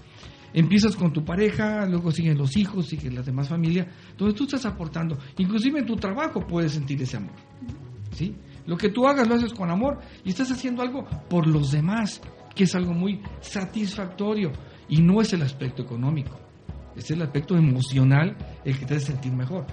Empiezas 0.53 0.95
con 0.95 1.11
tu 1.11 1.23
pareja, 1.25 1.85
luego 1.85 2.11
siguen 2.11 2.37
los 2.37 2.55
hijos, 2.55 2.87
siguen 2.87 3.15
la 3.15 3.21
demás 3.21 3.49
familia, 3.49 3.87
donde 4.17 4.33
tú 4.33 4.45
estás 4.45 4.65
aportando. 4.65 5.17
Inclusive 5.37 5.79
en 5.79 5.85
tu 5.85 5.97
trabajo 5.97 6.45
puedes 6.47 6.71
sentir 6.71 7.01
ese 7.01 7.17
amor. 7.17 7.35
¿sí? 8.11 8.33
Lo 8.65 8.77
que 8.77 8.89
tú 8.89 9.07
hagas 9.07 9.27
lo 9.27 9.35
haces 9.35 9.53
con 9.53 9.69
amor 9.69 9.99
y 10.23 10.29
estás 10.29 10.51
haciendo 10.51 10.81
algo 10.81 11.05
por 11.29 11.47
los 11.47 11.71
demás, 11.71 12.21
que 12.55 12.63
es 12.63 12.75
algo 12.75 12.93
muy 12.93 13.21
satisfactorio 13.41 14.51
y 14.87 15.01
no 15.01 15.21
es 15.21 15.33
el 15.33 15.41
aspecto 15.41 15.83
económico, 15.83 16.39
es 16.95 17.11
el 17.11 17.21
aspecto 17.21 17.55
emocional 17.55 18.35
el 18.63 18.77
que 18.77 18.85
te 18.85 18.95
hace 18.95 19.07
sentir 19.07 19.33
mejor. 19.33 19.65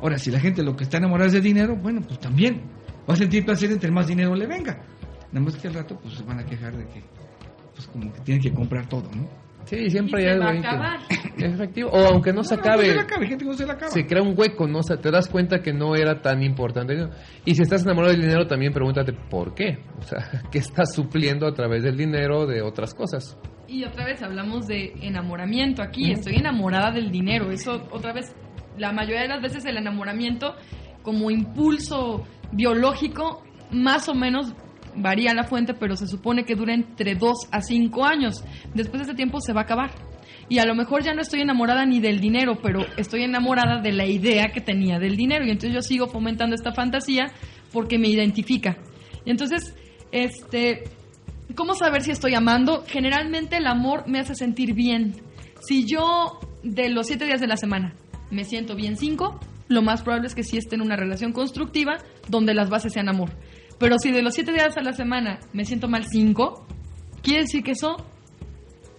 Ahora, 0.00 0.18
si 0.18 0.30
la 0.30 0.40
gente 0.40 0.62
lo 0.62 0.74
que 0.74 0.84
está 0.84 0.98
enamorada 0.98 1.28
es 1.28 1.34
de 1.34 1.40
dinero, 1.40 1.76
bueno, 1.76 2.00
pues 2.00 2.18
también 2.18 2.62
va 3.08 3.14
a 3.14 3.16
sentir 3.16 3.44
placer 3.44 3.70
entre 3.70 3.90
más 3.90 4.06
dinero 4.06 4.34
le 4.34 4.46
venga. 4.46 4.82
Nada 5.30 5.44
más 5.44 5.56
que 5.56 5.68
al 5.68 5.74
rato 5.74 5.98
pues 6.00 6.14
se 6.14 6.24
van 6.24 6.40
a 6.40 6.44
quejar 6.44 6.76
de 6.76 6.84
que 6.86 7.02
pues 7.74 7.86
como 7.86 8.12
que 8.12 8.20
tienen 8.20 8.42
que 8.42 8.52
comprar 8.52 8.88
todo, 8.88 9.08
¿no? 9.14 9.28
Sí, 9.64 9.90
siempre 9.90 10.22
hay 10.22 10.38
algo 10.38 10.46
que 11.36 11.46
es 11.46 11.54
efectivo. 11.54 11.90
O 11.90 11.98
aunque 12.06 12.32
no, 12.32 12.42
se 12.44 12.54
acabe, 12.54 12.88
no 12.88 12.94
se, 12.94 13.00
acabe 13.00 13.26
gente 13.26 13.44
no 13.44 13.54
se, 13.54 13.66
la 13.66 13.74
acaba. 13.74 13.90
se 13.90 14.06
crea 14.06 14.22
un 14.22 14.34
hueco, 14.36 14.66
¿no? 14.66 14.80
O 14.80 14.82
sea, 14.82 14.96
te 14.98 15.10
das 15.10 15.28
cuenta 15.28 15.60
que 15.60 15.72
no 15.72 15.94
era 15.94 16.20
tan 16.20 16.42
importante. 16.42 17.08
Y 17.44 17.54
si 17.54 17.62
estás 17.62 17.82
enamorado 17.82 18.12
del 18.12 18.22
dinero, 18.22 18.46
también 18.46 18.72
pregúntate 18.72 19.12
por 19.12 19.54
qué. 19.54 19.78
O 19.98 20.02
sea, 20.02 20.42
¿qué 20.50 20.58
estás 20.58 20.94
supliendo 20.94 21.46
a 21.46 21.54
través 21.54 21.82
del 21.82 21.96
dinero 21.96 22.46
de 22.46 22.62
otras 22.62 22.94
cosas? 22.94 23.38
Y 23.68 23.84
otra 23.84 24.04
vez 24.04 24.22
hablamos 24.22 24.66
de 24.66 24.92
enamoramiento 25.00 25.82
aquí. 25.82 26.12
Estoy 26.12 26.36
enamorada 26.36 26.90
del 26.90 27.10
dinero. 27.10 27.50
Eso 27.50 27.88
otra 27.90 28.12
vez 28.12 28.34
la 28.76 28.92
mayoría 28.92 29.22
de 29.22 29.28
las 29.28 29.42
veces 29.42 29.64
el 29.64 29.76
enamoramiento 29.76 30.54
como 31.02 31.30
impulso 31.30 32.26
biológico 32.52 33.42
más 33.70 34.08
o 34.08 34.14
menos 34.14 34.54
varía 34.96 35.34
la 35.34 35.44
fuente, 35.44 35.74
pero 35.74 35.96
se 35.96 36.06
supone 36.06 36.44
que 36.44 36.54
dura 36.54 36.74
entre 36.74 37.14
2 37.14 37.48
a 37.50 37.60
5 37.60 38.04
años. 38.04 38.44
Después 38.74 39.00
de 39.00 39.08
ese 39.08 39.14
tiempo 39.14 39.40
se 39.40 39.52
va 39.52 39.60
a 39.60 39.64
acabar. 39.64 39.90
Y 40.48 40.58
a 40.58 40.66
lo 40.66 40.74
mejor 40.74 41.02
ya 41.02 41.14
no 41.14 41.22
estoy 41.22 41.40
enamorada 41.40 41.86
ni 41.86 42.00
del 42.00 42.20
dinero, 42.20 42.58
pero 42.62 42.80
estoy 42.96 43.22
enamorada 43.22 43.80
de 43.80 43.92
la 43.92 44.06
idea 44.06 44.50
que 44.52 44.60
tenía 44.60 44.98
del 44.98 45.16
dinero. 45.16 45.46
Y 45.46 45.50
entonces 45.50 45.74
yo 45.74 45.82
sigo 45.82 46.08
fomentando 46.08 46.54
esta 46.54 46.72
fantasía 46.72 47.32
porque 47.72 47.98
me 47.98 48.08
identifica. 48.08 48.76
Entonces, 49.24 49.74
este, 50.10 50.84
¿cómo 51.54 51.74
saber 51.74 52.02
si 52.02 52.10
estoy 52.10 52.34
amando? 52.34 52.84
Generalmente 52.86 53.56
el 53.56 53.66
amor 53.66 54.08
me 54.08 54.18
hace 54.18 54.34
sentir 54.34 54.74
bien. 54.74 55.14
Si 55.60 55.86
yo 55.86 56.40
de 56.62 56.90
los 56.90 57.06
siete 57.06 57.24
días 57.24 57.40
de 57.40 57.46
la 57.46 57.56
semana 57.56 57.94
me 58.30 58.44
siento 58.44 58.74
bien 58.74 58.96
cinco, 58.96 59.40
lo 59.68 59.82
más 59.82 60.02
probable 60.02 60.26
es 60.26 60.34
que 60.34 60.42
sí 60.42 60.58
esté 60.58 60.74
en 60.74 60.82
una 60.82 60.96
relación 60.96 61.32
constructiva 61.32 61.98
donde 62.28 62.54
las 62.54 62.68
bases 62.68 62.92
sean 62.92 63.08
amor. 63.08 63.30
Pero 63.78 63.98
si 63.98 64.10
de 64.10 64.22
los 64.22 64.34
siete 64.34 64.52
días 64.52 64.76
a 64.76 64.82
la 64.82 64.92
semana 64.92 65.40
me 65.52 65.64
siento 65.64 65.88
mal 65.88 66.04
cinco, 66.10 66.66
quiere 67.22 67.42
decir 67.42 67.62
que 67.62 67.72
eso, 67.72 67.96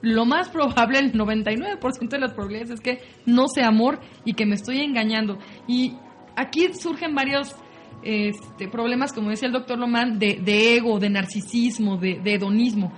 lo 0.02 0.26
más 0.26 0.50
probable, 0.50 1.00
el 1.00 1.14
99% 1.14 2.10
de 2.10 2.20
las 2.20 2.34
probabilidades 2.34 2.72
es 2.72 2.82
que 2.82 3.00
no 3.26 3.48
sea 3.48 3.68
amor 3.68 4.00
y 4.26 4.34
que 4.34 4.46
me 4.46 4.56
estoy 4.56 4.80
engañando. 4.82 5.38
Y 5.68 5.96
aquí 6.36 6.74
surgen 6.74 7.16
varios 7.16 7.56
este, 8.04 8.68
problemas, 8.68 9.14
como 9.14 9.30
decía 9.30 9.48
el 9.48 9.54
doctor 9.54 9.80
Lomán, 9.80 10.20
de, 10.20 10.40
de 10.44 10.76
ego, 10.76 11.00
de 11.00 11.10
narcisismo, 11.10 11.98
de, 11.98 12.20
de, 12.20 12.34
hedonismo. 12.34 12.92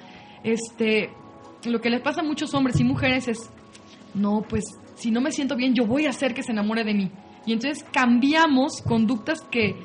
Este, 0.43 1.11
lo 1.65 1.79
que 1.79 1.89
les 1.89 2.01
pasa 2.01 2.21
a 2.21 2.23
muchos 2.23 2.53
hombres 2.53 2.79
y 2.79 2.83
mujeres 2.83 3.27
es, 3.27 3.49
no, 4.13 4.43
pues 4.47 4.63
si 4.95 5.11
no 5.11 5.21
me 5.21 5.31
siento 5.31 5.55
bien, 5.55 5.75
yo 5.75 5.85
voy 5.85 6.05
a 6.05 6.09
hacer 6.09 6.33
que 6.33 6.43
se 6.43 6.51
enamore 6.51 6.83
de 6.83 6.93
mí. 6.93 7.11
Y 7.45 7.53
entonces 7.53 7.85
cambiamos 7.91 8.81
conductas 8.81 9.41
que, 9.51 9.75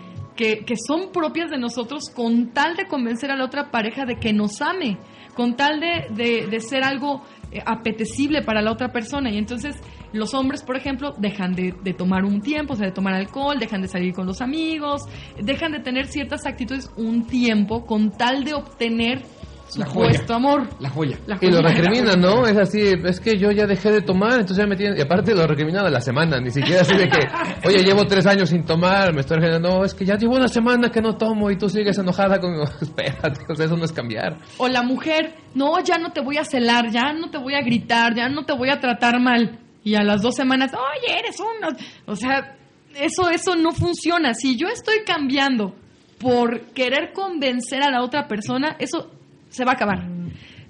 que, 0.40 0.64
que 0.64 0.74
son 0.74 1.12
propias 1.12 1.50
de 1.50 1.58
nosotros 1.58 2.04
con 2.08 2.54
tal 2.54 2.74
de 2.74 2.86
convencer 2.86 3.30
a 3.30 3.36
la 3.36 3.44
otra 3.44 3.70
pareja 3.70 4.06
de 4.06 4.16
que 4.16 4.32
nos 4.32 4.62
ame, 4.62 4.96
con 5.34 5.54
tal 5.54 5.80
de, 5.80 6.46
de, 6.50 6.60
ser 6.60 6.82
algo 6.82 7.22
eh, 7.52 7.60
apetecible 7.66 8.40
para 8.40 8.62
la 8.62 8.72
otra 8.72 8.90
persona. 8.90 9.30
Y 9.30 9.36
entonces 9.36 9.76
los 10.14 10.32
hombres, 10.32 10.62
por 10.62 10.78
ejemplo, 10.78 11.12
dejan 11.18 11.52
de, 11.52 11.74
de, 11.84 11.92
tomar 11.92 12.24
un 12.24 12.40
tiempo, 12.40 12.72
o 12.72 12.76
sea, 12.76 12.86
de 12.86 12.92
tomar 12.92 13.12
alcohol, 13.12 13.58
dejan 13.58 13.82
de 13.82 13.88
salir 13.88 14.14
con 14.14 14.26
los 14.26 14.40
amigos, 14.40 15.02
dejan 15.38 15.72
de 15.72 15.80
tener 15.80 16.06
ciertas 16.06 16.46
actitudes 16.46 16.90
un 16.96 17.26
tiempo 17.26 17.84
con 17.84 18.10
tal 18.10 18.42
de 18.42 18.54
obtener 18.54 19.22
supuesto 19.70 20.34
amor. 20.34 20.68
La 20.80 20.90
joya. 20.90 21.18
La 21.26 21.36
joya. 21.36 21.48
Y 21.48 21.52
lo 21.52 21.62
recriminan, 21.62 22.20
¿no? 22.20 22.46
Es 22.46 22.56
así, 22.56 22.92
es 23.04 23.20
que 23.20 23.38
yo 23.38 23.50
ya 23.50 23.66
dejé 23.66 23.90
de 23.90 24.02
tomar, 24.02 24.32
entonces 24.32 24.58
ya 24.58 24.66
me 24.66 24.76
tienen... 24.76 24.98
Y 24.98 25.02
aparte 25.02 25.34
lo 25.34 25.46
recriminan 25.46 25.86
a 25.86 25.90
la 25.90 26.00
semana, 26.00 26.40
ni 26.40 26.50
siquiera 26.50 26.82
así 26.82 26.96
de 26.96 27.08
que, 27.08 27.28
oye, 27.68 27.82
llevo 27.82 28.06
tres 28.06 28.26
años 28.26 28.50
sin 28.50 28.64
tomar, 28.64 29.14
me 29.14 29.20
estoy 29.20 29.36
recriminando, 29.36 29.78
no, 29.78 29.84
es 29.84 29.94
que 29.94 30.04
ya 30.04 30.16
llevo 30.16 30.36
una 30.36 30.48
semana 30.48 30.90
que 30.90 31.00
no 31.00 31.16
tomo 31.16 31.50
y 31.50 31.56
tú 31.56 31.68
sigues 31.68 31.98
enojada 31.98 32.38
conmigo. 32.40 32.64
Espérate, 32.80 33.40
o 33.48 33.54
sea, 33.54 33.66
eso 33.66 33.76
no 33.76 33.84
es 33.84 33.92
cambiar. 33.92 34.38
O 34.58 34.68
la 34.68 34.82
mujer, 34.82 35.34
no, 35.54 35.80
ya 35.82 35.98
no 35.98 36.12
te 36.12 36.20
voy 36.20 36.38
a 36.38 36.44
celar, 36.44 36.90
ya 36.90 37.12
no 37.12 37.30
te 37.30 37.38
voy 37.38 37.54
a 37.54 37.62
gritar, 37.62 38.14
ya 38.14 38.28
no 38.28 38.44
te 38.44 38.52
voy 38.52 38.70
a 38.70 38.80
tratar 38.80 39.20
mal. 39.20 39.58
Y 39.82 39.94
a 39.94 40.02
las 40.02 40.20
dos 40.22 40.34
semanas, 40.34 40.72
oye, 40.74 41.18
eres 41.18 41.36
uno... 41.40 41.68
O 42.06 42.14
sea, 42.14 42.56
eso, 42.94 43.30
eso 43.30 43.56
no 43.56 43.72
funciona. 43.72 44.34
Si 44.34 44.56
yo 44.56 44.68
estoy 44.68 45.04
cambiando 45.06 45.74
por 46.18 46.72
querer 46.72 47.12
convencer 47.12 47.82
a 47.82 47.90
la 47.90 48.02
otra 48.02 48.28
persona, 48.28 48.76
eso 48.78 49.10
se 49.50 49.64
va 49.64 49.72
a 49.72 49.74
acabar. 49.74 50.08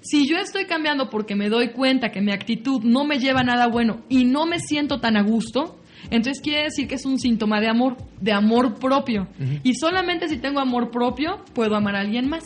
Si 0.01 0.27
yo 0.27 0.37
estoy 0.37 0.65
cambiando 0.65 1.09
porque 1.09 1.35
me 1.35 1.49
doy 1.49 1.69
cuenta 1.69 2.09
que 2.09 2.21
mi 2.21 2.31
actitud 2.31 2.81
no 2.83 3.05
me 3.05 3.19
lleva 3.19 3.41
a 3.41 3.43
nada 3.43 3.67
bueno 3.67 4.01
y 4.09 4.25
no 4.25 4.45
me 4.45 4.59
siento 4.59 4.99
tan 4.99 5.15
a 5.15 5.21
gusto, 5.21 5.79
entonces 6.09 6.41
quiere 6.41 6.63
decir 6.63 6.87
que 6.87 6.95
es 6.95 7.05
un 7.05 7.19
síntoma 7.19 7.61
de 7.61 7.69
amor, 7.69 7.97
de 8.19 8.33
amor 8.33 8.79
propio. 8.79 9.27
Uh 9.39 9.43
-huh. 9.43 9.59
Y 9.63 9.75
solamente 9.75 10.27
si 10.27 10.37
tengo 10.37 10.59
amor 10.59 10.89
propio, 10.89 11.43
puedo 11.53 11.75
amar 11.75 11.95
a 11.95 12.01
alguien 12.01 12.27
más. 12.27 12.43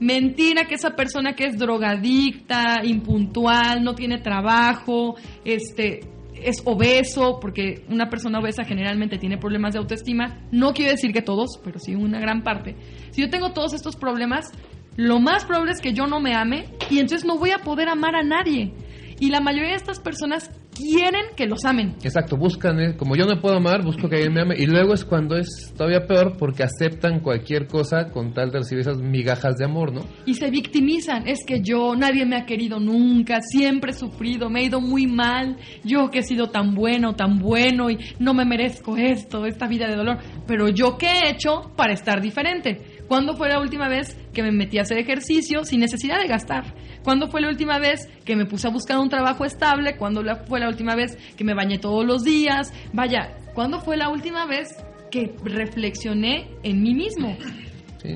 Mentira 0.00 0.64
que 0.64 0.74
esa 0.74 0.96
persona 0.96 1.34
que 1.34 1.44
es 1.46 1.56
drogadicta, 1.56 2.80
impuntual, 2.82 3.84
no 3.84 3.94
tiene 3.94 4.18
trabajo, 4.18 5.14
este, 5.44 6.00
es 6.34 6.60
obeso, 6.64 7.38
porque 7.40 7.84
una 7.88 8.10
persona 8.10 8.40
obesa 8.40 8.64
generalmente 8.64 9.18
tiene 9.18 9.38
problemas 9.38 9.74
de 9.74 9.78
autoestima. 9.78 10.40
No 10.50 10.72
quiero 10.72 10.90
decir 10.90 11.12
que 11.12 11.22
todos, 11.22 11.60
pero 11.62 11.78
sí 11.78 11.94
una 11.94 12.18
gran 12.18 12.42
parte. 12.42 12.74
Si 13.10 13.20
yo 13.20 13.30
tengo 13.30 13.52
todos 13.52 13.74
estos 13.74 13.94
problemas, 13.94 14.50
lo 14.96 15.20
más 15.20 15.44
probable 15.44 15.72
es 15.72 15.80
que 15.80 15.92
yo 15.92 16.06
no 16.06 16.20
me 16.20 16.34
ame 16.34 16.66
y 16.90 16.98
entonces 16.98 17.24
no 17.24 17.38
voy 17.38 17.50
a 17.50 17.58
poder 17.58 17.88
amar 17.88 18.14
a 18.14 18.22
nadie. 18.22 18.72
Y 19.20 19.30
la 19.30 19.40
mayoría 19.40 19.70
de 19.70 19.76
estas 19.76 20.00
personas 20.00 20.50
quieren 20.74 21.26
que 21.36 21.46
los 21.46 21.64
amen. 21.64 21.94
Exacto, 22.02 22.36
buscan, 22.36 22.80
eh, 22.80 22.96
como 22.96 23.14
yo 23.14 23.24
no 23.26 23.40
puedo 23.40 23.56
amar, 23.56 23.84
busco 23.84 24.08
que 24.08 24.16
alguien 24.16 24.32
me 24.32 24.40
ame. 24.42 24.56
Y 24.58 24.66
luego 24.66 24.94
es 24.94 25.04
cuando 25.04 25.36
es 25.36 25.72
todavía 25.76 26.06
peor 26.06 26.36
porque 26.36 26.62
aceptan 26.62 27.20
cualquier 27.20 27.66
cosa 27.66 28.10
con 28.10 28.32
tal 28.32 28.50
de 28.50 28.58
recibir 28.58 28.80
esas 28.80 28.98
migajas 28.98 29.56
de 29.56 29.64
amor, 29.64 29.92
¿no? 29.92 30.00
Y 30.26 30.34
se 30.34 30.50
victimizan. 30.50 31.28
Es 31.28 31.44
que 31.46 31.60
yo, 31.62 31.94
nadie 31.94 32.26
me 32.26 32.36
ha 32.36 32.46
querido 32.46 32.80
nunca, 32.80 33.40
siempre 33.42 33.92
he 33.92 33.94
sufrido, 33.94 34.50
me 34.50 34.60
he 34.60 34.64
ido 34.64 34.80
muy 34.80 35.06
mal. 35.06 35.56
Yo 35.84 36.10
que 36.10 36.20
he 36.20 36.22
sido 36.22 36.48
tan 36.48 36.74
bueno, 36.74 37.14
tan 37.14 37.38
bueno 37.38 37.90
y 37.90 37.98
no 38.18 38.34
me 38.34 38.44
merezco 38.44 38.96
esto, 38.96 39.46
esta 39.46 39.68
vida 39.68 39.86
de 39.86 39.96
dolor. 39.96 40.18
Pero 40.46 40.68
yo, 40.68 40.96
¿qué 40.98 41.06
he 41.06 41.30
hecho 41.30 41.70
para 41.76 41.92
estar 41.92 42.20
diferente? 42.20 42.91
¿Cuándo 43.12 43.36
fue 43.36 43.50
la 43.50 43.60
última 43.60 43.88
vez 43.88 44.16
que 44.32 44.42
me 44.42 44.52
metí 44.52 44.78
a 44.78 44.82
hacer 44.82 44.96
ejercicio 44.96 45.64
sin 45.64 45.80
necesidad 45.80 46.18
de 46.18 46.28
gastar? 46.28 46.74
¿Cuándo 47.04 47.28
fue 47.28 47.42
la 47.42 47.50
última 47.50 47.78
vez 47.78 48.08
que 48.24 48.36
me 48.36 48.46
puse 48.46 48.68
a 48.68 48.70
buscar 48.70 48.96
un 48.96 49.10
trabajo 49.10 49.44
estable? 49.44 49.98
¿Cuándo 49.98 50.22
fue 50.46 50.60
la 50.60 50.68
última 50.68 50.96
vez 50.96 51.18
que 51.36 51.44
me 51.44 51.52
bañé 51.52 51.76
todos 51.76 52.06
los 52.06 52.24
días? 52.24 52.72
Vaya, 52.94 53.36
¿cuándo 53.52 53.80
fue 53.80 53.98
la 53.98 54.08
última 54.08 54.46
vez 54.46 54.82
que 55.10 55.34
reflexioné 55.44 56.48
en 56.62 56.82
mí 56.82 56.94
mismo? 56.94 57.36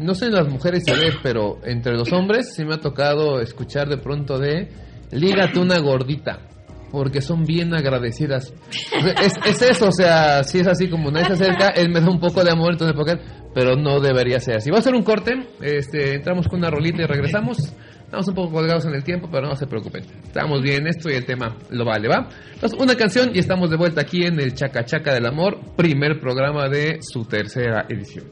No 0.01 0.15
sé 0.15 0.31
las 0.31 0.49
mujeres 0.49 0.83
pero 1.23 1.59
entre 1.67 1.93
los 1.93 2.11
hombres 2.15 2.55
sí 2.55 2.65
me 2.65 2.77
ha 2.77 2.81
tocado 2.81 3.43
escuchar 3.43 3.91
de 3.91 3.99
pronto 3.99 4.39
de 4.39 4.71
lígate 5.11 5.59
una 5.59 5.79
gordita 5.79 6.39
porque 6.91 7.21
son 7.21 7.45
bien 7.45 7.75
agradecidas. 7.75 8.53
Es, 9.23 9.35
es, 9.45 9.63
eso, 9.63 9.89
o 9.89 9.93
sea, 9.93 10.43
si 10.45 10.61
es 10.61 10.67
así 10.67 10.89
como 10.89 11.11
nadie 11.11 11.27
se 11.27 11.33
acerca, 11.33 11.69
él 11.69 11.91
me 11.91 12.01
da 12.01 12.11
un 12.11 12.21
poco 12.21 12.43
de 12.43 12.51
amor, 12.51 12.73
entonces 12.73 12.97
porque 12.97 13.19
pero 13.57 13.75
no 13.75 14.01
debería 14.01 14.39
ser 14.39 14.57
así. 14.57 14.69
Vamos 14.69 14.85
a 14.85 14.91
hacer 14.91 14.95
un 14.95 15.03
corte, 15.03 15.33
este, 15.63 16.17
entramos 16.17 16.47
con 16.47 16.59
una 16.59 16.69
rolita 16.69 17.03
y 17.03 17.07
regresamos. 17.07 17.57
Estamos 18.05 18.29
un 18.29 18.35
poco 18.35 18.53
colgados 18.53 18.85
en 18.85 18.95
el 18.95 19.03
tiempo, 19.03 19.31
pero 19.33 19.49
no 19.49 19.57
se 19.57 19.67
preocupen. 19.67 20.05
Estamos 20.25 20.61
bien 20.63 20.87
esto 20.87 21.09
y 21.09 21.15
el 21.15 21.25
tema 21.25 21.57
lo 21.71 21.87
vale, 21.87 22.07
¿va? 22.07 22.29
Entonces, 22.53 22.79
una 22.79 22.95
canción 22.97 23.31
y 23.35 23.39
estamos 23.39 23.71
de 23.71 23.79
vuelta 23.79 24.03
aquí 24.03 24.27
en 24.27 24.39
el 24.41 24.53
Chaca 24.53 24.85
Chaca 24.85 25.15
del 25.15 25.25
Amor, 25.25 25.59
primer 25.75 26.21
programa 26.21 26.69
de 26.69 26.99
su 27.01 27.25
tercera 27.25 27.87
edición. 27.89 28.27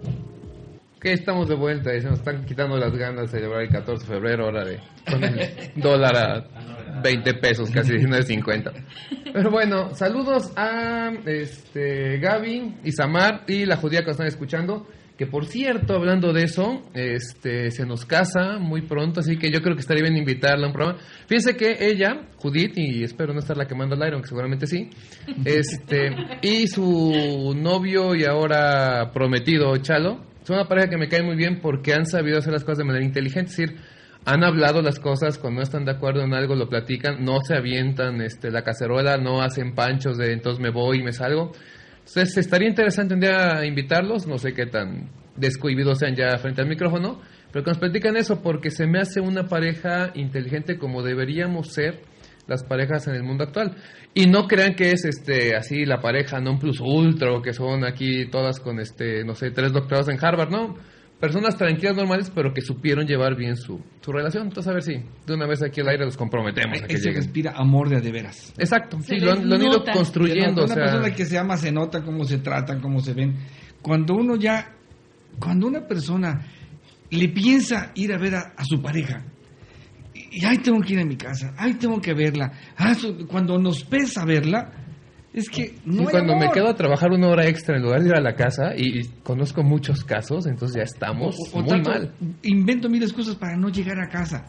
Que 1.00 1.14
estamos 1.14 1.48
de 1.48 1.54
vuelta 1.54 1.94
y 1.94 2.02
se 2.02 2.08
nos 2.08 2.18
están 2.18 2.44
quitando 2.44 2.76
las 2.76 2.94
ganas 2.94 3.32
de 3.32 3.38
celebrar 3.38 3.62
el 3.62 3.70
14 3.70 4.06
de 4.06 4.12
febrero, 4.12 4.44
ahora 4.44 4.64
de 4.66 4.78
con 5.10 5.24
el 5.24 5.72
dólar 5.76 6.16
a 6.16 6.83
20 7.02 7.34
pesos, 7.34 7.70
casi 7.70 7.92
19.50. 7.94 8.72
Pero 9.32 9.50
bueno, 9.50 9.94
saludos 9.94 10.52
a 10.56 11.10
este 11.26 12.18
Gaby, 12.18 12.76
Isamar 12.84 13.44
y 13.46 13.64
la 13.66 13.76
judía 13.76 14.00
que 14.00 14.06
nos 14.06 14.14
están 14.14 14.28
escuchando. 14.28 14.86
Que 15.16 15.28
por 15.28 15.46
cierto, 15.46 15.94
hablando 15.94 16.32
de 16.32 16.42
eso, 16.42 16.82
este 16.92 17.70
se 17.70 17.86
nos 17.86 18.04
casa 18.04 18.58
muy 18.58 18.82
pronto, 18.82 19.20
así 19.20 19.36
que 19.36 19.48
yo 19.52 19.60
creo 19.62 19.76
que 19.76 19.80
estaría 19.80 20.02
bien 20.02 20.16
invitarla 20.16 20.64
a 20.64 20.66
un 20.66 20.72
programa. 20.72 20.98
Fíjense 21.28 21.56
que 21.56 21.76
ella, 21.78 22.26
Judith, 22.38 22.72
y 22.76 23.04
espero 23.04 23.32
no 23.32 23.38
estarla 23.38 23.66
quemando 23.66 23.94
al 23.94 24.02
aire, 24.02 24.14
aunque 24.14 24.28
seguramente 24.28 24.66
sí, 24.66 24.90
este, 25.44 26.10
y 26.42 26.66
su 26.66 27.54
novio 27.56 28.16
y 28.16 28.24
ahora 28.24 29.12
prometido, 29.12 29.76
Chalo, 29.76 30.20
son 30.42 30.56
una 30.56 30.66
pareja 30.66 30.88
que 30.88 30.98
me 30.98 31.08
cae 31.08 31.22
muy 31.22 31.36
bien 31.36 31.60
porque 31.60 31.94
han 31.94 32.06
sabido 32.06 32.38
hacer 32.38 32.52
las 32.52 32.64
cosas 32.64 32.78
de 32.78 32.84
manera 32.84 33.04
inteligente, 33.04 33.52
es 33.52 33.56
decir, 33.56 33.76
han 34.26 34.42
hablado 34.42 34.80
las 34.80 34.98
cosas, 34.98 35.38
cuando 35.38 35.58
no 35.58 35.62
están 35.62 35.84
de 35.84 35.92
acuerdo 35.92 36.22
en 36.22 36.32
algo 36.32 36.54
lo 36.54 36.68
platican, 36.68 37.24
no 37.24 37.40
se 37.40 37.54
avientan 37.56 38.20
este, 38.22 38.50
la 38.50 38.62
cacerola, 38.62 39.18
no 39.18 39.42
hacen 39.42 39.74
panchos 39.74 40.16
de 40.16 40.32
entonces 40.32 40.62
me 40.62 40.70
voy 40.70 41.00
y 41.00 41.02
me 41.02 41.12
salgo. 41.12 41.52
Entonces 41.98 42.36
estaría 42.38 42.68
interesante 42.68 43.14
un 43.14 43.20
día 43.20 43.64
invitarlos, 43.64 44.26
no 44.26 44.38
sé 44.38 44.54
qué 44.54 44.66
tan 44.66 45.10
descohibidos 45.36 45.98
sean 45.98 46.14
ya 46.14 46.38
frente 46.38 46.62
al 46.62 46.68
micrófono, 46.68 47.20
pero 47.52 47.64
que 47.64 47.70
nos 47.70 47.78
platican 47.78 48.16
eso 48.16 48.40
porque 48.40 48.70
se 48.70 48.86
me 48.86 49.00
hace 49.00 49.20
una 49.20 49.44
pareja 49.44 50.10
inteligente 50.14 50.78
como 50.78 51.02
deberíamos 51.02 51.72
ser 51.72 52.00
las 52.46 52.62
parejas 52.62 53.06
en 53.08 53.14
el 53.14 53.22
mundo 53.22 53.44
actual. 53.44 53.76
Y 54.14 54.26
no 54.26 54.46
crean 54.46 54.74
que 54.74 54.92
es 54.92 55.04
este 55.04 55.54
así 55.56 55.84
la 55.84 56.00
pareja 56.00 56.40
non 56.40 56.58
plus 56.58 56.80
ultra 56.80 57.32
o 57.32 57.42
que 57.42 57.52
son 57.52 57.84
aquí 57.84 58.26
todas 58.30 58.60
con 58.60 58.80
este, 58.80 59.24
no 59.24 59.34
sé, 59.34 59.50
tres 59.50 59.72
doctorados 59.72 60.08
en 60.08 60.22
Harvard, 60.22 60.50
no 60.50 60.76
personas 61.24 61.56
tranquilas, 61.56 61.96
normales, 61.96 62.30
pero 62.34 62.52
que 62.52 62.60
supieron 62.60 63.06
llevar 63.06 63.34
bien 63.36 63.56
su, 63.56 63.80
su 64.00 64.12
relación. 64.12 64.44
Entonces, 64.48 64.70
a 64.70 64.74
ver 64.74 64.82
si 64.82 64.92
de 65.26 65.34
una 65.34 65.46
vez 65.46 65.62
aquí 65.62 65.80
al 65.80 65.88
aire 65.88 66.04
los 66.04 66.16
comprometemos 66.16 66.82
a 66.82 66.86
que 66.86 66.94
Eso 66.94 67.10
respira 67.10 67.52
amor 67.56 67.88
de 67.88 67.96
a 67.96 68.00
de 68.00 68.12
veras. 68.12 68.52
Exacto, 68.58 69.00
Se 69.00 69.14
sí, 69.14 69.20
lo 69.20 69.32
han, 69.32 69.48
lo 69.48 69.54
han 69.56 69.62
ido 69.62 69.72
nota. 69.78 69.92
construyendo. 69.92 70.64
Una 70.64 70.72
o 70.72 70.76
sea, 70.76 70.84
persona 70.84 71.10
que 71.14 71.24
se 71.24 71.38
ama 71.38 71.56
se 71.56 71.72
nota 71.72 72.02
cómo 72.04 72.24
se 72.24 72.38
tratan, 72.38 72.80
cómo 72.80 73.00
se 73.00 73.14
ven. 73.14 73.34
Cuando 73.80 74.14
uno 74.14 74.36
ya, 74.36 74.72
cuando 75.38 75.66
una 75.66 75.86
persona 75.86 76.46
le 77.10 77.28
piensa 77.28 77.92
ir 77.94 78.12
a 78.12 78.18
ver 78.18 78.34
a, 78.34 78.52
a 78.56 78.64
su 78.64 78.80
pareja, 78.82 79.24
y 80.14 80.44
ay, 80.44 80.58
tengo 80.58 80.80
que 80.80 80.92
ir 80.94 81.00
a 81.00 81.04
mi 81.04 81.16
casa, 81.16 81.54
ay, 81.56 81.74
tengo 81.74 82.00
que 82.00 82.12
verla, 82.14 82.52
ah, 82.76 82.94
su- 82.94 83.26
cuando 83.26 83.58
nos 83.58 83.84
pesa 83.84 84.24
verla, 84.24 84.70
Es 85.34 85.50
que 85.50 85.74
no 85.84 86.02
Y 86.02 86.06
cuando 86.06 86.36
me 86.36 86.48
quedo 86.52 86.68
a 86.68 86.74
trabajar 86.76 87.10
una 87.10 87.28
hora 87.28 87.46
extra 87.46 87.76
en 87.76 87.82
lugar 87.82 88.00
de 88.02 88.08
ir 88.10 88.14
a 88.14 88.20
la 88.20 88.34
casa 88.36 88.72
y, 88.76 89.00
y 89.00 89.02
conozco 89.24 89.62
muchos 89.64 90.04
casos, 90.04 90.46
entonces 90.46 90.76
ya 90.76 90.82
estamos 90.84 91.36
O- 91.52 91.58
o 91.58 91.62
muy 91.62 91.82
mal. 91.82 92.14
Invento 92.44 92.88
mil 92.88 93.02
excusas 93.02 93.34
para 93.34 93.56
no 93.56 93.68
llegar 93.68 93.98
a 94.00 94.08
casa. 94.08 94.44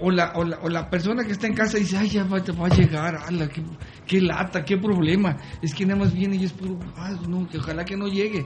O, 0.00 0.06
o 0.06 0.10
la, 0.10 0.32
o, 0.34 0.42
la, 0.44 0.58
o 0.62 0.68
la 0.68 0.90
persona 0.90 1.22
que 1.24 1.30
está 1.32 1.46
en 1.46 1.54
casa 1.54 1.78
dice, 1.78 1.96
ay, 1.96 2.08
ya 2.08 2.24
va, 2.24 2.42
te 2.42 2.50
va 2.50 2.66
a 2.66 2.70
llegar, 2.70 3.14
ala, 3.24 3.48
qué, 3.48 3.62
qué 4.04 4.20
lata, 4.20 4.64
qué 4.64 4.76
problema. 4.76 5.36
Es 5.62 5.72
que 5.72 5.86
nada 5.86 6.00
más 6.00 6.12
viene 6.12 6.34
y 6.36 6.44
es 6.44 6.52
puro, 6.52 6.76
ah, 6.96 7.12
no, 7.28 7.48
que 7.48 7.58
ojalá 7.58 7.84
que 7.84 7.96
no 7.96 8.08
llegue. 8.08 8.44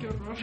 Qué 0.00 0.08
horror. 0.08 0.36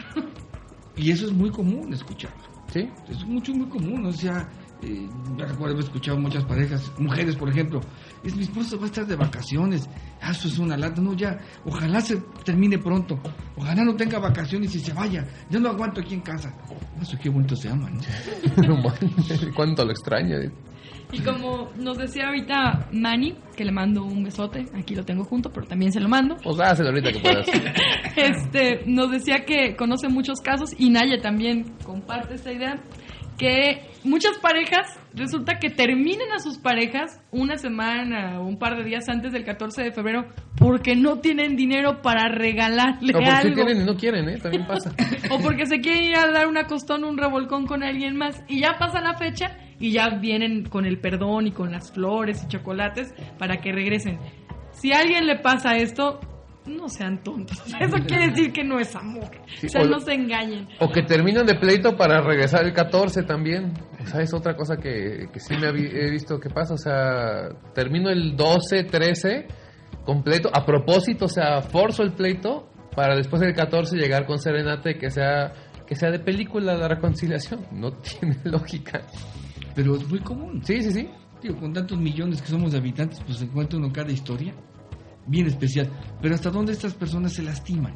Y 0.96 1.10
eso 1.10 1.26
es 1.26 1.32
muy 1.32 1.50
común 1.50 1.92
escucharlo. 1.92 2.42
¿Sí? 2.72 2.88
Es 3.10 3.24
mucho, 3.26 3.52
muy 3.54 3.68
común. 3.68 4.06
O 4.06 4.12
sea, 4.12 4.48
eh, 4.82 5.08
yo 5.36 5.46
recuerdo 5.46 5.74
haber 5.74 5.84
escuchado 5.84 6.18
muchas 6.18 6.44
parejas, 6.44 6.92
mujeres, 6.98 7.36
por 7.36 7.48
ejemplo, 7.48 7.80
es 8.22 8.36
mi 8.36 8.42
esposo 8.42 8.78
va 8.78 8.84
a 8.84 8.86
estar 8.86 9.06
de 9.06 9.16
vacaciones. 9.16 9.88
Ah, 10.20 10.32
eso 10.32 10.48
es 10.48 10.58
una 10.58 10.76
lata. 10.76 11.00
No, 11.00 11.14
ya, 11.14 11.38
ojalá 11.64 12.00
se 12.00 12.16
termine 12.44 12.78
pronto. 12.78 13.18
Ojalá 13.56 13.84
no 13.84 13.94
tenga 13.94 14.18
vacaciones 14.18 14.74
y 14.74 14.80
se 14.80 14.92
vaya. 14.92 15.26
Yo 15.50 15.60
no 15.60 15.70
aguanto 15.70 16.00
aquí 16.00 16.14
en 16.14 16.20
casa. 16.20 16.52
Eso 17.00 17.16
qué 17.22 17.28
bonito 17.28 17.56
se 17.56 17.68
ama, 17.68 17.90
¿no? 17.90 18.82
Cuánto 19.54 19.84
lo 19.84 19.92
extraño. 19.92 20.36
Y 21.12 21.20
como 21.20 21.70
nos 21.76 21.98
decía 21.98 22.26
ahorita 22.26 22.88
Manny, 22.92 23.36
que 23.56 23.64
le 23.64 23.70
mando 23.70 24.04
un 24.04 24.24
besote, 24.24 24.66
aquí 24.74 24.94
lo 24.94 25.04
tengo 25.04 25.24
junto, 25.24 25.52
pero 25.52 25.66
también 25.66 25.92
se 25.92 26.00
lo 26.00 26.08
mando. 26.08 26.36
Pues 26.42 26.56
dáselo 26.56 26.88
ahorita 26.88 27.12
que 27.12 27.20
puedas. 27.20 27.46
Este, 28.16 28.82
nos 28.86 29.10
decía 29.10 29.44
que 29.44 29.76
conoce 29.76 30.08
muchos 30.08 30.40
casos 30.40 30.70
y 30.78 30.88
Naya 30.88 31.20
también 31.20 31.76
comparte 31.84 32.34
esta 32.34 32.50
idea 32.50 32.82
que 33.36 33.90
muchas 34.06 34.38
parejas 34.38 34.86
resulta 35.14 35.58
que 35.58 35.70
terminen 35.70 36.32
a 36.32 36.38
sus 36.38 36.58
parejas 36.58 37.20
una 37.30 37.56
semana 37.58 38.40
o 38.40 38.46
un 38.46 38.58
par 38.58 38.76
de 38.76 38.84
días 38.84 39.08
antes 39.08 39.32
del 39.32 39.44
14 39.44 39.82
de 39.82 39.92
febrero 39.92 40.26
porque 40.56 40.96
no 40.96 41.18
tienen 41.20 41.56
dinero 41.56 42.00
para 42.02 42.28
regalarle 42.28 43.12
No, 43.12 43.18
porque 43.18 43.26
algo 43.26 43.70
y 43.70 43.84
no 43.84 43.96
quieren, 43.96 44.28
¿eh? 44.28 44.38
También 44.38 44.66
pasa. 44.66 44.92
o 45.30 45.38
porque 45.40 45.66
se 45.66 45.80
quieren 45.80 46.04
ir 46.04 46.16
a 46.16 46.30
dar 46.30 46.46
una 46.46 46.64
costón, 46.64 47.04
un 47.04 47.18
revolcón 47.18 47.66
con 47.66 47.82
alguien 47.82 48.16
más 48.16 48.42
y 48.48 48.60
ya 48.60 48.76
pasa 48.78 49.00
la 49.00 49.14
fecha 49.14 49.56
y 49.78 49.92
ya 49.92 50.08
vienen 50.20 50.64
con 50.64 50.86
el 50.86 50.98
perdón 51.00 51.46
y 51.48 51.52
con 51.52 51.70
las 51.72 51.92
flores 51.92 52.42
y 52.44 52.48
chocolates 52.48 53.14
para 53.38 53.58
que 53.58 53.72
regresen. 53.72 54.18
Si 54.72 54.92
a 54.92 55.00
alguien 55.00 55.26
le 55.26 55.38
pasa 55.38 55.76
esto, 55.76 56.20
no 56.66 56.88
sean 56.88 57.22
tontos. 57.22 57.58
Eso 57.80 57.96
quiere 58.06 58.28
decir 58.28 58.52
que 58.52 58.64
no 58.64 58.78
es 58.78 58.94
amor. 58.96 59.30
Sí, 59.60 59.66
o 59.66 59.70
sea, 59.70 59.82
o- 59.82 59.86
no 59.86 60.00
se 60.00 60.14
engañen. 60.14 60.68
O 60.80 60.90
que 60.90 61.02
terminan 61.02 61.46
de 61.46 61.54
pleito 61.54 61.96
para 61.96 62.20
regresar 62.20 62.64
el 62.64 62.72
14 62.72 63.22
también. 63.22 63.72
O 64.06 64.08
sea, 64.08 64.20
es 64.20 64.32
otra 64.32 64.54
cosa 64.54 64.76
que, 64.76 65.28
que 65.32 65.40
sí 65.40 65.56
me 65.56 65.68
he 65.68 66.10
visto 66.10 66.38
que 66.38 66.48
pasa. 66.48 66.74
O 66.74 66.78
sea, 66.78 67.48
termino 67.74 68.08
el 68.08 68.36
12, 68.36 68.84
13 68.84 69.46
completo. 70.04 70.48
A 70.52 70.64
propósito, 70.64 71.24
o 71.24 71.28
sea, 71.28 71.60
forzo 71.60 72.04
el 72.04 72.12
pleito 72.12 72.70
para 72.94 73.16
después 73.16 73.42
del 73.42 73.52
14 73.52 73.96
llegar 73.96 74.24
con 74.24 74.38
serenata 74.38 74.90
y 74.92 74.98
que 74.98 75.10
sea, 75.10 75.52
que 75.86 75.96
sea 75.96 76.10
de 76.10 76.20
película 76.20 76.74
la 76.74 76.86
reconciliación. 76.86 77.66
No 77.72 77.92
tiene 78.20 78.38
lógica. 78.44 79.02
Pero 79.74 79.96
es 79.96 80.08
muy 80.08 80.20
común. 80.20 80.62
Sí, 80.64 80.82
sí, 80.82 80.92
sí. 80.92 81.10
Digo, 81.42 81.58
con 81.58 81.72
tantos 81.72 81.98
millones 81.98 82.40
que 82.40 82.48
somos 82.48 82.72
de 82.72 82.78
habitantes, 82.78 83.20
pues 83.26 83.38
se 83.38 83.44
encuentra 83.44 83.78
uno 83.78 83.92
cada 83.92 84.12
historia 84.12 84.54
bien 85.26 85.48
especial. 85.48 85.90
Pero 86.22 86.36
hasta 86.36 86.50
dónde 86.50 86.72
estas 86.72 86.94
personas 86.94 87.32
se 87.32 87.42
lastiman 87.42 87.94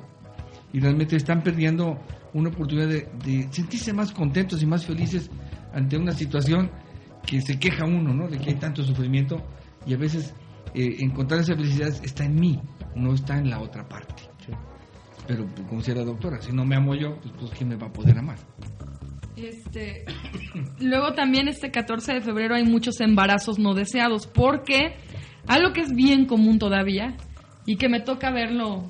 y 0.72 0.80
realmente 0.80 1.16
están 1.16 1.42
perdiendo 1.42 2.00
una 2.34 2.48
oportunidad 2.48 2.88
de, 2.88 3.08
de 3.24 3.48
sentirse 3.52 3.92
más 3.92 4.12
contentos 4.12 4.62
y 4.62 4.66
más 4.66 4.84
felices 4.84 5.30
ante 5.73 5.97
una 5.97 6.12
situación 6.12 6.71
que 7.27 7.41
se 7.41 7.59
queja 7.59 7.85
uno, 7.85 8.14
¿no? 8.14 8.29
De 8.29 8.39
que 8.39 8.51
hay 8.51 8.57
tanto 8.57 8.83
sufrimiento 8.83 9.43
y 9.87 9.95
a 9.95 9.97
veces 9.97 10.35
eh, 10.75 10.97
encontrar 11.01 11.41
esa 11.41 11.55
felicidad 11.55 11.89
está 12.03 12.25
en 12.25 12.35
mí, 12.35 12.61
no 12.95 13.14
está 13.14 13.39
en 13.39 13.51
la 13.51 13.61
otra 13.61 13.89
parte. 13.89 14.25
Pero 15.27 15.47
pues, 15.47 15.66
como 15.68 15.81
decía 15.81 15.95
la 15.95 16.05
doctora, 16.05 16.41
si 16.41 16.53
no 16.53 16.64
me 16.64 16.77
amo 16.77 16.95
yo, 16.95 17.16
pues, 17.21 17.33
pues 17.39 17.51
¿quién 17.53 17.68
me 17.68 17.77
va 17.77 17.87
a 17.87 17.93
poder 17.93 18.18
amar? 18.18 18.39
Este, 19.37 20.05
luego 20.81 21.12
también 21.12 21.49
este 21.49 21.71
14 21.71 22.14
de 22.14 22.21
febrero 22.21 22.55
hay 22.55 22.64
muchos 22.64 23.01
embarazos 23.01 23.59
no 23.59 23.75
deseados 23.75 24.27
porque 24.27 24.97
algo 25.47 25.73
que 25.73 25.83
es 25.83 25.95
bien 25.95 26.27
común 26.27 26.59
todavía 26.59 27.16
y 27.64 27.77
que 27.77 27.89
me 27.89 28.01
toca 28.01 28.31
verlo, 28.31 28.89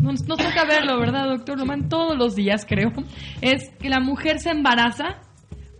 nos, 0.00 0.26
nos 0.26 0.38
toca 0.38 0.64
verlo, 0.64 0.98
¿verdad, 0.98 1.28
doctor 1.28 1.58
Román? 1.58 1.88
Todos 1.88 2.16
los 2.16 2.34
días 2.34 2.64
creo, 2.68 2.92
es 3.40 3.70
que 3.80 3.88
la 3.88 4.00
mujer 4.00 4.38
se 4.38 4.50
embaraza 4.50 5.22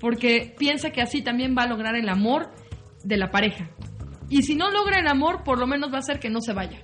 porque 0.04 0.54
piensa 0.58 0.90
que 0.90 1.00
así 1.00 1.22
también 1.22 1.54
va 1.56 1.62
a 1.62 1.66
lograr 1.66 1.96
el 1.96 2.10
amor 2.10 2.50
de 3.04 3.16
la 3.16 3.30
pareja. 3.30 3.70
Y 4.28 4.42
si 4.42 4.54
no 4.54 4.70
logra 4.70 4.98
el 4.98 5.08
amor, 5.08 5.44
por 5.44 5.58
lo 5.58 5.66
menos 5.66 5.90
va 5.90 5.96
a 5.96 6.00
hacer 6.00 6.20
que 6.20 6.28
no 6.28 6.42
se 6.42 6.52
vaya. 6.52 6.82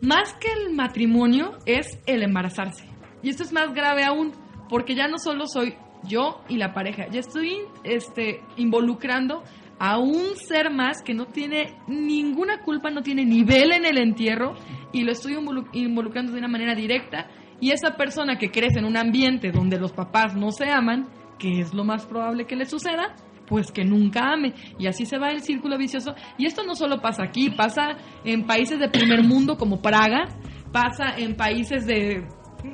Más 0.00 0.32
que 0.34 0.46
el 0.52 0.72
matrimonio 0.72 1.58
es 1.66 1.98
el 2.06 2.22
embarazarse. 2.22 2.84
Y 3.24 3.30
esto 3.30 3.42
es 3.42 3.52
más 3.52 3.74
grave 3.74 4.04
aún, 4.04 4.30
porque 4.68 4.94
ya 4.94 5.08
no 5.08 5.18
solo 5.18 5.48
soy 5.48 5.74
yo 6.04 6.44
y 6.48 6.58
la 6.58 6.72
pareja, 6.72 7.08
ya 7.10 7.18
estoy 7.18 7.56
este, 7.82 8.40
involucrando 8.56 9.42
a 9.80 9.98
un 9.98 10.36
ser 10.36 10.70
más 10.70 11.02
que 11.02 11.14
no 11.14 11.26
tiene 11.26 11.74
ninguna 11.88 12.62
culpa, 12.62 12.92
no 12.92 13.02
tiene 13.02 13.24
nivel 13.24 13.72
en 13.72 13.84
el 13.84 13.98
entierro, 13.98 14.54
y 14.92 15.02
lo 15.02 15.10
estoy 15.10 15.34
involu- 15.34 15.68
involucrando 15.72 16.30
de 16.30 16.38
una 16.38 16.46
manera 16.46 16.76
directa. 16.76 17.26
Y 17.58 17.72
esa 17.72 17.96
persona 17.96 18.38
que 18.38 18.52
crece 18.52 18.78
en 18.78 18.84
un 18.84 18.96
ambiente 18.96 19.50
donde 19.50 19.80
los 19.80 19.90
papás 19.90 20.36
no 20.36 20.52
se 20.52 20.70
aman, 20.70 21.08
que 21.42 21.58
es 21.60 21.74
lo 21.74 21.82
más 21.82 22.06
probable 22.06 22.46
que 22.46 22.54
le 22.54 22.66
suceda, 22.66 23.16
pues 23.48 23.72
que 23.72 23.84
nunca 23.84 24.32
ame. 24.32 24.54
Y 24.78 24.86
así 24.86 25.04
se 25.04 25.18
va 25.18 25.30
el 25.32 25.42
círculo 25.42 25.76
vicioso. 25.76 26.14
Y 26.38 26.46
esto 26.46 26.62
no 26.62 26.76
solo 26.76 27.00
pasa 27.00 27.24
aquí, 27.24 27.50
pasa 27.50 27.96
en 28.24 28.46
países 28.46 28.78
de 28.78 28.88
primer 28.88 29.24
mundo 29.24 29.56
como 29.56 29.82
Praga, 29.82 30.28
pasa 30.72 31.16
en 31.16 31.34
países 31.34 31.84
de 31.84 32.24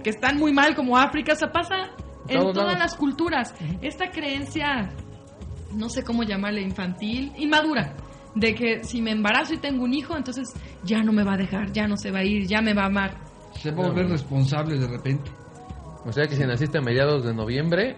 que 0.05 0.11
están 0.11 0.37
muy 0.37 0.53
mal 0.53 0.75
como 0.75 0.99
África, 0.99 1.33
o 1.33 1.37
sea, 1.37 1.51
pasa 1.51 1.77
en 2.29 2.41
Todos 2.41 2.53
todas 2.53 2.75
lados. 2.75 2.79
las 2.81 2.95
culturas. 2.95 3.55
Esta 3.81 4.11
creencia, 4.11 4.91
no 5.75 5.89
sé 5.89 6.05
cómo 6.05 6.25
llamarle, 6.25 6.61
infantil, 6.61 7.33
inmadura, 7.39 7.97
de 8.35 8.55
que 8.55 8.85
si 8.85 9.01
me 9.01 9.13
embarazo 9.13 9.55
y 9.55 9.59
tengo 9.59 9.83
un 9.85 9.95
hijo, 9.95 10.15
entonces 10.15 10.53
ya 10.85 11.03
no 11.03 11.13
me 11.13 11.25
va 11.25 11.33
a 11.33 11.37
dejar, 11.39 11.73
ya 11.73 11.89
no 11.89 11.97
se 11.97 12.11
va 12.11 12.19
a 12.19 12.25
ir, 12.25 12.47
ya 12.47 12.61
me 12.61 12.75
va 12.75 12.83
a 12.83 12.87
amar. 12.89 13.17
Se 13.55 13.71
va 13.71 13.85
a 13.85 13.89
volver 13.89 14.09
responsable 14.11 14.79
de 14.79 14.87
repente. 14.87 15.31
O 16.09 16.13
sea 16.13 16.27
que 16.27 16.37
si 16.37 16.43
naciste 16.45 16.79
a 16.79 16.81
mediados 16.81 17.23
de 17.25 17.35
noviembre, 17.35 17.97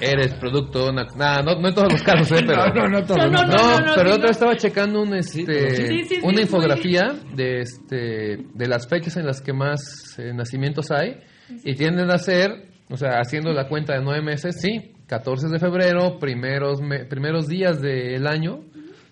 eres 0.00 0.32
producto 0.34 0.84
de 0.84 0.90
una... 0.90 1.04
Nah, 1.16 1.42
no, 1.42 1.60
no 1.60 1.68
en 1.68 1.74
todos 1.74 1.92
los 1.92 2.02
casos, 2.02 2.30
¿eh? 2.38 2.44
Pero... 2.46 2.66
No, 2.68 2.72
no, 2.74 2.88
no, 2.88 3.04
todo, 3.04 3.16
No, 3.18 3.28
no, 3.30 3.44
no, 3.46 3.52
No, 3.56 3.80
no, 3.80 3.92
pero 3.96 4.14
otra 4.14 4.30
estaba 4.30 4.56
checando 4.56 5.02
un, 5.02 5.14
este, 5.14 5.44
pero 5.44 5.70
sí. 5.70 5.86
Sí, 5.86 6.02
sí, 6.04 6.14
sí, 6.16 6.20
una 6.22 6.40
infografía 6.40 7.12
de, 7.34 7.60
este, 7.62 8.38
de 8.54 8.68
las 8.68 8.88
fechas 8.88 9.16
en 9.16 9.26
las 9.26 9.40
que 9.40 9.52
más 9.52 10.16
eh, 10.18 10.32
nacimientos 10.32 10.90
hay 10.90 11.16
y 11.64 11.74
tienden 11.74 12.10
a 12.10 12.18
ser, 12.18 12.68
o 12.88 12.96
sea, 12.96 13.18
haciendo 13.20 13.52
la 13.52 13.66
cuenta 13.68 13.94
de 13.94 14.02
nueve 14.04 14.22
meses, 14.22 14.60
sí, 14.60 14.92
14 15.08 15.48
de 15.48 15.58
febrero, 15.58 16.18
primeros, 16.20 16.80
me- 16.80 17.04
primeros 17.06 17.48
días 17.48 17.80
del 17.80 18.26
año, 18.26 18.60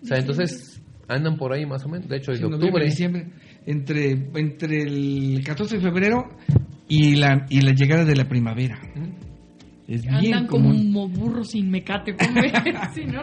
o 0.02 0.06
sea, 0.06 0.18
entonces 0.18 0.80
andan 1.08 1.36
por 1.36 1.52
ahí 1.52 1.66
más 1.66 1.84
o 1.84 1.88
menos, 1.88 2.08
de 2.08 2.16
hecho, 2.18 2.32
Sí, 2.32 2.38
de 2.40 2.46
octubre. 2.46 2.84
diciembre, 2.84 3.26
entre, 3.66 4.10
entre 4.34 4.82
el 4.82 5.42
14 5.44 5.76
de 5.76 5.82
febrero 5.82 6.28
y 6.88 7.16
la, 7.16 7.46
y 7.50 7.60
la 7.60 7.72
llegada 7.72 8.04
de 8.04 8.16
la 8.16 8.28
primavera. 8.28 8.80
Es 9.86 10.02
bien 10.02 10.14
Andan 10.14 10.46
como 10.46 10.68
común. 10.70 10.96
un 10.96 11.12
burro 11.12 11.44
sin 11.44 11.70
mecate, 11.70 12.14
como 12.14 12.40
sí, 12.94 13.04
¿no? 13.06 13.22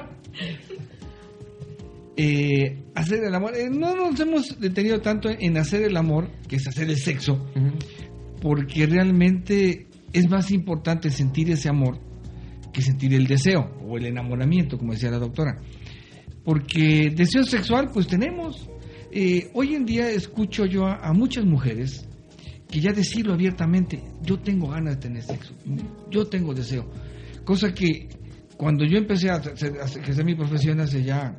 Eh, 2.17 2.83
hacer 2.95 3.23
el 3.25 3.36
amor. 3.36 3.55
eh, 3.55 3.69
no 3.69 3.93
nos 3.95 4.19
hemos 4.19 4.59
detenido 4.59 5.01
tanto 5.01 5.29
en 5.29 5.57
hacer 5.57 5.83
el 5.83 5.97
amor, 5.97 6.29
que 6.47 6.55
es 6.55 6.67
hacer 6.67 6.89
el 6.89 6.97
sexo, 6.97 7.45
porque 8.41 8.86
realmente 8.88 9.88
es 10.13 10.29
más 10.29 10.49
importante 10.51 11.09
sentir 11.09 11.51
ese 11.51 11.67
amor 11.67 11.99
que 12.71 12.81
sentir 12.81 13.13
el 13.13 13.27
deseo 13.27 13.69
o 13.86 13.97
el 13.97 14.05
enamoramiento, 14.05 14.77
como 14.77 14.93
decía 14.93 15.11
la 15.11 15.17
doctora. 15.19 15.57
Porque 16.43 17.11
deseo 17.15 17.43
sexual, 17.43 17.89
pues 17.93 18.07
tenemos. 18.07 18.69
Eh, 19.18 19.49
hoy 19.53 19.76
en 19.76 19.86
día 19.86 20.09
escucho 20.09 20.66
yo 20.66 20.86
a, 20.86 20.95
a 20.95 21.13
muchas 21.13 21.45
mujeres 21.45 22.05
que 22.70 22.82
ya 22.82 22.91
decirlo 22.91 23.34
abiertamente, 23.34 24.03
yo 24.22 24.38
tengo 24.39 24.68
ganas 24.68 24.95
de 24.95 25.01
tener 25.03 25.24
sexo, 25.24 25.53
yo 26.11 26.26
tengo 26.28 26.53
deseo. 26.53 26.86
Cosa 27.45 27.74
que 27.74 28.09
cuando 28.57 28.84
yo 28.84 28.97
empecé 28.97 29.30
a 29.30 29.38
ejercer 29.38 30.26
mi 30.26 30.36
profesión 30.36 30.82
hace 30.82 31.01
ya 31.01 31.34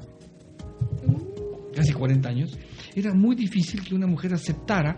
casi 1.74 1.92
40 1.92 2.26
años, 2.26 2.58
era 2.94 3.12
muy 3.12 3.36
difícil 3.36 3.82
que 3.84 3.94
una 3.94 4.06
mujer 4.06 4.32
aceptara 4.32 4.96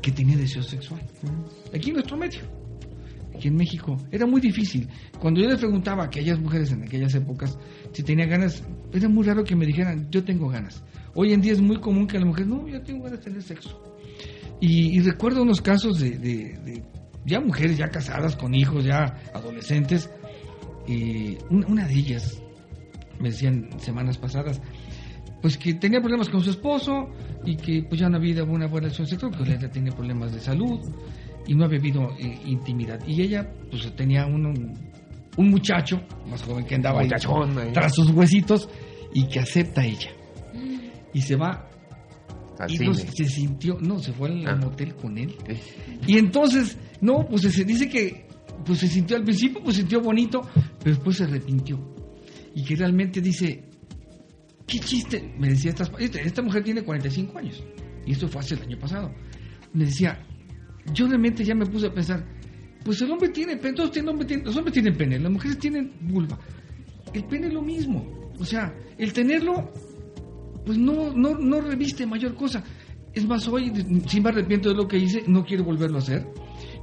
que 0.00 0.10
tenía 0.10 0.38
deseo 0.38 0.62
sexual. 0.62 1.02
Aquí 1.74 1.90
en 1.90 1.96
nuestro 1.96 2.16
medio, 2.16 2.40
aquí 3.34 3.48
en 3.48 3.56
México, 3.56 3.96
era 4.10 4.26
muy 4.26 4.40
difícil. 4.40 4.88
Cuando 5.20 5.40
yo 5.40 5.48
les 5.48 5.58
preguntaba 5.58 6.04
a 6.04 6.06
aquellas 6.06 6.38
mujeres 6.38 6.70
en 6.72 6.82
aquellas 6.82 7.14
épocas 7.14 7.58
si 7.92 8.02
tenían 8.02 8.28
ganas, 8.30 8.62
era 8.92 9.08
muy 9.08 9.24
raro 9.24 9.44
que 9.44 9.56
me 9.56 9.66
dijeran, 9.66 10.08
yo 10.10 10.22
tengo 10.24 10.48
ganas. 10.48 10.82
Hoy 11.14 11.32
en 11.32 11.40
día 11.40 11.52
es 11.52 11.60
muy 11.60 11.78
común 11.80 12.06
que 12.06 12.18
la 12.18 12.24
mujer, 12.26 12.46
no, 12.46 12.66
yo 12.68 12.80
tengo 12.82 13.04
ganas 13.04 13.18
de 13.20 13.24
tener 13.24 13.42
sexo. 13.42 13.82
Y, 14.60 14.96
y 14.96 15.00
recuerdo 15.00 15.42
unos 15.42 15.60
casos 15.60 15.98
de, 16.00 16.10
de- 16.18 16.58
de 16.64 16.82
ya 17.26 17.40
mujeres 17.40 17.76
ya 17.78 17.88
casadas 17.88 18.36
con 18.36 18.54
hijos, 18.54 18.84
ya 18.84 19.16
adolescentes. 19.34 20.10
eh, 20.86 21.38
un- 21.50 21.64
una 21.66 21.86
de 21.86 21.94
ellas, 21.94 22.40
me 23.18 23.30
decían 23.30 23.68
semanas 23.78 24.18
pasadas, 24.18 24.60
pues 25.40 25.56
que 25.56 25.74
tenía 25.74 26.00
problemas 26.00 26.28
con 26.28 26.42
su 26.42 26.50
esposo, 26.50 27.08
y 27.44 27.56
que 27.56 27.82
pues 27.88 28.00
ya 28.00 28.08
no 28.08 28.16
había 28.18 28.42
una 28.44 28.66
buena 28.66 28.66
relación 28.88 29.06
sexual, 29.06 29.32
porque 29.36 29.54
ella 29.54 29.70
tiene 29.70 29.92
problemas 29.92 30.32
de 30.32 30.40
salud 30.40 30.80
y 31.46 31.54
no 31.54 31.64
había 31.64 31.78
habido 31.78 32.10
eh, 32.18 32.40
intimidad. 32.46 33.00
Y 33.06 33.22
ella 33.22 33.50
pues 33.70 33.94
tenía 33.96 34.26
un, 34.26 34.74
un 35.36 35.50
muchacho 35.50 36.00
más 36.28 36.42
joven 36.42 36.64
que 36.64 36.74
andaba 36.74 37.00
ahí 37.00 37.08
tras 37.72 37.94
sus 37.94 38.10
huesitos 38.10 38.68
y 39.12 39.26
que 39.28 39.40
acepta 39.40 39.82
a 39.82 39.86
ella. 39.86 40.10
Y 41.12 41.20
se 41.20 41.36
va 41.36 41.68
Al 42.58 42.70
y 42.72 42.78
no, 42.78 42.94
se 42.94 43.24
sintió, 43.26 43.78
no, 43.80 43.98
se 43.98 44.12
fue 44.12 44.28
al 44.30 44.46
Ah. 44.48 44.56
motel 44.56 44.94
con 44.96 45.16
él. 45.18 45.34
Y 46.06 46.18
entonces, 46.18 46.76
no, 47.00 47.26
pues 47.28 47.42
se 47.42 47.64
dice 47.64 47.88
que 47.88 48.26
pues 48.64 48.78
se 48.78 48.88
sintió 48.88 49.16
al 49.16 49.24
principio, 49.24 49.60
pues 49.62 49.76
se 49.76 49.82
sintió 49.82 50.00
bonito, 50.00 50.40
pero 50.82 50.94
después 50.96 51.16
se 51.16 51.24
arrepintió. 51.24 51.78
Y 52.54 52.64
que 52.64 52.76
realmente 52.76 53.20
dice, 53.20 53.64
qué 54.66 54.78
chiste, 54.78 55.34
me 55.38 55.48
decía, 55.48 55.72
esta, 55.72 56.20
esta 56.20 56.42
mujer 56.42 56.62
tiene 56.64 56.82
45 56.82 57.36
años, 57.38 57.62
y 58.06 58.12
esto 58.12 58.28
fue 58.28 58.40
hace 58.40 58.54
el 58.54 58.62
año 58.62 58.78
pasado. 58.78 59.12
Me 59.72 59.84
decía, 59.84 60.24
yo 60.92 61.06
realmente 61.06 61.44
ya 61.44 61.54
me 61.54 61.66
puse 61.66 61.86
a 61.86 61.92
pensar, 61.94 62.24
pues 62.84 63.00
el 63.02 63.10
hombre 63.10 63.30
tiene 63.30 63.56
pene, 63.56 63.74
todos 63.74 63.92
tienen, 63.92 64.10
hombre 64.10 64.26
tiene- 64.26 64.44
los 64.44 64.56
hombres 64.56 64.74
tienen 64.74 64.96
pene, 64.96 65.18
las 65.18 65.32
mujeres 65.32 65.58
tienen 65.58 65.92
vulva. 66.02 66.38
El 67.12 67.24
pene 67.24 67.46
es 67.46 67.52
lo 67.54 67.62
mismo, 67.62 68.32
o 68.38 68.44
sea, 68.44 68.74
el 68.98 69.12
tenerlo 69.12 69.70
pues 70.64 70.78
no, 70.78 71.12
no, 71.12 71.38
no 71.38 71.60
reviste 71.60 72.06
mayor 72.06 72.34
cosa. 72.34 72.62
Es 73.12 73.24
más, 73.26 73.46
hoy, 73.48 73.70
si 74.08 74.20
me 74.20 74.30
arrepiento 74.30 74.70
de 74.70 74.74
lo 74.74 74.88
que 74.88 74.96
hice, 74.96 75.22
no 75.28 75.44
quiero 75.44 75.62
volverlo 75.62 75.96
a 75.96 76.00
hacer. 76.00 76.26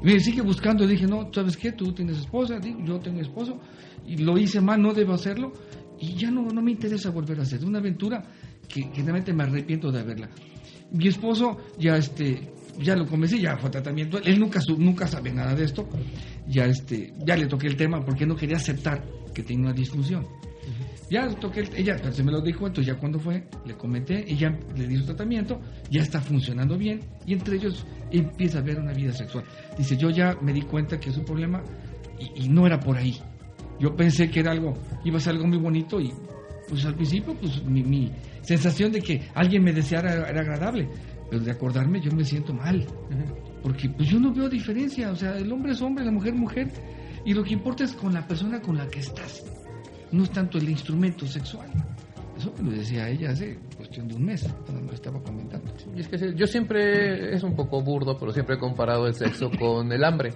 Me 0.01 0.19
sigue 0.19 0.41
buscando, 0.41 0.87
dije, 0.87 1.05
no, 1.05 1.29
¿sabes 1.33 1.57
qué? 1.57 1.73
Tú 1.73 1.91
tienes 1.91 2.19
esposa, 2.19 2.59
yo 2.85 2.99
tengo 2.99 3.19
esposo, 3.19 3.59
y 4.05 4.17
lo 4.17 4.37
hice 4.37 4.61
mal, 4.61 4.81
no 4.81 4.93
debo 4.93 5.13
hacerlo, 5.13 5.51
y 5.99 6.15
ya 6.15 6.31
no, 6.31 6.43
no 6.43 6.61
me 6.61 6.71
interesa 6.71 7.09
volver 7.09 7.39
a 7.39 7.41
hacer. 7.41 7.65
Una 7.65 7.79
aventura 7.79 8.23
que, 8.67 8.89
realmente 8.95 9.33
me 9.33 9.43
arrepiento 9.43 9.91
de 9.91 9.99
haberla. 9.99 10.29
Mi 10.91 11.07
esposo 11.07 11.57
ya, 11.77 11.97
este, 11.97 12.53
ya 12.79 12.95
lo 12.95 13.05
convencí, 13.05 13.39
ya 13.41 13.57
fue 13.57 13.69
tratamiento, 13.69 14.19
él 14.23 14.39
nunca, 14.39 14.59
nunca 14.77 15.07
sabe 15.07 15.31
nada 15.31 15.55
de 15.55 15.65
esto, 15.65 15.87
ya, 16.47 16.65
este, 16.65 17.13
ya 17.25 17.35
le 17.35 17.47
toqué 17.47 17.67
el 17.67 17.75
tema 17.75 18.03
porque 18.03 18.25
no 18.25 18.35
quería 18.35 18.57
aceptar 18.57 19.03
que 19.33 19.43
tenía 19.43 19.65
una 19.65 19.73
disfunción. 19.73 20.25
Ya 21.09 21.27
toqué, 21.27 21.61
el- 21.61 21.75
ella 21.75 21.97
se 22.13 22.23
me 22.23 22.31
lo 22.31 22.39
dijo, 22.41 22.67
entonces 22.67 22.93
ya 22.93 22.97
cuando 22.99 23.19
fue, 23.19 23.43
le 23.65 23.73
comenté, 23.75 24.23
y 24.25 24.37
ya 24.37 24.57
le 24.77 24.87
di 24.87 24.95
su 24.97 25.05
tratamiento, 25.05 25.59
ya 25.89 26.01
está 26.01 26.21
funcionando 26.21 26.77
bien, 26.77 27.01
y 27.25 27.33
entre 27.33 27.57
ellos 27.57 27.85
empieza 28.11 28.59
a 28.59 28.61
haber 28.61 28.79
una 28.79 28.93
vida 28.93 29.11
sexual. 29.11 29.43
Dice, 29.77 29.97
yo 29.97 30.09
ya 30.09 30.37
me 30.41 30.53
di 30.53 30.61
cuenta 30.61 30.97
que 30.99 31.09
es 31.09 31.17
un 31.17 31.25
problema, 31.25 31.61
y, 32.17 32.45
y 32.45 32.49
no 32.49 32.65
era 32.65 32.79
por 32.79 32.95
ahí. 32.97 33.19
Yo 33.79 33.93
pensé 33.95 34.29
que 34.29 34.39
era 34.39 34.51
algo, 34.51 34.73
iba 35.03 35.17
a 35.17 35.19
ser 35.19 35.33
algo 35.33 35.47
muy 35.47 35.57
bonito, 35.57 35.99
y 35.99 36.13
pues 36.69 36.85
al 36.85 36.95
principio, 36.95 37.35
pues 37.35 37.61
mi, 37.65 37.83
mi 37.83 38.09
sensación 38.43 38.93
de 38.93 39.01
que 39.01 39.21
alguien 39.33 39.63
me 39.63 39.73
deseara 39.73 40.29
era 40.29 40.39
agradable, 40.41 40.87
pero 41.31 41.43
de 41.43 41.51
acordarme 41.51 41.99
yo 41.99 42.11
me 42.11 42.23
siento 42.23 42.53
mal, 42.53 42.85
porque 43.63 43.89
pues 43.89 44.07
yo 44.07 44.19
no 44.19 44.31
veo 44.31 44.47
diferencia, 44.47 45.09
o 45.09 45.15
sea, 45.15 45.35
el 45.37 45.51
hombre 45.51 45.71
es 45.71 45.81
hombre, 45.81 46.05
la 46.05 46.11
mujer 46.11 46.35
mujer, 46.35 46.71
y 47.25 47.33
lo 47.33 47.43
que 47.43 47.53
importa 47.53 47.85
es 47.85 47.93
con 47.93 48.13
la 48.13 48.27
persona 48.27 48.61
con 48.61 48.77
la 48.77 48.87
que 48.87 48.99
estás 48.99 49.43
no 50.11 50.23
es 50.23 50.31
tanto 50.31 50.57
el 50.57 50.69
instrumento 50.69 51.25
sexual. 51.25 51.69
Eso 52.37 52.53
me 52.61 52.71
lo 52.71 52.77
decía 52.77 53.09
ella 53.09 53.31
hace 53.31 53.59
cuestión 53.77 54.07
de 54.07 54.15
un 54.15 54.25
mes, 54.25 54.47
cuando 54.65 54.81
me 54.81 54.87
lo 54.87 54.93
estaba 54.93 55.21
comentando. 55.21 55.71
Y 55.95 56.01
es 56.01 56.07
que 56.07 56.17
sí, 56.17 56.25
yo 56.35 56.47
siempre, 56.47 57.33
es 57.33 57.43
un 57.43 57.55
poco 57.55 57.81
burdo, 57.81 58.17
pero 58.17 58.31
siempre 58.31 58.55
he 58.55 58.59
comparado 58.59 59.07
el 59.07 59.13
sexo 59.13 59.49
con 59.59 59.91
el 59.91 60.03
hambre. 60.03 60.33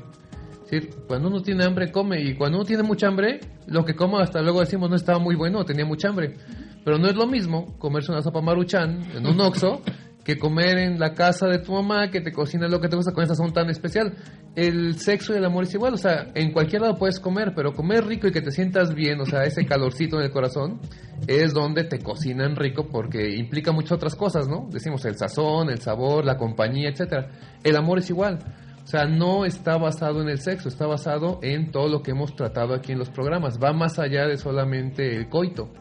Decir, 0.63 0.89
cuando 1.07 1.27
uno 1.27 1.41
tiene 1.41 1.63
hambre, 1.63 1.91
come. 1.91 2.21
Y 2.21 2.35
cuando 2.35 2.57
uno 2.57 2.65
tiene 2.65 2.83
mucha 2.83 3.07
hambre, 3.07 3.39
lo 3.67 3.85
que 3.85 3.95
como 3.95 4.17
hasta 4.19 4.41
luego 4.41 4.61
decimos 4.61 4.89
no 4.89 4.95
estaba 4.95 5.19
muy 5.19 5.35
bueno, 5.35 5.63
tenía 5.63 5.85
mucha 5.85 6.09
hambre. 6.09 6.35
Pero 6.83 6.97
no 6.97 7.07
es 7.07 7.15
lo 7.15 7.27
mismo 7.27 7.77
comerse 7.77 8.11
una 8.11 8.21
sopa 8.21 8.41
maruchan 8.41 9.01
en 9.15 9.25
un 9.25 9.39
oxo 9.41 9.81
que 10.25 10.39
comer 10.39 10.79
en 10.79 10.99
la 10.99 11.13
casa 11.13 11.47
de 11.47 11.59
tu 11.59 11.71
mamá 11.71 12.09
que 12.09 12.19
te 12.19 12.31
cocina 12.31 12.67
lo 12.67 12.81
que 12.81 12.89
te 12.89 12.95
gusta 12.95 13.13
con 13.13 13.23
esa 13.23 13.35
sazón 13.35 13.53
tan 13.53 13.69
especial. 13.69 14.15
El 14.55 14.97
sexo 14.97 15.33
y 15.33 15.37
el 15.37 15.45
amor 15.45 15.65
es 15.65 15.73
igual, 15.75 15.93
o 15.93 15.97
sea, 15.97 16.31
en 16.33 16.51
cualquier 16.51 16.81
lado 16.81 16.95
puedes 16.95 17.19
comer, 17.19 17.53
pero 17.55 17.73
comer 17.73 18.05
rico 18.05 18.27
y 18.27 18.31
que 18.31 18.41
te 18.41 18.49
sientas 18.49 18.95
bien, 18.95 19.21
o 19.21 19.25
sea, 19.25 19.43
ese 19.43 19.65
calorcito 19.65 20.17
en 20.17 20.23
el 20.23 20.31
corazón, 20.31 20.81
es 21.27 21.53
donde 21.53 21.83
te 21.83 21.99
cocinan 21.99 22.55
rico 22.55 22.87
porque 22.89 23.35
implica 23.35 23.71
muchas 23.71 23.93
otras 23.93 24.15
cosas, 24.15 24.47
¿no? 24.47 24.67
Decimos 24.71 25.05
el 25.05 25.15
sazón, 25.15 25.69
el 25.69 25.79
sabor, 25.79 26.25
la 26.25 26.37
compañía, 26.37 26.89
etcétera. 26.89 27.29
El 27.63 27.75
amor 27.77 27.99
es 27.99 28.09
igual. 28.09 28.39
O 28.83 28.87
sea, 28.87 29.05
no 29.05 29.45
está 29.45 29.77
basado 29.77 30.21
en 30.21 30.29
el 30.29 30.39
sexo, 30.39 30.69
está 30.69 30.87
basado 30.87 31.39
en 31.43 31.71
todo 31.71 31.87
lo 31.87 32.01
que 32.01 32.11
hemos 32.11 32.35
tratado 32.35 32.73
aquí 32.73 32.93
en 32.93 32.99
los 32.99 33.09
programas. 33.09 33.59
Va 33.63 33.73
más 33.73 33.99
allá 33.99 34.25
de 34.25 34.37
solamente 34.37 35.15
el 35.15 35.29
coito. 35.29 35.71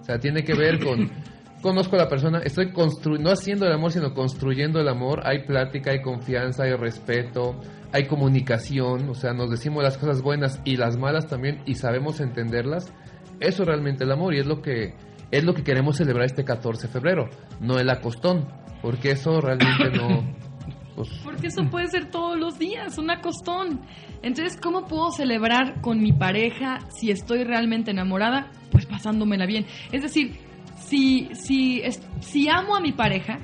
O 0.00 0.04
sea, 0.04 0.18
tiene 0.18 0.42
que 0.42 0.54
ver 0.54 0.82
con 0.82 1.10
conozco 1.62 1.96
a 1.96 2.00
la 2.00 2.08
persona, 2.08 2.40
estoy 2.40 2.72
construyendo, 2.72 3.30
no 3.30 3.32
haciendo 3.32 3.66
el 3.66 3.72
amor, 3.72 3.92
sino 3.92 4.12
construyendo 4.12 4.80
el 4.80 4.88
amor. 4.88 5.22
Hay 5.24 5.44
plática, 5.46 5.92
hay 5.92 6.02
confianza, 6.02 6.64
hay 6.64 6.74
respeto, 6.74 7.58
hay 7.92 8.06
comunicación. 8.06 9.08
O 9.08 9.14
sea, 9.14 9.32
nos 9.32 9.50
decimos 9.50 9.82
las 9.82 9.96
cosas 9.96 10.20
buenas 10.20 10.60
y 10.64 10.76
las 10.76 10.98
malas 10.98 11.26
también 11.28 11.62
y 11.64 11.76
sabemos 11.76 12.20
entenderlas. 12.20 12.92
Eso 13.40 13.62
es 13.62 13.68
realmente 13.68 14.04
el 14.04 14.12
amor 14.12 14.34
y 14.34 14.40
es 14.40 14.46
lo 14.46 14.60
que 14.60 14.94
es 15.30 15.44
lo 15.44 15.54
que 15.54 15.64
queremos 15.64 15.96
celebrar 15.96 16.26
este 16.26 16.44
14 16.44 16.86
de 16.86 16.92
febrero, 16.92 17.30
no 17.58 17.78
el 17.78 17.88
acostón, 17.88 18.46
porque 18.82 19.12
eso 19.12 19.40
realmente 19.40 19.90
no. 19.96 20.42
Pues, 20.94 21.08
Porque 21.24 21.46
eso 21.46 21.64
puede 21.70 21.86
ser 21.86 22.10
todos 22.10 22.38
los 22.38 22.58
días, 22.58 22.98
un 22.98 23.10
acostón. 23.10 23.80
Entonces, 24.22 24.60
¿cómo 24.60 24.86
puedo 24.86 25.10
celebrar 25.10 25.80
con 25.80 26.02
mi 26.02 26.12
pareja 26.12 26.80
si 26.90 27.10
estoy 27.10 27.44
realmente 27.44 27.92
enamorada? 27.92 28.52
Pues 28.70 28.84
pasándomela 28.84 29.46
bien. 29.46 29.64
Es 29.90 30.02
decir, 30.02 30.38
si, 30.92 31.30
si, 31.32 31.82
si 32.20 32.48
amo 32.50 32.76
a 32.76 32.80
mi 32.80 32.92
pareja, 32.92 33.38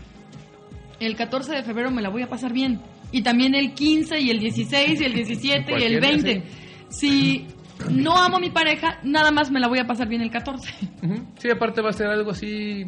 el 1.00 1.16
14 1.16 1.52
de 1.52 1.62
febrero 1.62 1.90
me 1.90 2.02
la 2.02 2.10
voy 2.10 2.20
a 2.20 2.28
pasar 2.28 2.52
bien. 2.52 2.78
Y 3.10 3.22
también 3.22 3.54
el 3.54 3.72
15 3.72 4.20
y 4.20 4.30
el 4.30 4.38
16 4.38 5.00
y 5.00 5.04
el 5.04 5.14
17 5.14 5.48
y 5.48 5.82
el 5.82 5.98
Cualquier 5.98 6.22
día, 6.22 6.34
20. 6.34 6.42
Si 6.90 7.46
no 7.90 8.18
amo 8.18 8.36
a 8.36 8.40
mi 8.40 8.50
pareja, 8.50 8.98
nada 9.02 9.30
más 9.30 9.50
me 9.50 9.60
la 9.60 9.68
voy 9.68 9.78
a 9.78 9.86
pasar 9.86 10.08
bien 10.08 10.20
el 10.20 10.30
14. 10.30 10.74
ujú. 11.02 11.14
sí, 11.38 11.48
aparte 11.50 11.80
va 11.80 11.88
a 11.88 11.94
ser 11.94 12.08
algo 12.08 12.32
así 12.32 12.84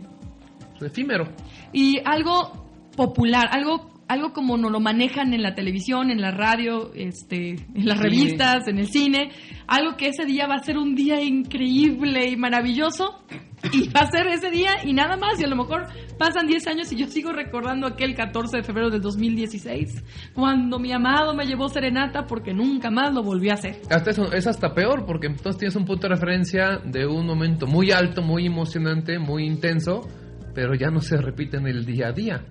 pues, 0.79 0.93
efímero. 0.93 1.27
Y 1.73 1.99
algo 2.05 2.69
popular, 2.95 3.49
algo 3.51 3.89
algo 4.09 4.33
como 4.33 4.59
nos 4.59 4.73
lo 4.73 4.81
manejan 4.81 5.33
en 5.35 5.43
la 5.43 5.55
televisión, 5.55 6.11
en 6.11 6.21
la 6.21 6.33
radio, 6.33 6.93
este, 6.95 7.51
en 7.51 7.87
las 7.87 7.97
revistas, 7.97 8.67
en 8.67 8.79
el 8.79 8.89
cine, 8.89 9.31
algo 9.69 9.97
que 9.97 10.09
ese 10.09 10.27
día 10.27 10.49
va 10.49 10.57
a 10.57 10.65
ser 10.65 10.79
un 10.79 10.97
día 10.97 11.23
increíble 11.23 12.29
y 12.29 12.37
maravilloso 12.37 13.23
y 13.73 13.89
va 13.89 14.01
a 14.01 14.11
ser 14.11 14.27
ese 14.29 14.51
día 14.51 14.85
y 14.85 14.93
nada 14.93 15.17
más 15.17 15.41
y 15.41 15.45
a 15.45 15.49
lo 15.49 15.57
mejor 15.57 15.87
pasan 16.19 16.47
10 16.47 16.67
años 16.67 16.93
y 16.93 16.97
yo 16.97 17.07
sigo 17.07 17.33
recordando 17.33 17.87
aquel 17.87 18.15
14 18.15 18.59
de 18.59 18.63
febrero 18.63 18.91
del 18.91 19.01
2016 19.01 20.03
cuando 20.35 20.79
mi 20.79 20.93
amado 20.93 21.35
me 21.35 21.47
llevó 21.47 21.69
serenata 21.69 22.27
porque 22.27 22.53
nunca 22.53 22.91
más 22.91 23.13
lo 23.13 23.23
volví 23.23 23.51
a 23.51 23.55
hacer. 23.55 23.81
Hasta 23.91 24.11
es 24.35 24.47
hasta 24.47 24.75
peor 24.75 25.05
porque 25.07 25.27
entonces 25.27 25.59
tienes 25.59 25.77
un 25.77 25.85
punto 25.85 26.09
de 26.09 26.15
referencia 26.15 26.79
de 26.85 27.07
un 27.07 27.27
momento 27.27 27.67
muy 27.67 27.91
alto, 27.91 28.23
muy 28.23 28.47
emocionante, 28.47 29.19
muy 29.19 29.45
intenso, 29.45 30.09
pero 30.55 30.75
ya 30.75 30.91
no 30.91 31.01
se 31.01 31.17
repite 31.17 31.59
en 31.59 31.67
el 31.67 31.85
día 31.85 32.09
a 32.09 32.13
día. 32.13 32.45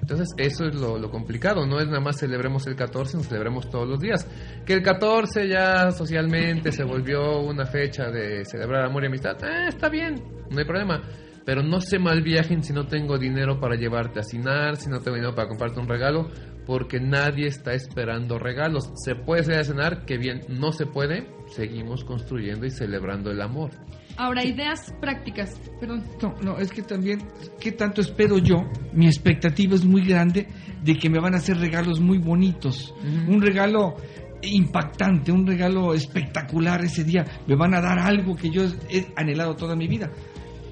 Entonces 0.00 0.28
eso 0.36 0.66
es 0.66 0.74
lo, 0.74 1.10
complicado, 1.10 1.66
no 1.66 1.80
es 1.80 1.86
nada 1.86 2.00
más 2.00 2.18
celebremos 2.18 2.66
el 2.66 2.76
14, 2.76 3.18
nos 3.18 3.28
celebremos 3.28 3.68
todos 3.70 3.88
los 3.88 4.00
días. 4.00 4.26
Que 4.64 4.74
el 4.74 4.82
14 4.82 5.48
ya 5.48 5.90
socialmente 5.90 6.72
se 6.72 6.84
volvió 6.84 7.40
una 7.40 7.66
fecha 7.66 8.10
de 8.10 8.44
celebrar 8.44 8.84
amor 8.84 9.04
y 9.04 9.06
amistad, 9.06 9.36
eh, 9.44 9.68
está 9.68 9.88
bien, 9.88 10.22
no 10.50 10.58
hay 10.58 10.64
problema. 10.64 11.02
Pero 11.44 11.62
no 11.62 11.80
se 11.80 11.98
mal 11.98 12.22
viajen 12.22 12.62
si 12.62 12.74
no 12.74 12.86
tengo 12.86 13.16
dinero 13.16 13.58
para 13.58 13.74
llevarte 13.74 14.20
a 14.20 14.22
cenar, 14.22 14.76
si 14.76 14.90
no 14.90 15.00
tengo 15.00 15.16
dinero 15.16 15.34
para 15.34 15.48
comprarte 15.48 15.80
un 15.80 15.88
regalo, 15.88 16.28
porque 16.66 17.00
nadie 17.00 17.46
está 17.46 17.72
esperando 17.72 18.38
regalos. 18.38 18.90
Se 18.96 19.14
puede 19.14 19.44
salir 19.44 19.60
a 19.60 19.64
cenar, 19.64 20.04
que 20.04 20.18
bien, 20.18 20.42
no 20.50 20.72
se 20.72 20.84
puede, 20.84 21.26
seguimos 21.46 22.04
construyendo 22.04 22.66
y 22.66 22.70
celebrando 22.70 23.30
el 23.30 23.40
amor. 23.40 23.70
Ahora, 24.18 24.44
ideas 24.44 24.92
prácticas, 25.00 25.60
perdón. 25.78 26.04
No, 26.20 26.34
no, 26.42 26.58
es 26.58 26.72
que 26.72 26.82
también, 26.82 27.20
¿qué 27.60 27.70
tanto 27.70 28.00
espero 28.00 28.38
yo? 28.38 28.68
Mi 28.92 29.06
expectativa 29.06 29.76
es 29.76 29.84
muy 29.84 30.04
grande 30.04 30.48
de 30.82 30.96
que 30.98 31.08
me 31.08 31.20
van 31.20 31.34
a 31.34 31.36
hacer 31.36 31.56
regalos 31.56 32.00
muy 32.00 32.18
bonitos. 32.18 32.92
Un 33.28 33.40
regalo 33.40 33.94
impactante, 34.42 35.30
un 35.30 35.46
regalo 35.46 35.94
espectacular 35.94 36.84
ese 36.84 37.04
día. 37.04 37.24
Me 37.46 37.54
van 37.54 37.74
a 37.74 37.80
dar 37.80 38.00
algo 38.00 38.34
que 38.34 38.50
yo 38.50 38.64
he 38.90 39.06
anhelado 39.14 39.54
toda 39.54 39.76
mi 39.76 39.86
vida. 39.86 40.10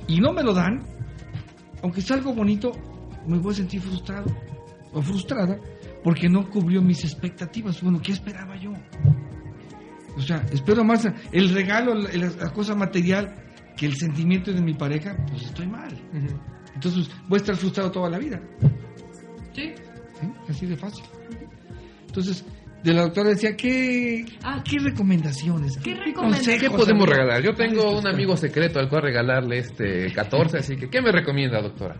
Y 0.09 0.19
no 0.19 0.33
me 0.33 0.43
lo 0.43 0.53
dan, 0.53 0.83
aunque 1.85 2.01
sea 2.01 2.17
algo 2.17 2.35
bonito, 2.35 2.73
me 3.29 3.39
voy 3.39 3.53
a 3.53 3.57
sentir 3.59 3.81
frustrado 3.81 4.27
o 4.93 5.01
frustrada 5.01 5.57
porque 6.03 6.29
no 6.29 6.51
cubrió 6.51 6.83
mis 6.83 7.05
expectativas. 7.05 7.81
Bueno, 7.81 8.01
¿qué 8.03 8.11
esperaba 8.11 8.57
yo? 8.57 8.73
O 10.17 10.21
sea, 10.21 10.45
espero 10.53 10.83
más 10.85 11.07
el 11.33 11.51
regalo, 11.51 11.95
la, 11.95 12.11
la 12.11 12.53
cosa 12.53 12.75
material 12.75 13.35
que 13.77 13.87
el 13.87 13.97
sentimiento 13.97 14.53
de 14.53 14.63
mi 14.63 14.75
pareja, 14.75 15.15
pues 15.29 15.43
estoy 15.45 15.67
mal. 15.67 15.95
Entonces 16.75 17.11
voy 17.29 17.37
a 17.37 17.41
estar 17.41 17.57
frustrado 17.57 17.91
toda 17.91 18.09
la 18.11 18.19
vida. 18.19 18.41
Sí. 19.53 19.73
¿sí? 20.21 20.27
Así 20.49 20.67
de 20.67 20.77
fácil. 20.77 21.05
Entonces, 22.07 22.45
de 22.83 22.95
la 22.95 23.03
doctora 23.03 23.31
decía, 23.31 23.55
¿qué, 23.57 24.25
Ah. 24.43 24.63
¿qué 24.65 24.79
recomendaciones? 24.79 25.77
¿Qué 25.79 25.91
consejos 25.91 26.07
recomendaciones? 26.07 26.63
¿Qué 26.63 26.71
podemos 26.71 27.09
regalar? 27.09 27.43
Yo 27.43 27.55
tengo 27.55 27.99
un 27.99 28.07
amigo 28.07 28.37
secreto 28.37 28.79
al 28.79 28.89
cual 28.89 29.03
regalarle 29.03 29.59
este 29.59 30.13
14, 30.13 30.59
así 30.59 30.77
que 30.77 30.89
¿qué 30.89 31.03
me 31.03 31.13
recomienda, 31.13 31.61
doctora? 31.61 31.97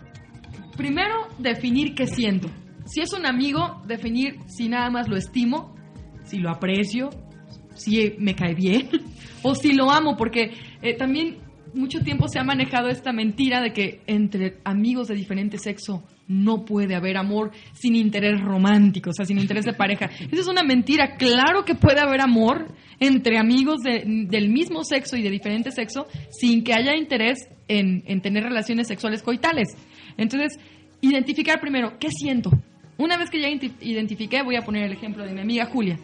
primero, 0.77 1.29
definir 1.39 1.95
qué 1.95 2.07
siento. 2.07 2.49
Si 2.85 3.01
es 3.01 3.11
un 3.15 3.25
amigo, 3.27 3.83
definir 3.87 4.37
si 4.47 4.69
nada 4.69 4.91
más 4.91 5.09
lo 5.09 5.17
estimo, 5.17 5.75
si 6.25 6.39
lo 6.39 6.51
aprecio, 6.51 7.09
si 7.77 8.15
me 8.19 8.35
cae 8.35 8.55
bien 8.55 8.89
o 9.43 9.55
si 9.55 9.73
lo 9.73 9.91
amo, 9.91 10.17
porque 10.17 10.53
eh, 10.83 10.95
también 10.97 11.39
mucho 11.75 12.01
tiempo 12.01 12.29
se 12.29 12.39
ha 12.39 12.45
manejado 12.45 12.89
esta 12.89 13.13
mentira 13.13 13.61
de 13.61 13.73
que 13.73 14.01
entre 14.07 14.59
amigos 14.65 15.09
de 15.09 15.15
diferente 15.15 15.59
sexo 15.59 16.03
no 16.29 16.65
puede 16.65 16.95
haber 16.97 17.17
amor 17.17 17.53
sin 17.73 17.95
interés 17.95 18.41
romántico, 18.41 19.11
o 19.11 19.13
sea, 19.13 19.25
sin 19.25 19.39
interés 19.39 19.65
de 19.65 19.73
pareja. 19.75 20.07
Esa 20.07 20.41
es 20.41 20.49
una 20.49 20.63
mentira. 20.63 21.17
Claro 21.17 21.65
que 21.65 21.75
puede 21.75 22.01
haber 22.01 22.21
amor 22.21 22.75
entre 22.99 23.39
amigos 23.39 23.83
del 23.83 24.49
mismo 24.49 24.83
sexo 24.83 25.17
y 25.17 25.23
de 25.23 25.31
diferente 25.31 25.71
sexo 25.71 26.07
sin 26.31 26.65
que 26.65 26.73
haya 26.73 26.97
interés 26.97 27.49
en, 27.69 28.03
en 28.07 28.23
tener 28.23 28.43
relaciones 28.43 28.89
sexuales 28.89 29.23
coitales. 29.23 29.69
Entonces, 30.17 30.59
identificar 31.01 31.61
primero, 31.61 31.99
¿qué 32.01 32.09
siento? 32.11 32.51
Una 32.99 33.19
vez 33.19 33.29
que 33.29 33.41
ya 33.41 33.49
identifiqué, 33.49 34.43
voy 34.43 34.57
a 34.57 34.63
poner 34.63 34.85
el 34.85 34.93
ejemplo 34.93 35.25
de 35.25 35.35
mi 35.35 35.41
amiga 35.41 35.67
Julia 35.67 35.99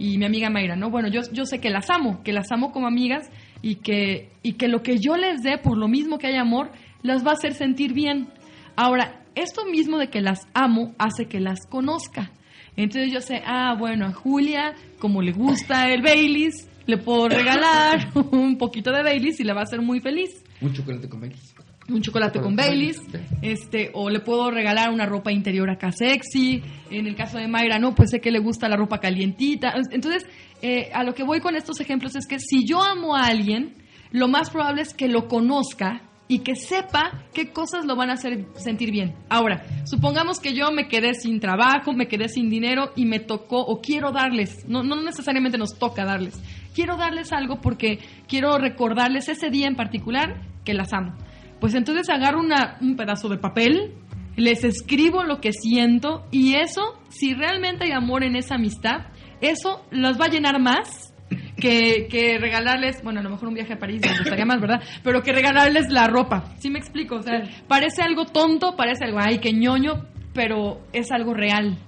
y 0.00 0.16
mi 0.16 0.24
amiga 0.24 0.48
Mayra, 0.48 0.76
¿no? 0.76 0.88
Bueno, 0.90 1.08
yo, 1.08 1.20
yo 1.30 1.44
sé 1.44 1.60
que 1.60 1.68
las 1.68 1.90
amo, 1.90 2.22
que 2.24 2.32
las 2.32 2.50
amo 2.50 2.72
como 2.72 2.86
amigas 2.86 3.28
y 3.60 3.76
que, 3.76 4.30
y 4.42 4.54
que 4.54 4.66
lo 4.66 4.82
que 4.82 4.96
yo 4.96 5.14
les 5.18 5.42
dé, 5.42 5.58
por 5.58 5.76
lo 5.76 5.88
mismo 5.88 6.16
que 6.16 6.28
hay 6.28 6.36
amor, 6.36 6.72
las 7.02 7.24
va 7.24 7.32
a 7.32 7.34
hacer 7.34 7.52
sentir 7.52 7.92
bien. 7.92 8.28
Ahora, 8.76 9.22
esto 9.34 9.66
mismo 9.66 9.98
de 9.98 10.08
que 10.08 10.22
las 10.22 10.40
amo 10.54 10.94
hace 10.98 11.26
que 11.26 11.38
las 11.38 11.66
conozca. 11.68 12.30
Entonces 12.76 13.12
yo 13.12 13.20
sé, 13.20 13.42
ah, 13.44 13.76
bueno, 13.78 14.06
a 14.06 14.12
Julia, 14.14 14.74
como 14.98 15.20
le 15.20 15.32
gusta 15.32 15.92
el 15.92 16.00
Baileys, 16.00 16.66
le 16.86 16.96
puedo 16.96 17.28
regalar 17.28 18.10
un 18.32 18.56
poquito 18.56 18.92
de 18.92 19.02
Baileys 19.02 19.38
y 19.38 19.44
le 19.44 19.52
va 19.52 19.60
a 19.60 19.64
hacer 19.64 19.82
muy 19.82 20.00
feliz. 20.00 20.30
Un 20.62 20.72
chocolate 20.72 21.10
con 21.10 21.20
Baileys 21.20 21.54
un 21.90 22.02
chocolate 22.02 22.40
con 22.40 22.56
Baileys, 22.56 23.00
este, 23.42 23.90
o 23.94 24.10
le 24.10 24.20
puedo 24.20 24.50
regalar 24.50 24.90
una 24.90 25.06
ropa 25.06 25.32
interior 25.32 25.70
acá 25.70 25.92
sexy. 25.92 26.62
En 26.90 27.06
el 27.06 27.14
caso 27.14 27.38
de 27.38 27.48
Mayra, 27.48 27.78
no, 27.78 27.94
pues 27.94 28.10
sé 28.10 28.20
que 28.20 28.30
le 28.30 28.38
gusta 28.38 28.68
la 28.68 28.76
ropa 28.76 28.98
calientita. 28.98 29.74
Entonces, 29.90 30.26
eh, 30.62 30.90
a 30.92 31.04
lo 31.04 31.14
que 31.14 31.22
voy 31.22 31.40
con 31.40 31.56
estos 31.56 31.80
ejemplos 31.80 32.16
es 32.16 32.26
que 32.26 32.38
si 32.38 32.66
yo 32.66 32.82
amo 32.82 33.16
a 33.16 33.26
alguien, 33.26 33.74
lo 34.12 34.28
más 34.28 34.50
probable 34.50 34.82
es 34.82 34.94
que 34.94 35.08
lo 35.08 35.28
conozca 35.28 36.02
y 36.30 36.40
que 36.40 36.54
sepa 36.54 37.24
qué 37.34 37.50
cosas 37.50 37.84
lo 37.86 37.96
van 37.96 38.10
a 38.10 38.12
hacer 38.12 38.46
sentir 38.54 38.92
bien. 38.92 39.14
Ahora, 39.28 39.64
supongamos 39.84 40.38
que 40.38 40.54
yo 40.54 40.70
me 40.70 40.86
quedé 40.86 41.14
sin 41.14 41.40
trabajo, 41.40 41.92
me 41.92 42.06
quedé 42.06 42.28
sin 42.28 42.48
dinero 42.48 42.92
y 42.94 43.04
me 43.04 43.18
tocó 43.18 43.58
o 43.60 43.80
quiero 43.80 44.12
darles, 44.12 44.64
no, 44.68 44.84
no 44.84 45.02
necesariamente 45.02 45.58
nos 45.58 45.76
toca 45.76 46.04
darles, 46.04 46.40
quiero 46.72 46.96
darles 46.96 47.32
algo 47.32 47.60
porque 47.60 47.98
quiero 48.28 48.58
recordarles 48.58 49.28
ese 49.28 49.50
día 49.50 49.66
en 49.66 49.74
particular 49.74 50.40
que 50.64 50.72
las 50.72 50.92
amo. 50.92 51.16
Pues 51.60 51.74
entonces 51.74 52.08
agarro 52.08 52.40
una, 52.40 52.78
un 52.80 52.96
pedazo 52.96 53.28
de 53.28 53.38
papel, 53.38 53.94
les 54.36 54.64
escribo 54.64 55.22
lo 55.24 55.40
que 55.40 55.52
siento 55.52 56.26
y 56.30 56.54
eso, 56.54 56.98
si 57.10 57.34
realmente 57.34 57.84
hay 57.84 57.92
amor 57.92 58.24
en 58.24 58.36
esa 58.36 58.54
amistad, 58.54 59.06
eso 59.40 59.84
los 59.90 60.20
va 60.20 60.26
a 60.26 60.30
llenar 60.30 60.60
más 60.60 61.14
que, 61.56 62.08
que, 62.10 62.38
regalarles, 62.38 63.02
bueno, 63.02 63.20
a 63.20 63.22
lo 63.22 63.30
mejor 63.30 63.48
un 63.48 63.54
viaje 63.54 63.74
a 63.74 63.78
París 63.78 64.00
me 64.02 64.18
gustaría 64.18 64.46
más, 64.46 64.60
¿verdad? 64.60 64.82
Pero 65.04 65.22
que 65.22 65.32
regalarles 65.32 65.90
la 65.90 66.06
ropa. 66.06 66.44
¿Sí 66.58 66.70
me 66.70 66.78
explico? 66.78 67.16
O 67.16 67.22
sea, 67.22 67.42
parece 67.68 68.02
algo 68.02 68.24
tonto, 68.24 68.76
parece 68.76 69.04
algo, 69.04 69.18
ay, 69.20 69.38
qué 69.38 69.52
ñoño, 69.52 70.06
pero 70.32 70.80
es 70.92 71.10
algo 71.12 71.34
real. 71.34 71.78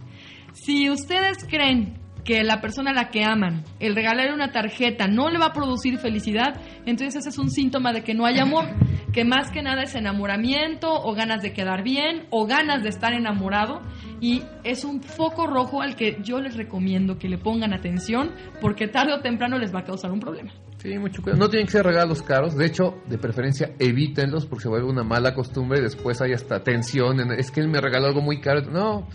Si 0.53 0.91
ustedes 0.91 1.47
creen 1.49 2.02
que 2.25 2.43
la 2.45 2.61
persona 2.61 2.91
a 2.91 2.95
la 2.95 3.11
que 3.11 3.25
aman, 3.25 3.65
el 3.81 3.95
regalarle 3.95 4.33
una 4.33 4.53
tarjeta 4.53 5.09
no 5.09 5.31
le 5.31 5.39
va 5.39 5.47
a 5.47 5.53
producir 5.53 5.99
felicidad, 5.99 6.61
entonces 6.87 7.17
ese 7.17 7.31
es 7.31 7.39
un 7.39 7.51
síntoma 7.51 7.93
de 7.93 8.03
que 8.03 8.15
no 8.15 8.27
hay 8.27 8.39
amor, 8.39 8.67
que 9.13 9.25
más 9.25 9.51
que 9.51 9.63
nada 9.63 9.83
es 9.83 9.95
enamoramiento 9.95 10.93
o 10.93 11.15
ganas 11.15 11.43
de 11.43 11.53
quedar 11.53 11.83
bien 11.83 12.27
o 12.31 12.47
ganas 12.47 12.83
de 12.83 12.89
estar 12.89 13.13
enamorado 13.13 13.83
y 14.21 14.43
es 14.65 14.85
un 14.85 15.03
foco 15.03 15.47
rojo 15.47 15.83
al 15.83 15.97
que 15.97 16.19
yo 16.23 16.41
les 16.41 16.57
recomiendo 16.57 17.19
que 17.19 17.29
le 17.29 17.39
pongan 17.39 17.75
atención 17.75 18.31
porque 18.61 18.89
tarde 18.89 19.15
o 19.15 19.21
temprano 19.21 19.59
les 19.59 19.75
va 19.75 19.81
a 19.81 19.85
causar 19.85 20.13
un 20.13 20.21
problema. 20.21 20.53
Sí, 20.79 20.99
mucho 20.99 21.23
cuidado. 21.23 21.39
No 21.39 21.49
tienen 21.49 21.67
que 21.67 21.73
ser 21.73 21.87
regalos 21.87 22.23
caros. 22.23 22.57
De 22.57 22.67
hecho, 22.67 23.03
de 23.07 23.17
preferencia, 23.17 23.71
evítenlos 23.79 24.47
porque 24.47 24.65
se 24.65 24.69
vuelve 24.69 24.89
una 24.89 25.05
mala 25.05 25.33
costumbre 25.33 25.79
y 25.79 25.83
después 25.83 26.21
hay 26.21 26.33
hasta 26.33 26.65
tensión. 26.65 27.21
es 27.39 27.53
que 27.53 27.61
él 27.61 27.69
me 27.69 27.81
regaló 27.81 28.07
algo 28.07 28.21
muy 28.21 28.41
caro. 28.41 28.63
No. 28.63 29.07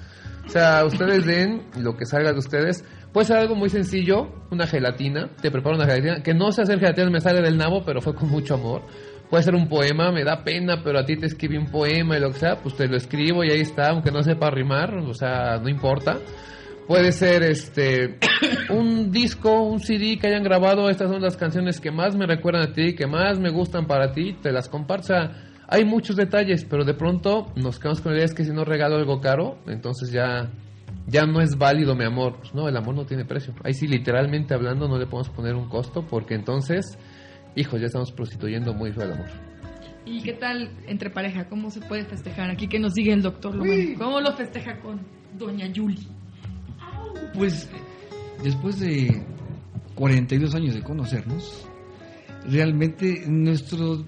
O 0.46 0.50
sea, 0.50 0.86
ustedes 0.86 1.26
den 1.26 1.64
lo 1.78 1.98
que 1.98 2.06
salga 2.06 2.32
de 2.32 2.40
ustedes. 2.40 2.86
Puede 3.14 3.26
ser 3.26 3.38
algo 3.38 3.56
muy 3.56 3.70
sencillo, 3.70 4.28
una 4.52 4.68
gelatina, 4.68 5.30
te 5.42 5.50
preparo 5.50 5.76
una 5.76 5.86
gelatina, 5.86 6.22
que 6.22 6.34
no 6.34 6.52
sé 6.52 6.62
hacer 6.62 6.80
gelatina, 6.80 7.10
me 7.10 7.22
sale 7.22 7.42
del 7.42 7.58
nabo, 7.58 7.84
pero 7.86 8.02
fue 8.02 8.14
con 8.14 8.30
mucho 8.30 8.56
amor. 8.56 8.84
Puede 9.30 9.44
ser 9.44 9.56
un 9.56 9.68
poema, 9.68 10.12
me 10.12 10.24
da 10.24 10.44
pena, 10.44 10.82
pero 10.84 11.00
a 11.00 11.06
ti 11.06 11.18
te 11.18 11.26
escribí 11.26 11.58
un 11.58 11.70
poema 11.70 12.18
y 12.18 12.22
lo 12.22 12.32
que 12.32 12.40
sea, 12.40 12.58
pues 12.62 12.76
te 12.76 12.88
lo 12.88 12.96
escribo 12.96 13.44
y 13.44 13.52
ahí 13.52 13.62
está, 13.62 13.90
aunque 13.90 14.12
no 14.12 14.24
sepa 14.24 14.50
rimar, 14.50 14.96
o 14.96 15.14
sea, 15.14 15.58
no 15.58 15.68
importa. 15.68 16.18
Puede 16.88 17.12
ser 17.12 17.44
este 17.44 18.18
un 18.70 19.12
disco, 19.12 19.64
un 19.64 19.82
CD 19.82 20.18
que 20.18 20.28
hayan 20.28 20.44
grabado, 20.44 20.90
estas 20.90 21.10
son 21.10 21.22
las 21.22 21.36
canciones 21.36 21.82
que 21.82 21.92
más 21.92 22.16
me 22.16 22.26
recuerdan 22.26 22.70
a 22.70 22.74
ti, 22.74 22.96
que 22.96 23.08
más 23.08 23.40
me 23.40 23.50
gustan 23.50 23.88
para 23.88 24.14
ti, 24.14 24.38
te 24.42 24.54
las 24.54 24.70
comparto. 24.70 25.14
Hay 25.68 25.84
muchos 25.84 26.16
detalles, 26.16 26.64
pero 26.64 26.86
de 26.86 26.94
pronto 26.94 27.48
nos 27.58 27.78
quedamos 27.78 28.00
con 28.00 28.14
la 28.14 28.20
idea 28.20 28.26
es 28.26 28.34
que 28.34 28.46
si 28.46 28.52
no 28.52 28.64
regalo 28.64 28.96
algo 28.96 29.20
caro, 29.20 29.58
entonces 29.68 30.12
ya 30.12 30.50
ya 31.08 31.26
no 31.26 31.42
es 31.42 31.58
válido 31.58 31.96
mi 31.96 32.04
amor. 32.04 32.38
Pues 32.38 32.54
no, 32.54 32.68
el 32.68 32.78
amor 32.78 32.96
no 32.96 33.06
tiene 33.06 33.26
precio. 33.26 33.54
Ahí 33.64 33.74
sí, 33.74 33.88
literalmente 33.88 34.54
hablando, 34.54 34.88
no 34.88 34.98
le 34.98 35.08
podemos 35.08 35.30
poner 35.30 35.56
un 35.56 35.70
costo 35.70 36.06
porque 36.06 36.36
entonces, 36.36 36.98
hijos, 37.56 37.80
ya 37.80 37.88
estamos 37.88 38.12
prostituyendo 38.12 38.74
muy 38.74 38.92
feo 38.92 39.06
el 39.06 39.14
amor. 39.14 39.28
¿Y 40.06 40.22
qué 40.22 40.34
tal 40.34 40.70
entre 40.88 41.10
pareja? 41.10 41.50
¿Cómo 41.50 41.70
se 41.70 41.82
puede 41.82 42.06
festejar? 42.06 42.50
Aquí 42.52 42.68
que 42.68 42.80
nos 42.80 42.94
sigue 42.94 43.12
el 43.12 43.22
doctor 43.22 43.58
¿Cómo 43.98 44.22
lo 44.22 44.32
festeja 44.34 44.80
con 44.80 45.02
doña 45.38 45.68
Yuli? 45.68 46.08
Pues 47.34 47.70
después 48.44 48.80
de 48.80 49.26
42 49.96 50.56
años 50.56 50.76
de 50.76 50.82
conocernos, 50.82 51.68
realmente 52.50 53.24
nuestro... 53.28 54.06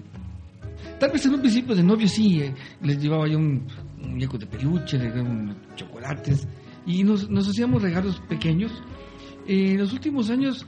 Tal 0.98 1.10
vez 1.12 1.24
en 1.26 1.34
un 1.34 1.40
principio 1.40 1.74
de 1.74 1.82
novio 1.82 2.08
sí, 2.08 2.40
eh, 2.40 2.54
les 2.82 2.98
llevaba 2.98 3.26
yo 3.28 3.38
un, 3.38 3.66
muñeco 3.98 4.38
de 4.38 4.46
peluche, 4.46 4.98
les 4.98 5.14
un 5.14 5.54
chocolates, 5.76 6.46
y 6.86 7.04
nos, 7.04 7.28
hacíamos 7.48 7.82
regalos 7.82 8.20
pequeños. 8.28 8.72
en 9.46 9.78
los 9.78 9.92
últimos 9.92 10.30
años, 10.30 10.66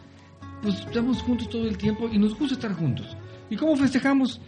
pues 0.63 0.81
estamos 0.81 1.23
juntos 1.23 1.49
todo 1.49 1.67
el 1.69 1.77
tiempo 1.77 2.09
y 2.11 2.19
nos 2.19 2.39
gusta 2.39 2.55
estar 2.55 2.75
juntos. 2.75 3.17
¿Y 3.51 3.57
cómo 3.57 3.77
festejamos? 3.77 4.41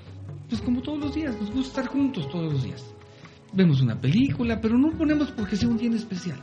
Pues 0.48 0.60
como 0.60 0.80
todos 0.82 0.98
los 0.98 1.14
días, 1.14 1.34
nos 1.40 1.50
gusta 1.50 1.80
estar 1.80 1.86
juntos 1.86 2.28
todos 2.30 2.52
los 2.52 2.64
días. 2.64 2.94
Vemos 3.52 3.80
una 3.80 4.00
película, 4.00 4.60
pero 4.60 4.76
no 4.76 4.90
ponemos 4.90 5.30
porque 5.30 5.56
sea 5.56 5.68
un 5.68 5.76
día 5.76 5.90
especial. 5.90 6.38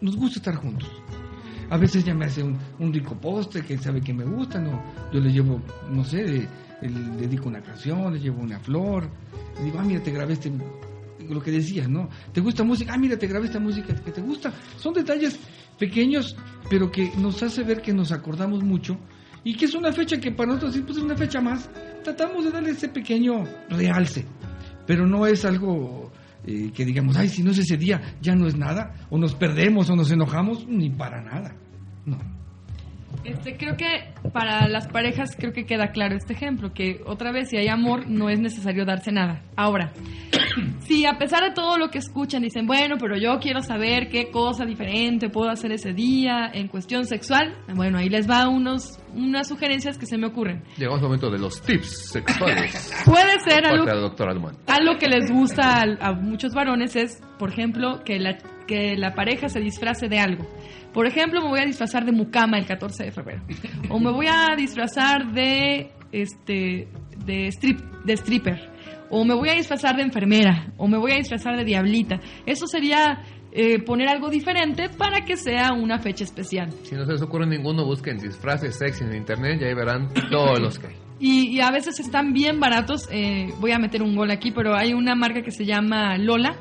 Nos 0.00 0.16
gusta 0.16 0.38
estar 0.38 0.54
juntos. 0.56 0.88
A 1.70 1.76
veces 1.76 2.04
ya 2.04 2.14
me 2.14 2.24
hace 2.24 2.42
un, 2.42 2.92
rico 2.92 3.14
postre 3.14 3.62
que 3.62 3.78
sabe 3.78 4.00
que 4.00 4.12
me 4.12 4.24
gusta, 4.24 4.58
¿no? 4.60 4.82
Yo 5.12 5.20
le 5.20 5.32
llevo, 5.32 5.60
no 5.90 6.04
sé, 6.04 6.48
le, 6.82 6.88
dedico 7.16 7.48
una 7.48 7.60
canción, 7.60 8.12
le 8.12 8.18
llevo 8.18 8.42
una 8.42 8.58
flor. 8.58 9.08
Le 9.58 9.64
digo, 9.64 9.78
ah, 9.78 9.84
mira, 9.84 10.02
te 10.02 10.10
grabé 10.10 10.32
este 10.32 10.50
lo 11.34 11.42
que 11.42 11.50
decías, 11.50 11.88
¿no? 11.88 12.08
¿Te 12.32 12.40
gusta 12.40 12.64
música? 12.64 12.92
Ah, 12.94 12.98
mira, 12.98 13.18
te 13.18 13.26
grabé 13.26 13.46
esta 13.46 13.60
música 13.60 13.94
que 13.94 14.10
te 14.10 14.20
gusta. 14.20 14.52
Son 14.76 14.94
detalles 14.94 15.38
pequeños, 15.78 16.36
pero 16.68 16.90
que 16.90 17.10
nos 17.16 17.42
hace 17.42 17.62
ver 17.62 17.80
que 17.80 17.92
nos 17.92 18.12
acordamos 18.12 18.62
mucho 18.62 18.98
y 19.44 19.56
que 19.56 19.64
es 19.64 19.74
una 19.74 19.92
fecha 19.92 20.18
que 20.18 20.32
para 20.32 20.54
nosotros 20.54 20.82
pues, 20.86 20.98
es 20.98 21.04
una 21.04 21.16
fecha 21.16 21.40
más. 21.40 21.70
Tratamos 22.04 22.44
de 22.44 22.50
darle 22.50 22.70
ese 22.70 22.88
pequeño 22.88 23.44
realce, 23.68 24.24
pero 24.86 25.06
no 25.06 25.26
es 25.26 25.44
algo 25.44 26.10
eh, 26.44 26.70
que 26.74 26.84
digamos, 26.84 27.16
ay, 27.16 27.28
si 27.28 27.42
no 27.42 27.50
es 27.50 27.58
ese 27.58 27.76
día, 27.76 28.00
ya 28.20 28.34
no 28.34 28.46
es 28.46 28.56
nada, 28.56 29.06
o 29.10 29.18
nos 29.18 29.34
perdemos 29.34 29.90
o 29.90 29.96
nos 29.96 30.10
enojamos, 30.10 30.66
ni 30.66 30.90
para 30.90 31.22
nada. 31.22 31.54
No. 32.06 32.39
Este, 33.24 33.56
creo 33.56 33.76
que 33.76 34.12
para 34.32 34.68
las 34.68 34.88
parejas 34.88 35.36
creo 35.38 35.52
que 35.52 35.66
queda 35.66 35.88
claro 35.88 36.16
este 36.16 36.32
ejemplo, 36.32 36.72
que 36.72 37.00
otra 37.06 37.32
vez 37.32 37.50
si 37.50 37.56
hay 37.56 37.68
amor 37.68 38.08
no 38.08 38.30
es 38.30 38.40
necesario 38.40 38.84
darse 38.84 39.12
nada. 39.12 39.42
Ahora, 39.56 39.92
si 40.80 41.04
a 41.04 41.18
pesar 41.18 41.44
de 41.44 41.52
todo 41.52 41.76
lo 41.76 41.90
que 41.90 41.98
escuchan 41.98 42.42
dicen, 42.42 42.66
bueno, 42.66 42.96
pero 42.98 43.16
yo 43.16 43.38
quiero 43.38 43.60
saber 43.60 44.08
qué 44.08 44.30
cosa 44.30 44.64
diferente 44.64 45.28
puedo 45.28 45.50
hacer 45.50 45.72
ese 45.72 45.92
día 45.92 46.50
en 46.52 46.68
cuestión 46.68 47.04
sexual, 47.04 47.56
bueno, 47.74 47.98
ahí 47.98 48.08
les 48.08 48.28
va 48.28 48.48
unos 48.48 48.98
unas 49.14 49.48
sugerencias 49.48 49.98
que 49.98 50.06
se 50.06 50.16
me 50.16 50.28
ocurren. 50.28 50.62
Llegamos 50.76 51.00
al 51.00 51.06
momento 51.06 51.30
de 51.30 51.38
los 51.38 51.60
tips 51.62 52.10
sexuales. 52.12 52.92
Puede 53.04 53.40
ser 53.40 53.66
algo, 53.66 53.84
algo 53.90 54.98
que 54.98 55.08
les 55.08 55.30
gusta 55.30 55.82
a, 55.82 56.08
a 56.08 56.12
muchos 56.12 56.54
varones 56.54 56.94
es, 56.96 57.20
por 57.38 57.50
ejemplo, 57.50 58.02
que 58.04 58.18
la, 58.18 58.38
que 58.66 58.96
la 58.96 59.14
pareja 59.14 59.48
se 59.48 59.60
disfrace 59.60 60.08
de 60.08 60.18
algo. 60.18 60.46
Por 60.92 61.06
ejemplo, 61.06 61.40
me 61.42 61.48
voy 61.48 61.60
a 61.60 61.64
disfrazar 61.66 62.04
de 62.04 62.12
mucama 62.12 62.58
el 62.58 62.66
14 62.66 63.04
de 63.04 63.12
febrero. 63.12 63.42
O 63.88 63.98
me 63.98 64.10
voy 64.10 64.26
a 64.26 64.48
disfrazar 64.56 65.32
de 65.32 65.90
este 66.12 66.88
de 67.24 67.46
strip 67.48 67.78
de 68.04 68.12
stripper. 68.14 68.70
O 69.10 69.24
me 69.24 69.34
voy 69.34 69.48
a 69.48 69.54
disfrazar 69.54 69.96
de 69.96 70.02
enfermera. 70.02 70.72
O 70.76 70.88
me 70.88 70.98
voy 70.98 71.12
a 71.12 71.16
disfrazar 71.16 71.56
de 71.56 71.64
diablita. 71.64 72.20
Eso 72.46 72.66
sería 72.66 73.22
eh, 73.52 73.80
poner 73.82 74.08
algo 74.08 74.30
diferente 74.30 74.88
para 74.88 75.24
que 75.24 75.36
sea 75.36 75.72
una 75.72 75.98
fecha 75.98 76.24
especial. 76.24 76.70
Si 76.84 76.94
no 76.94 77.04
se 77.04 77.12
les 77.12 77.22
ocurre 77.22 77.46
ninguno, 77.46 77.84
busquen 77.84 78.18
disfraces 78.18 78.76
sexy 78.78 79.04
en 79.04 79.14
internet 79.14 79.60
y 79.60 79.64
ahí 79.64 79.74
verán 79.74 80.08
todos 80.30 80.58
los 80.60 80.78
que 80.78 80.88
hay. 80.88 80.94
Y, 81.18 81.56
y 81.56 81.60
a 81.60 81.70
veces 81.70 82.00
están 82.00 82.32
bien 82.32 82.60
baratos. 82.60 83.08
eh, 83.12 83.48
voy 83.60 83.72
a 83.72 83.78
meter 83.78 84.02
un 84.02 84.16
gol 84.16 84.30
aquí, 84.30 84.52
pero 84.52 84.74
hay 84.74 84.94
una 84.94 85.14
marca 85.14 85.42
que 85.42 85.50
se 85.50 85.64
llama 85.66 86.16
Lola. 86.16 86.56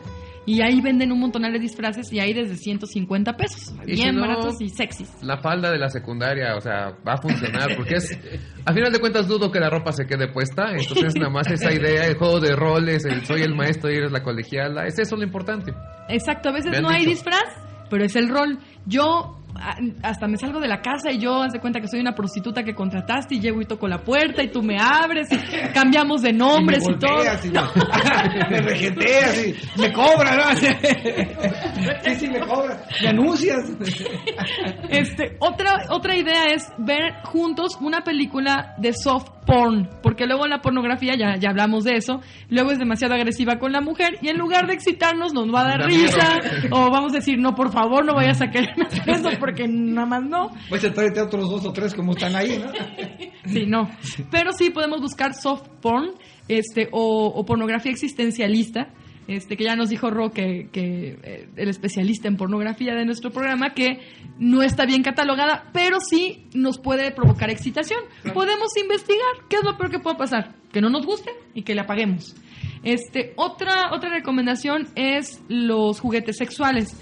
Y 0.50 0.62
ahí 0.62 0.82
venden 0.82 1.12
un 1.12 1.20
montón 1.20 1.44
de 1.44 1.60
disfraces 1.60 2.12
y 2.12 2.20
hay 2.20 2.34
desde 2.34 2.56
150 2.56 3.38
pesos. 3.38 3.74
Y 3.86 3.96
si 3.96 4.02
Bien 4.02 4.16
no- 4.16 4.22
baratos 4.22 4.60
y 4.62 4.70
sexys. 4.70 5.12
La 5.22 5.38
falda 5.38 5.72
de 5.72 5.78
la 5.78 5.90
secundaria, 5.90 6.56
o 6.56 6.62
sea, 6.62 6.98
va 7.08 7.14
a 7.14 7.18
funcionar 7.22 7.76
porque 7.76 7.96
es... 7.96 8.18
A 8.66 8.74
final 8.74 8.92
de 8.92 9.00
cuentas 9.00 9.28
dudo 9.28 9.52
que 9.52 9.60
la 9.60 9.70
ropa 9.70 9.92
se 9.92 10.06
quede 10.08 10.28
puesta, 10.32 10.72
entonces 10.72 11.16
nada 11.16 11.30
más 11.30 11.52
esa 11.52 11.72
idea, 11.72 12.06
el 12.06 12.18
juego 12.18 12.40
de 12.40 12.56
roles, 12.56 13.06
el 13.06 13.26
soy 13.26 13.42
el 13.42 13.54
maestro 13.56 13.92
y 13.92 13.98
eres 13.98 14.12
la 14.12 14.24
colegiala, 14.24 14.86
es 14.88 14.98
eso 14.98 15.16
lo 15.16 15.24
importante. 15.24 15.74
Exacto, 16.08 16.50
a 16.50 16.52
veces 16.54 16.82
no 16.82 16.90
hay 16.90 17.06
disfraz, 17.06 17.46
pero 17.90 18.04
es 18.04 18.16
el 18.16 18.30
rol. 18.30 18.58
Yo 18.86 19.39
hasta 20.02 20.28
me 20.28 20.38
salgo 20.38 20.60
de 20.60 20.68
la 20.68 20.82
casa 20.82 21.12
y 21.12 21.20
yo 21.20 21.42
haz 21.42 21.54
de 21.54 21.60
cuenta 21.60 21.80
que 21.80 21.88
soy 21.88 22.00
una 22.00 22.14
prostituta 22.14 22.64
que 22.64 22.74
contrataste 22.74 23.36
y 23.36 23.40
llego 23.40 23.62
y 23.62 23.66
toco 23.66 23.88
la 23.88 24.00
puerta 24.00 24.44
y 24.44 24.52
tú 24.52 24.62
me 24.62 24.78
abres, 24.80 25.28
y 25.32 25.38
cambiamos 25.74 26.22
de 26.22 26.34
nombres 26.34 26.84
y, 26.88 26.92
me 26.92 26.98
todo. 26.98 27.24
y 27.44 27.50
me, 27.50 28.50
me 28.50 28.62
regenteas 28.62 29.46
y 29.46 29.82
me 29.82 29.94
cobras, 29.94 30.38
¿no? 30.38 30.56
Sí, 32.04 32.16
sí, 32.16 32.28
me 32.30 32.40
cobras. 32.40 32.82
Me 33.02 33.10
anuncias. 33.10 33.60
Este, 34.90 35.38
otra, 35.40 35.86
otra 35.90 36.16
idea 36.16 36.46
es 36.54 36.72
ver 36.78 37.14
juntos 37.24 37.78
una 37.82 38.02
película 38.02 38.76
de 38.78 38.94
soft 38.94 39.30
porn, 39.50 39.90
porque 40.04 40.26
luego 40.26 40.48
la 40.48 40.62
pornografía, 40.62 41.16
ya, 41.18 41.36
ya 41.38 41.50
hablamos 41.50 41.84
de 41.84 41.96
eso, 41.96 42.22
luego 42.50 42.72
es 42.72 42.80
demasiado 42.80 43.16
agresiva 43.16 43.58
con 43.58 43.72
la 43.72 43.82
mujer 43.82 44.18
y 44.22 44.30
en 44.30 44.38
lugar 44.38 44.68
de 44.68 44.74
excitarnos 44.74 45.34
nos 45.34 45.54
va 45.54 45.62
a 45.62 45.70
dar 45.70 45.86
risa 45.86 46.40
o 46.72 46.92
vamos 46.92 47.14
a 47.14 47.18
decir, 47.18 47.40
no, 47.40 47.56
por 47.56 47.72
favor, 47.72 48.06
no 48.06 48.14
vayas 48.14 48.42
a 48.42 48.46
hacer 48.46 48.70
eso 49.08 49.30
porque 49.40 49.68
nada 49.68 50.06
más 50.06 50.24
no. 50.24 50.52
Pues 50.70 50.86
a 50.86 50.94
tráete 50.94 51.20
a 51.20 51.24
otros 51.24 51.50
dos 51.50 51.66
o 51.66 51.74
tres 51.74 51.96
como 51.96 52.12
están 52.12 52.36
ahí, 52.36 52.60
¿no? 52.60 52.72
Sí, 53.46 53.66
no. 53.66 53.90
Pero 54.30 54.52
sí 54.52 54.70
podemos 54.70 55.02
buscar 55.02 55.34
soft 55.34 55.68
porn 55.82 56.12
este, 56.48 56.88
o, 56.92 57.28
o 57.28 57.46
pornografía 57.46 57.92
existencialista. 57.92 58.90
Este, 59.30 59.58
que 59.58 59.64
ya 59.64 59.76
nos 59.76 59.90
dijo 59.90 60.10
Ro, 60.10 60.32
que, 60.32 60.70
que, 60.72 61.20
eh, 61.22 61.50
el 61.56 61.70
especialista 61.70 62.28
en 62.28 62.36
pornografía 62.36 62.96
de 62.96 63.06
nuestro 63.06 63.30
programa, 63.30 63.76
que 63.76 64.00
no 64.40 64.64
está 64.64 64.88
bien 64.88 65.04
catalogada, 65.04 65.70
pero 65.72 66.00
sí 66.00 66.48
nos 66.56 66.80
puede 66.80 67.12
provocar 67.12 67.52
excitación. 67.52 68.00
Podemos 68.34 68.76
investigar 68.76 69.48
qué 69.48 69.58
es 69.58 69.64
lo 69.64 69.78
peor 69.78 69.92
que 69.92 70.00
puede 70.00 70.18
pasar. 70.18 70.56
Que 70.74 70.82
no 70.82 70.90
nos 70.90 71.06
guste 71.06 71.30
y 71.54 71.62
que 71.62 71.76
le 71.76 71.82
apaguemos. 71.82 72.36
Este, 72.84 73.34
otra, 73.36 73.94
otra 73.94 74.10
recomendación 74.10 74.88
es 74.96 75.40
los 75.48 76.00
juguetes 76.00 76.38
sexuales. 76.38 76.98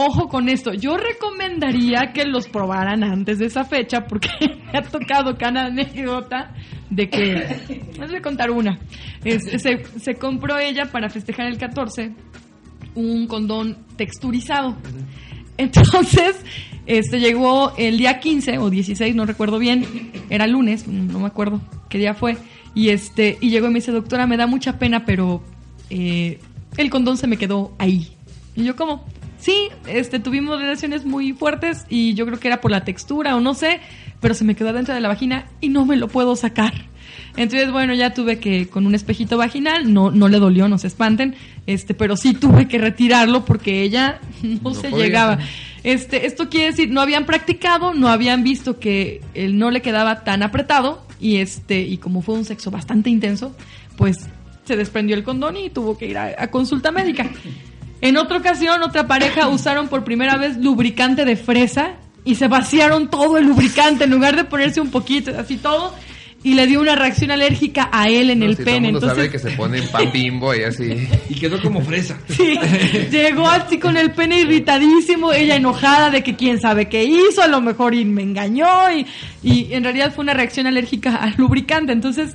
Ojo 0.00 0.28
con 0.28 0.48
esto, 0.48 0.74
yo 0.74 0.96
recomendaría 0.96 2.12
que 2.14 2.24
los 2.24 2.46
probaran 2.46 3.02
antes 3.02 3.40
de 3.40 3.46
esa 3.46 3.64
fecha 3.64 4.06
porque 4.06 4.28
me 4.72 4.78
ha 4.78 4.82
tocado 4.82 5.36
cada 5.36 5.64
anécdota 5.64 6.54
de 6.88 7.10
que, 7.10 7.80
les 7.98 8.08
voy 8.08 8.18
a 8.18 8.22
contar 8.22 8.52
una, 8.52 8.78
se, 9.24 10.14
compró 10.14 10.56
ella 10.56 10.84
para 10.92 11.10
festejar 11.10 11.48
el 11.48 11.58
14 11.58 12.12
un 12.94 13.26
condón 13.26 13.76
texturizado. 13.96 14.76
Entonces, 15.56 16.44
este 16.86 17.18
llegó 17.18 17.72
el 17.76 17.98
día 17.98 18.20
15 18.20 18.58
o 18.58 18.70
16, 18.70 19.16
no 19.16 19.26
recuerdo 19.26 19.58
bien, 19.58 20.12
era 20.30 20.46
lunes, 20.46 20.86
no 20.86 21.18
me 21.18 21.26
acuerdo 21.26 21.60
qué 21.88 21.98
día 21.98 22.14
fue, 22.14 22.38
y 22.72 22.90
este 22.90 23.36
y 23.40 23.50
llegó 23.50 23.66
y 23.66 23.70
me 23.70 23.80
dice, 23.80 23.90
"Doctora, 23.90 24.28
me 24.28 24.36
da 24.36 24.46
mucha 24.46 24.78
pena, 24.78 25.04
pero 25.04 25.42
eh, 25.90 26.38
el 26.76 26.88
condón 26.88 27.16
se 27.16 27.26
me 27.26 27.36
quedó 27.36 27.74
ahí." 27.78 28.12
Y 28.54 28.62
yo 28.62 28.76
como, 28.76 29.04
"Sí, 29.38 29.68
este 29.86 30.18
tuvimos 30.18 30.60
relaciones 30.60 31.04
muy 31.04 31.32
fuertes 31.32 31.84
y 31.88 32.14
yo 32.14 32.26
creo 32.26 32.38
que 32.40 32.48
era 32.48 32.60
por 32.60 32.70
la 32.70 32.84
textura 32.84 33.36
o 33.36 33.40
no 33.40 33.54
sé, 33.54 33.80
pero 34.20 34.34
se 34.34 34.44
me 34.44 34.54
quedó 34.54 34.72
dentro 34.72 34.94
de 34.94 35.00
la 35.00 35.08
vagina 35.08 35.46
y 35.60 35.68
no 35.68 35.86
me 35.86 35.96
lo 35.96 36.08
puedo 36.08 36.36
sacar." 36.36 36.72
Entonces, 37.36 37.70
bueno, 37.70 37.94
ya 37.94 38.12
tuve 38.14 38.38
que 38.40 38.66
con 38.68 38.84
un 38.86 38.94
espejito 38.94 39.36
vaginal, 39.38 39.92
no, 39.92 40.10
no 40.10 40.28
le 40.28 40.38
dolió, 40.38 40.68
no 40.68 40.76
se 40.76 40.88
espanten, 40.88 41.36
este, 41.66 41.94
pero 41.94 42.16
sí 42.16 42.34
tuve 42.34 42.66
que 42.66 42.78
retirarlo 42.78 43.44
porque 43.44 43.82
ella 43.82 44.20
no, 44.42 44.70
No 44.70 44.74
se 44.74 44.88
podía. 44.88 45.04
llegaba. 45.06 45.38
Este, 45.84 46.26
esto 46.26 46.48
quiere 46.48 46.66
decir, 46.66 46.90
no 46.90 47.00
habían 47.00 47.24
practicado, 47.26 47.94
no 47.94 48.08
habían 48.08 48.42
visto 48.42 48.80
que 48.80 49.22
él 49.34 49.56
no 49.56 49.70
le 49.70 49.80
quedaba 49.82 50.24
tan 50.24 50.42
apretado 50.42 51.06
y 51.20 51.36
este, 51.36 51.80
y 51.82 51.98
como 51.98 52.22
fue 52.22 52.34
un 52.34 52.44
sexo 52.44 52.70
bastante 52.72 53.08
intenso, 53.08 53.54
pues 53.96 54.26
se 54.64 54.76
desprendió 54.76 55.14
el 55.16 55.22
condón 55.22 55.56
y 55.56 55.70
tuvo 55.70 55.96
que 55.96 56.06
ir 56.06 56.18
a, 56.18 56.34
a 56.38 56.50
consulta 56.50 56.90
médica. 56.90 57.30
En 58.00 58.16
otra 58.16 58.38
ocasión, 58.38 58.82
otra 58.82 59.06
pareja 59.06 59.48
usaron 59.50 59.88
por 59.88 60.04
primera 60.04 60.36
vez 60.36 60.56
lubricante 60.56 61.24
de 61.24 61.36
fresa 61.36 61.94
y 62.24 62.34
se 62.34 62.48
vaciaron 62.48 63.08
todo 63.08 63.38
el 63.38 63.46
lubricante 63.46 64.04
en 64.04 64.10
lugar 64.10 64.36
de 64.36 64.44
ponerse 64.44 64.80
un 64.80 64.90
poquito, 64.90 65.32
así 65.38 65.56
todo, 65.56 65.94
y 66.44 66.54
le 66.54 66.66
dio 66.66 66.80
una 66.80 66.94
reacción 66.94 67.30
alérgica 67.32 67.88
a 67.90 68.08
él 68.08 68.30
en 68.30 68.40
No, 68.40 68.46
el 68.46 68.52
si 68.56 68.56
todo 68.62 68.64
pene. 68.66 68.92
mundo 68.92 68.98
Entonces, 68.98 69.16
sabe 69.16 69.30
que 69.30 69.38
se 69.38 69.50
pone 69.56 69.78
en 69.78 69.88
pan 69.88 70.12
bimbo 70.12 70.54
y 70.54 70.62
así. 70.62 71.08
Y 71.30 71.34
quedó 71.34 71.60
como 71.60 71.80
fresa. 71.82 72.16
Sí, 72.28 72.54
llegó 73.10 73.48
así 73.48 73.78
con 73.78 73.96
el 73.96 74.12
pene 74.12 74.40
irritadísimo, 74.40 75.32
ella 75.32 75.56
enojada 75.56 76.10
de 76.10 76.22
que 76.22 76.36
quién 76.36 76.60
sabe 76.60 76.88
qué 76.88 77.02
hizo, 77.04 77.42
a 77.42 77.48
lo 77.48 77.60
mejor 77.60 77.94
y 77.94 78.04
me 78.04 78.22
engañó 78.22 78.68
y, 78.94 79.06
y 79.42 79.72
en 79.72 79.82
realidad 79.84 80.12
fue 80.14 80.22
una 80.22 80.34
reacción 80.34 80.66
alérgica 80.66 81.16
al 81.16 81.34
lubricante. 81.38 81.92
Entonces, 81.92 82.34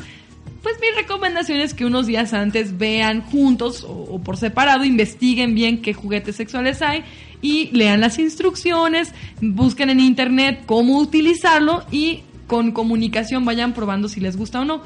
pues 0.63 0.75
mi 0.81 0.87
recomendación 0.99 1.59
es 1.59 1.73
que 1.75 1.85
unos 1.85 2.07
días 2.07 2.33
antes 2.33 2.77
vean 2.77 3.21
juntos 3.21 3.85
o, 3.87 4.19
por 4.23 4.37
separado, 4.37 4.83
investiguen 4.85 5.53
bien 5.53 5.81
qué 5.81 5.93
juguetes 5.93 6.35
sexuales 6.37 6.81
hay 6.81 7.03
y 7.41 7.69
lean 7.71 7.99
las 8.01 8.17
instrucciones, 8.17 9.13
busquen 9.41 9.89
en 9.89 9.99
internet 9.99 10.63
cómo 10.65 10.97
utilizarlo 10.99 11.83
y 11.91 12.21
con 12.47 12.71
comunicación 12.71 13.43
vayan 13.45 13.73
probando 13.73 14.07
si 14.07 14.19
les 14.21 14.37
gusta 14.37 14.61
o 14.61 14.65
no. 14.65 14.81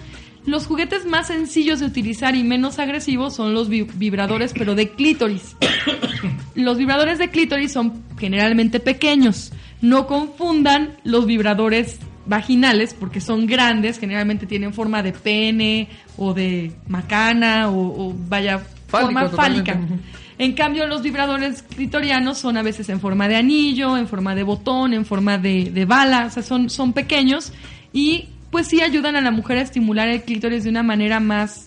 Los 0.47 0.65
juguetes 0.65 1.05
más 1.05 1.28
sencillos 1.28 1.80
de 1.82 1.86
utilizar 1.86 2.34
y 2.36 2.43
menos 2.43 2.80
agresivos 2.80 3.36
son 3.36 3.53
los 3.53 3.69
vi- 3.69 3.84
vibradores, 3.95 4.53
pero 4.57 4.75
de 4.75 4.89
clítoris. 4.89 5.55
los 6.55 6.78
vibradores 6.78 7.19
de 7.19 7.30
clítoris 7.30 7.71
son 7.73 8.01
generalmente 8.17 8.80
pequeños. 8.80 9.51
No 9.82 10.07
confundan 10.07 10.97
los 11.03 11.25
vibradores 11.25 11.97
vaginales 12.28 12.93
porque 12.93 13.21
son 13.21 13.47
grandes, 13.47 13.99
generalmente 13.99 14.45
tienen 14.45 14.73
forma 14.73 15.01
de 15.03 15.13
pene 15.13 15.89
o 16.17 16.34
de 16.34 16.71
macana 16.88 17.69
o, 17.69 18.07
o 18.09 18.15
vaya 18.28 18.59
Fálico, 18.88 19.11
forma 19.11 19.30
totalmente. 19.30 19.73
fálica. 19.73 20.01
En 20.39 20.53
cambio, 20.53 20.86
los 20.86 21.01
vibradores 21.01 21.63
clitorianos 21.63 22.38
son 22.38 22.57
a 22.57 22.61
veces 22.61 22.89
en 22.89 22.99
forma 22.99 23.28
de 23.28 23.36
anillo, 23.36 23.97
en 23.97 24.07
forma 24.07 24.36
de 24.36 24.43
botón, 24.43 24.93
en 24.93 25.03
forma 25.03 25.38
de, 25.38 25.71
de 25.71 25.86
bala, 25.86 26.28
o 26.28 26.30
sea, 26.30 26.43
son, 26.43 26.69
son 26.69 26.93
pequeños 26.93 27.51
y 27.91 28.30
pues 28.51 28.67
sí 28.67 28.82
ayudan 28.82 29.15
a 29.15 29.21
la 29.21 29.32
mujer 29.32 29.57
a 29.57 29.61
estimular 29.61 30.07
el 30.07 30.21
clítoris 30.21 30.63
de 30.63 30.69
una 30.69 30.84
manera 30.84 31.19
más, 31.19 31.65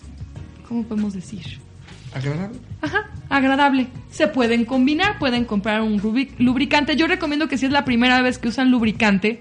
¿cómo 0.67 0.83
podemos 0.83 1.13
decir? 1.13 1.59
¿Agradable? 2.13 2.59
Ajá, 2.81 3.09
agradable. 3.29 3.87
Se 4.09 4.27
pueden 4.27 4.65
combinar, 4.65 5.19
pueden 5.19 5.45
comprar 5.45 5.81
un 5.81 6.01
lubricante. 6.39 6.95
Yo 6.95 7.07
recomiendo 7.07 7.47
que 7.47 7.57
si 7.57 7.67
es 7.67 7.71
la 7.71 7.85
primera 7.85 8.21
vez 8.21 8.37
que 8.37 8.49
usan 8.49 8.71
lubricante, 8.71 9.39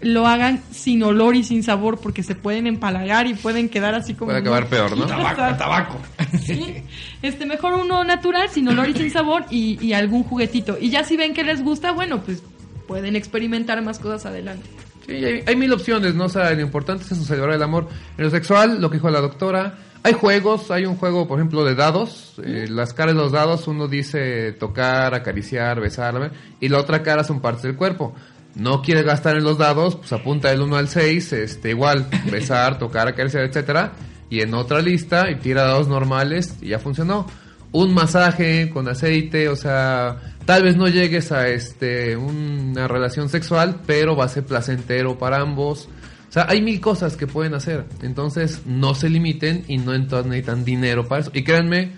lo 0.00 0.26
hagan 0.26 0.62
sin 0.70 1.02
olor 1.02 1.36
y 1.36 1.42
sin 1.42 1.62
sabor 1.62 1.98
porque 1.98 2.22
se 2.22 2.34
pueden 2.34 2.66
empalagar 2.66 3.26
y 3.26 3.34
pueden 3.34 3.68
quedar 3.68 3.94
así 3.94 4.14
como... 4.14 4.26
Puede 4.26 4.40
acabar 4.40 4.66
peor, 4.66 4.96
¿no? 4.96 5.06
Tabaco, 5.06 5.56
tabaco. 5.56 5.98
Sí. 6.42 6.82
Este, 7.22 7.46
mejor 7.46 7.74
uno 7.74 8.04
natural, 8.04 8.48
sin 8.50 8.68
olor 8.68 8.88
y 8.88 8.94
sin 8.94 9.10
sabor 9.10 9.46
y, 9.50 9.82
y 9.84 9.94
algún 9.94 10.22
juguetito. 10.22 10.76
Y 10.78 10.90
ya 10.90 11.02
si 11.02 11.16
ven 11.16 11.32
que 11.32 11.44
les 11.44 11.62
gusta, 11.62 11.92
bueno, 11.92 12.20
pues 12.20 12.42
pueden 12.86 13.16
experimentar 13.16 13.82
más 13.82 13.98
cosas 13.98 14.26
adelante. 14.26 14.68
Sí, 15.06 15.12
hay, 15.12 15.42
hay 15.46 15.56
mil 15.56 15.72
opciones, 15.72 16.14
¿no? 16.14 16.24
O 16.24 16.28
sea, 16.28 16.50
lo 16.52 16.60
importante 16.60 17.04
es 17.04 17.12
eso, 17.12 17.24
celebrar 17.24 17.54
el 17.54 17.62
amor. 17.62 17.88
En 18.18 18.24
lo 18.24 18.30
sexual, 18.30 18.80
lo 18.80 18.90
que 18.90 18.96
dijo 18.98 19.08
la 19.08 19.20
doctora, 19.20 19.78
hay 20.02 20.12
juegos, 20.12 20.70
hay 20.70 20.84
un 20.84 20.96
juego, 20.96 21.26
por 21.26 21.38
ejemplo, 21.38 21.64
de 21.64 21.74
dados. 21.74 22.34
eh, 22.44 22.66
las 22.68 22.92
caras 22.92 23.14
de 23.14 23.20
los 23.20 23.32
dados, 23.32 23.66
uno 23.66 23.88
dice 23.88 24.52
tocar, 24.52 25.14
acariciar, 25.14 25.80
besar, 25.80 26.32
y 26.60 26.68
la 26.68 26.78
otra 26.78 27.02
cara 27.02 27.24
son 27.24 27.40
partes 27.40 27.62
del 27.62 27.76
cuerpo. 27.76 28.14
No 28.56 28.80
quiere 28.80 29.02
gastar 29.02 29.36
en 29.36 29.44
los 29.44 29.58
dados, 29.58 29.96
pues 29.96 30.10
apunta 30.14 30.48
del 30.48 30.62
1 30.62 30.76
al 30.76 30.88
6, 30.88 31.32
este, 31.34 31.70
igual, 31.70 32.08
besar, 32.32 32.78
tocar, 32.78 33.06
acariciar, 33.06 33.44
etcétera. 33.44 33.92
Y 34.30 34.40
en 34.40 34.54
otra 34.54 34.80
lista, 34.80 35.30
y 35.30 35.36
tira 35.36 35.62
dados 35.62 35.88
normales, 35.88 36.56
y 36.62 36.68
ya 36.68 36.78
funcionó. 36.78 37.26
Un 37.72 37.92
masaje 37.92 38.70
con 38.70 38.88
aceite, 38.88 39.50
o 39.50 39.56
sea, 39.56 40.34
tal 40.46 40.62
vez 40.62 40.74
no 40.74 40.88
llegues 40.88 41.32
a 41.32 41.48
este 41.48 42.16
una 42.16 42.88
relación 42.88 43.28
sexual, 43.28 43.80
pero 43.84 44.16
va 44.16 44.24
a 44.24 44.28
ser 44.28 44.46
placentero 44.46 45.18
para 45.18 45.38
ambos. 45.40 45.90
O 46.26 46.32
sea, 46.32 46.46
hay 46.48 46.62
mil 46.62 46.80
cosas 46.80 47.18
que 47.18 47.26
pueden 47.26 47.52
hacer. 47.52 47.84
Entonces, 48.00 48.62
no 48.64 48.94
se 48.94 49.10
limiten 49.10 49.64
y 49.68 49.76
no 49.76 49.92
entonces 49.92 50.30
necesitan 50.30 50.64
dinero 50.64 51.06
para 51.06 51.20
eso. 51.20 51.30
Y 51.34 51.44
créanme, 51.44 51.92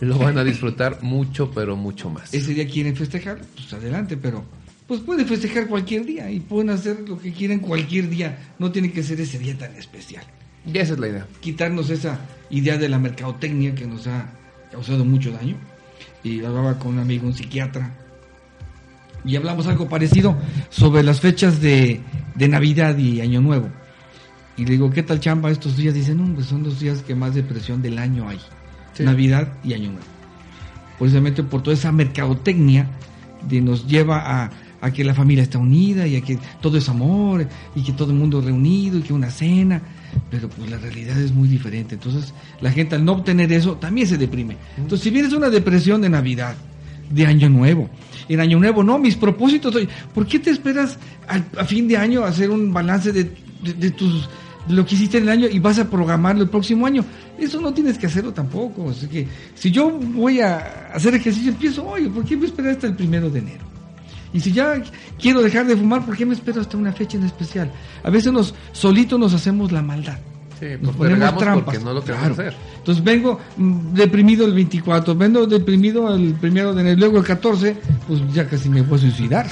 lo 0.00 0.18
van 0.18 0.38
a 0.38 0.44
disfrutar 0.44 0.98
mucho, 1.02 1.52
pero 1.52 1.76
mucho 1.76 2.10
más. 2.10 2.34
Ese 2.34 2.52
día 2.52 2.66
quieren 2.66 2.96
festejar, 2.96 3.40
pues 3.54 3.72
adelante, 3.72 4.16
pero 4.16 4.44
pues 4.86 5.00
pueden 5.00 5.26
festejar 5.26 5.66
cualquier 5.66 6.04
día 6.04 6.30
y 6.30 6.40
pueden 6.40 6.70
hacer 6.70 7.08
lo 7.08 7.18
que 7.18 7.32
quieren 7.32 7.60
cualquier 7.60 8.08
día. 8.08 8.38
No 8.58 8.70
tiene 8.70 8.92
que 8.92 9.02
ser 9.02 9.20
ese 9.20 9.38
día 9.38 9.56
tan 9.56 9.74
especial. 9.76 10.24
Y 10.66 10.78
esa 10.78 10.94
es 10.94 10.98
la 10.98 11.08
idea. 11.08 11.26
Quitarnos 11.40 11.90
esa 11.90 12.20
idea 12.50 12.76
de 12.76 12.88
la 12.88 12.98
mercadotecnia 12.98 13.74
que 13.74 13.86
nos 13.86 14.06
ha 14.06 14.30
causado 14.70 15.04
mucho 15.04 15.30
daño. 15.30 15.56
Y 16.22 16.44
hablaba 16.44 16.78
con 16.78 16.94
un 16.94 16.98
amigo, 17.00 17.26
un 17.26 17.34
psiquiatra, 17.34 17.92
y 19.24 19.36
hablamos 19.36 19.66
algo 19.66 19.88
parecido 19.88 20.36
sobre 20.68 21.02
las 21.02 21.20
fechas 21.20 21.60
de, 21.60 22.00
de 22.34 22.48
Navidad 22.48 22.96
y 22.98 23.20
Año 23.20 23.40
Nuevo. 23.40 23.68
Y 24.56 24.64
le 24.64 24.72
digo, 24.72 24.90
¿qué 24.90 25.02
tal 25.02 25.18
chamba 25.18 25.50
estos 25.50 25.76
días? 25.76 25.94
Dicen, 25.94 26.18
no, 26.18 26.34
pues 26.34 26.46
son 26.46 26.62
los 26.62 26.78
días 26.78 27.02
que 27.02 27.14
más 27.14 27.34
depresión 27.34 27.82
del 27.82 27.98
año 27.98 28.28
hay. 28.28 28.38
Navidad 29.00 29.52
y 29.64 29.72
Año 29.72 29.90
Nuevo. 29.90 30.06
Precisamente 30.98 31.42
por 31.42 31.62
toda 31.62 31.74
esa 31.74 31.90
mercadotecnia 31.90 32.88
de 33.48 33.60
nos 33.60 33.86
lleva 33.86 34.44
a, 34.44 34.50
a 34.84 34.90
que 34.92 35.02
la 35.02 35.14
familia 35.14 35.42
está 35.42 35.58
unida 35.58 36.06
y 36.06 36.16
a 36.16 36.20
que 36.20 36.38
todo 36.60 36.76
es 36.76 36.90
amor 36.90 37.48
y 37.74 37.82
que 37.82 37.92
todo 37.92 38.10
el 38.10 38.18
mundo 38.18 38.42
reunido 38.42 38.98
y 38.98 39.00
que 39.02 39.14
una 39.14 39.30
cena, 39.30 39.80
pero 40.30 40.50
pues 40.50 40.70
la 40.70 40.76
realidad 40.76 41.18
es 41.18 41.32
muy 41.32 41.48
diferente. 41.48 41.94
Entonces 41.94 42.34
la 42.60 42.70
gente 42.70 42.94
al 42.94 43.02
no 43.02 43.12
obtener 43.12 43.50
eso 43.50 43.76
también 43.76 44.06
se 44.06 44.18
deprime. 44.18 44.58
Entonces 44.76 45.00
si 45.00 45.10
vienes 45.10 45.32
una 45.32 45.48
depresión 45.48 46.02
de 46.02 46.10
Navidad, 46.10 46.54
de 47.10 47.26
Año 47.26 47.48
Nuevo, 47.48 47.88
en 48.28 48.40
Año 48.40 48.58
Nuevo, 48.58 48.84
no, 48.84 48.98
mis 48.98 49.16
propósitos, 49.16 49.74
¿por 50.12 50.26
qué 50.26 50.38
te 50.38 50.50
esperas 50.50 50.98
a 51.26 51.64
fin 51.64 51.88
de 51.88 51.96
año 51.96 52.22
hacer 52.22 52.50
un 52.50 52.70
balance 52.70 53.10
de, 53.10 53.30
de, 53.62 53.90
tus 53.90 54.28
lo 54.68 54.84
que 54.84 54.96
hiciste 54.96 55.16
en 55.16 55.24
el 55.24 55.28
año 55.30 55.46
y 55.50 55.60
vas 55.60 55.78
a 55.78 55.88
programarlo 55.88 56.42
el 56.42 56.50
próximo 56.50 56.86
año. 56.86 57.04
Eso 57.38 57.58
no 57.60 57.72
tienes 57.72 57.98
que 57.98 58.06
hacerlo 58.06 58.32
tampoco. 58.32 58.90
Así 58.90 59.06
que 59.08 59.26
si 59.54 59.70
yo 59.70 59.90
voy 59.90 60.40
a 60.40 60.90
hacer 60.92 61.14
ejercicio, 61.14 61.52
empiezo 61.52 61.86
hoy. 61.86 62.08
¿Por 62.08 62.24
qué 62.24 62.36
me 62.36 62.46
esperar 62.46 62.72
hasta 62.72 62.86
el 62.86 62.94
primero 62.94 63.30
de 63.30 63.38
enero? 63.40 63.73
Y 64.34 64.40
si 64.40 64.50
ya 64.50 64.82
quiero 65.18 65.40
dejar 65.42 65.64
de 65.64 65.76
fumar, 65.76 66.04
¿por 66.04 66.16
qué 66.16 66.26
me 66.26 66.34
espero 66.34 66.60
hasta 66.60 66.76
una 66.76 66.92
fecha 66.92 67.16
en 67.16 67.24
especial? 67.24 67.70
A 68.02 68.10
veces 68.10 68.32
nos 68.32 68.52
solitos 68.72 69.18
nos 69.18 69.32
hacemos 69.32 69.70
la 69.70 69.80
maldad. 69.80 70.18
Sí, 70.58 70.66
nos 70.80 70.96
ponemos 70.96 71.38
trampas. 71.38 71.64
Porque 71.64 71.78
no 71.78 71.92
lo 71.94 72.02
queremos 72.02 72.30
hacer. 72.32 72.52
Entonces 72.78 73.02
vengo 73.04 73.38
mm, 73.56 73.94
deprimido 73.94 74.44
el 74.44 74.52
24, 74.52 75.14
vengo 75.14 75.46
deprimido 75.46 76.12
el 76.12 76.34
primero 76.34 76.74
de 76.74 76.80
enero, 76.80 76.98
luego 76.98 77.18
el 77.18 77.24
14, 77.24 77.76
pues 78.08 78.20
ya 78.32 78.48
casi 78.48 78.68
me 78.68 78.82
puedo 78.82 79.02
suicidar. 79.02 79.46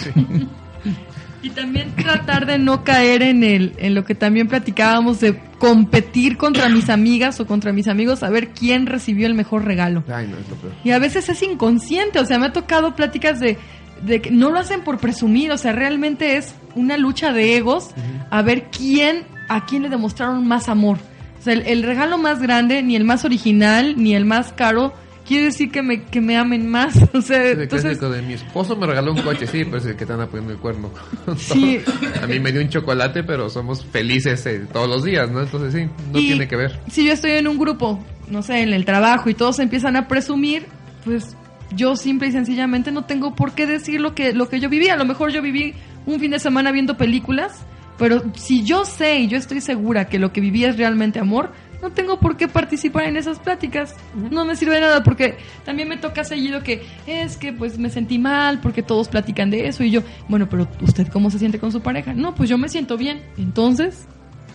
Y 1.44 1.50
también 1.50 1.94
tratar 1.96 2.46
de 2.46 2.58
no 2.58 2.84
caer 2.84 3.22
en 3.22 3.42
el 3.42 3.74
en 3.78 3.94
lo 3.94 4.04
que 4.04 4.14
también 4.14 4.46
platicábamos 4.46 5.18
de 5.18 5.40
competir 5.58 6.36
contra 6.36 6.68
mis 6.68 6.88
amigas 6.88 7.40
o 7.40 7.46
contra 7.46 7.72
mis 7.72 7.88
amigos 7.88 8.22
a 8.22 8.30
ver 8.30 8.50
quién 8.50 8.86
recibió 8.86 9.26
el 9.26 9.34
mejor 9.34 9.64
regalo. 9.64 10.04
Ay, 10.06 10.28
no, 10.28 10.36
es 10.38 10.48
lo 10.48 10.54
peor. 10.54 10.72
Y 10.84 10.90
a 10.90 11.00
veces 11.00 11.28
es 11.28 11.42
inconsciente, 11.42 12.20
o 12.20 12.24
sea, 12.24 12.38
me 12.38 12.46
ha 12.46 12.52
tocado 12.52 12.94
pláticas 12.94 13.40
de 13.40 13.58
de 14.02 14.20
que 14.20 14.30
no 14.30 14.50
lo 14.50 14.58
hacen 14.58 14.82
por 14.82 14.98
presumir, 14.98 15.52
o 15.52 15.58
sea, 15.58 15.72
realmente 15.72 16.36
es 16.36 16.54
una 16.74 16.96
lucha 16.96 17.32
de 17.32 17.56
egos 17.56 17.90
a 18.30 18.42
ver 18.42 18.64
quién, 18.76 19.24
a 19.48 19.64
quién 19.66 19.82
le 19.82 19.88
demostraron 19.88 20.46
más 20.46 20.68
amor. 20.68 20.98
O 21.38 21.42
sea, 21.42 21.54
el, 21.54 21.82
regalo 21.82 22.18
más 22.18 22.40
grande, 22.40 22.82
ni 22.82 22.94
el 22.96 23.04
más 23.04 23.24
original, 23.24 23.94
ni 23.96 24.14
el 24.14 24.24
más 24.24 24.52
caro, 24.52 24.92
quiere 25.26 25.46
decir 25.46 25.70
que 25.70 25.82
me, 25.82 26.04
que 26.04 26.20
me 26.20 26.36
amen 26.36 26.68
más. 26.68 26.94
O 27.14 27.20
sea, 27.20 27.50
entonces... 27.50 28.00
de 28.00 28.22
mi 28.22 28.34
esposo 28.34 28.76
me 28.76 28.86
regaló 28.86 29.12
un 29.12 29.22
coche, 29.22 29.46
sí, 29.46 29.64
pero 29.64 29.78
es 29.78 29.86
el 29.86 29.96
que 29.96 30.04
están 30.04 30.26
poniendo 30.28 30.52
el 30.52 30.58
cuerno. 30.58 30.90
Sí. 31.36 31.80
a 32.20 32.26
mí 32.26 32.38
me 32.38 32.52
dio 32.52 32.60
un 32.60 32.68
chocolate, 32.68 33.24
pero 33.24 33.50
somos 33.50 33.84
felices 33.84 34.44
eh, 34.46 34.66
todos 34.72 34.88
los 34.88 35.04
días, 35.04 35.30
¿no? 35.30 35.40
Entonces 35.42 35.72
sí, 35.72 35.88
no 36.12 36.18
tiene 36.18 36.46
que 36.48 36.56
ver. 36.56 36.80
Si 36.90 37.04
yo 37.04 37.12
estoy 37.12 37.32
en 37.32 37.48
un 37.48 37.58
grupo, 37.58 38.02
no 38.28 38.42
sé, 38.42 38.60
en 38.60 38.72
el 38.72 38.84
trabajo 38.84 39.28
y 39.28 39.34
todos 39.34 39.58
empiezan 39.58 39.96
a 39.96 40.08
presumir, 40.08 40.66
pues 41.04 41.36
yo 41.74 41.96
simple 41.96 42.28
y 42.28 42.32
sencillamente 42.32 42.92
no 42.92 43.04
tengo 43.04 43.34
por 43.34 43.52
qué 43.52 43.66
decir 43.66 44.00
lo 44.00 44.14
que, 44.14 44.32
lo 44.32 44.48
que 44.48 44.60
yo 44.60 44.68
viví. 44.68 44.88
A 44.88 44.96
lo 44.96 45.04
mejor 45.04 45.30
yo 45.30 45.42
viví 45.42 45.74
un 46.06 46.20
fin 46.20 46.30
de 46.30 46.38
semana 46.38 46.72
viendo 46.72 46.96
películas, 46.96 47.64
pero 47.98 48.22
si 48.34 48.62
yo 48.64 48.84
sé 48.84 49.20
y 49.20 49.28
yo 49.28 49.38
estoy 49.38 49.60
segura 49.60 50.06
que 50.06 50.18
lo 50.18 50.32
que 50.32 50.40
viví 50.40 50.64
es 50.64 50.76
realmente 50.76 51.18
amor, 51.18 51.52
no 51.82 51.90
tengo 51.90 52.20
por 52.20 52.36
qué 52.36 52.46
participar 52.46 53.04
en 53.04 53.16
esas 53.16 53.40
pláticas. 53.40 53.96
No 54.30 54.44
me 54.44 54.54
sirve 54.54 54.76
de 54.76 54.82
nada 54.82 55.02
porque 55.02 55.36
también 55.64 55.88
me 55.88 55.96
toca 55.96 56.22
seguido 56.22 56.62
que 56.62 56.82
es 57.06 57.36
que 57.36 57.52
pues 57.52 57.76
me 57.76 57.90
sentí 57.90 58.18
mal 58.18 58.60
porque 58.60 58.82
todos 58.82 59.08
platican 59.08 59.50
de 59.50 59.66
eso 59.66 59.82
y 59.82 59.90
yo, 59.90 60.02
bueno, 60.28 60.48
pero 60.48 60.68
usted 60.80 61.08
cómo 61.08 61.30
se 61.30 61.40
siente 61.40 61.58
con 61.58 61.72
su 61.72 61.80
pareja? 61.80 62.14
No, 62.14 62.34
pues 62.34 62.48
yo 62.48 62.56
me 62.56 62.68
siento 62.68 62.96
bien. 62.96 63.20
Entonces, 63.36 64.06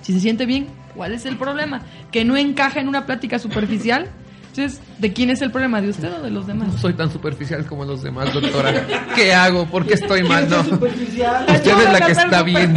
si 0.02 0.14
se 0.14 0.22
siente 0.22 0.46
bien, 0.46 0.68
¿cuál 0.96 1.14
es 1.14 1.26
el 1.26 1.36
problema? 1.36 1.82
Que 2.12 2.24
no 2.24 2.38
encaja 2.38 2.80
en 2.80 2.88
una 2.88 3.06
plática 3.06 3.40
superficial 3.40 4.10
entonces, 4.58 4.82
¿de 4.98 5.14
quién 5.14 5.30
es 5.30 5.42
el 5.42 5.52
problema? 5.52 5.82
¿De 5.82 5.90
usted 5.90 6.12
o 6.12 6.22
de 6.24 6.32
los 6.32 6.48
demás? 6.48 6.70
No 6.70 6.78
soy 6.80 6.94
tan 6.94 7.12
superficial 7.12 7.66
como 7.66 7.86
los 7.86 8.02
demás, 8.02 8.34
doctora. 8.34 8.74
¿Qué 9.16 9.34
hago? 9.34 9.68
¿Por 9.68 9.86
qué 9.86 9.94
estoy 9.94 10.24
mal? 10.24 10.50
No. 10.50 10.62
Usted 10.62 11.56
es 11.56 11.92
la 11.92 12.02
que 12.02 12.12
está 12.12 12.42
bien. 12.42 12.76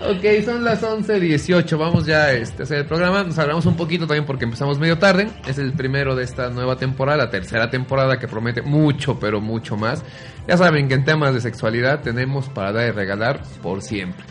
ok, 0.00 0.44
son 0.44 0.64
las 0.64 0.82
11.18. 0.82 1.78
Vamos 1.78 2.06
ya 2.06 2.32
este, 2.32 2.62
a 2.62 2.64
hacer 2.64 2.78
el 2.78 2.86
programa. 2.86 3.22
Nos 3.22 3.38
hablamos 3.38 3.66
un 3.66 3.76
poquito 3.76 4.08
también 4.08 4.26
porque 4.26 4.44
empezamos 4.44 4.80
medio 4.80 4.98
tarde. 4.98 5.28
Es 5.46 5.58
el 5.58 5.72
primero 5.74 6.16
de 6.16 6.24
esta 6.24 6.50
nueva 6.50 6.74
temporada, 6.76 7.18
la 7.18 7.30
tercera 7.30 7.70
temporada 7.70 8.18
que 8.18 8.26
promete 8.26 8.62
mucho, 8.62 9.20
pero 9.20 9.40
mucho 9.40 9.76
más. 9.76 10.02
Ya 10.48 10.56
saben 10.56 10.88
que 10.88 10.94
en 10.94 11.04
temas 11.04 11.34
de 11.34 11.40
sexualidad 11.40 12.00
tenemos 12.02 12.48
para 12.48 12.72
dar 12.72 12.88
y 12.88 12.90
regalar 12.90 13.42
por 13.62 13.80
siempre. 13.80 14.24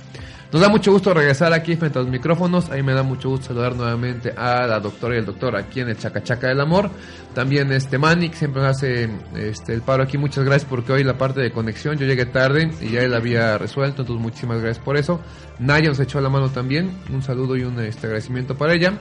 Nos 0.51 0.61
da 0.61 0.67
mucho 0.67 0.91
gusto 0.91 1.13
regresar 1.13 1.53
aquí 1.53 1.77
frente 1.77 1.97
a 1.97 2.01
los 2.01 2.11
micrófonos. 2.11 2.69
Ahí 2.71 2.83
me 2.83 2.93
da 2.93 3.03
mucho 3.03 3.29
gusto 3.29 3.47
saludar 3.47 3.73
nuevamente 3.73 4.33
a 4.35 4.67
la 4.67 4.81
doctora 4.81 5.15
y 5.15 5.19
el 5.19 5.25
doctor 5.25 5.55
aquí 5.55 5.79
en 5.79 5.87
el 5.87 5.97
Chacachaca 5.97 6.49
del 6.49 6.59
Amor. 6.59 6.91
También 7.33 7.71
este 7.71 7.97
Manic 7.97 8.33
siempre 8.33 8.65
hace 8.65 9.09
este, 9.33 9.73
el 9.73 9.81
paro 9.81 10.03
aquí. 10.03 10.17
Muchas 10.17 10.43
gracias 10.43 10.69
porque 10.69 10.91
hoy 10.91 11.05
la 11.05 11.17
parte 11.17 11.39
de 11.39 11.51
conexión 11.51 11.97
yo 11.97 12.05
llegué 12.05 12.25
tarde 12.25 12.69
y 12.81 12.89
ya 12.89 12.99
él 12.99 13.13
había 13.13 13.57
resuelto. 13.57 14.01
Entonces 14.01 14.21
muchísimas 14.21 14.61
gracias 14.61 14.83
por 14.83 14.97
eso. 14.97 15.21
Naya 15.59 15.87
nos 15.87 16.01
echó 16.01 16.19
la 16.19 16.27
mano 16.27 16.49
también. 16.49 16.97
Un 17.13 17.21
saludo 17.21 17.55
y 17.55 17.63
un 17.63 17.79
este, 17.79 18.07
agradecimiento 18.07 18.57
para 18.57 18.73
ella. 18.73 18.99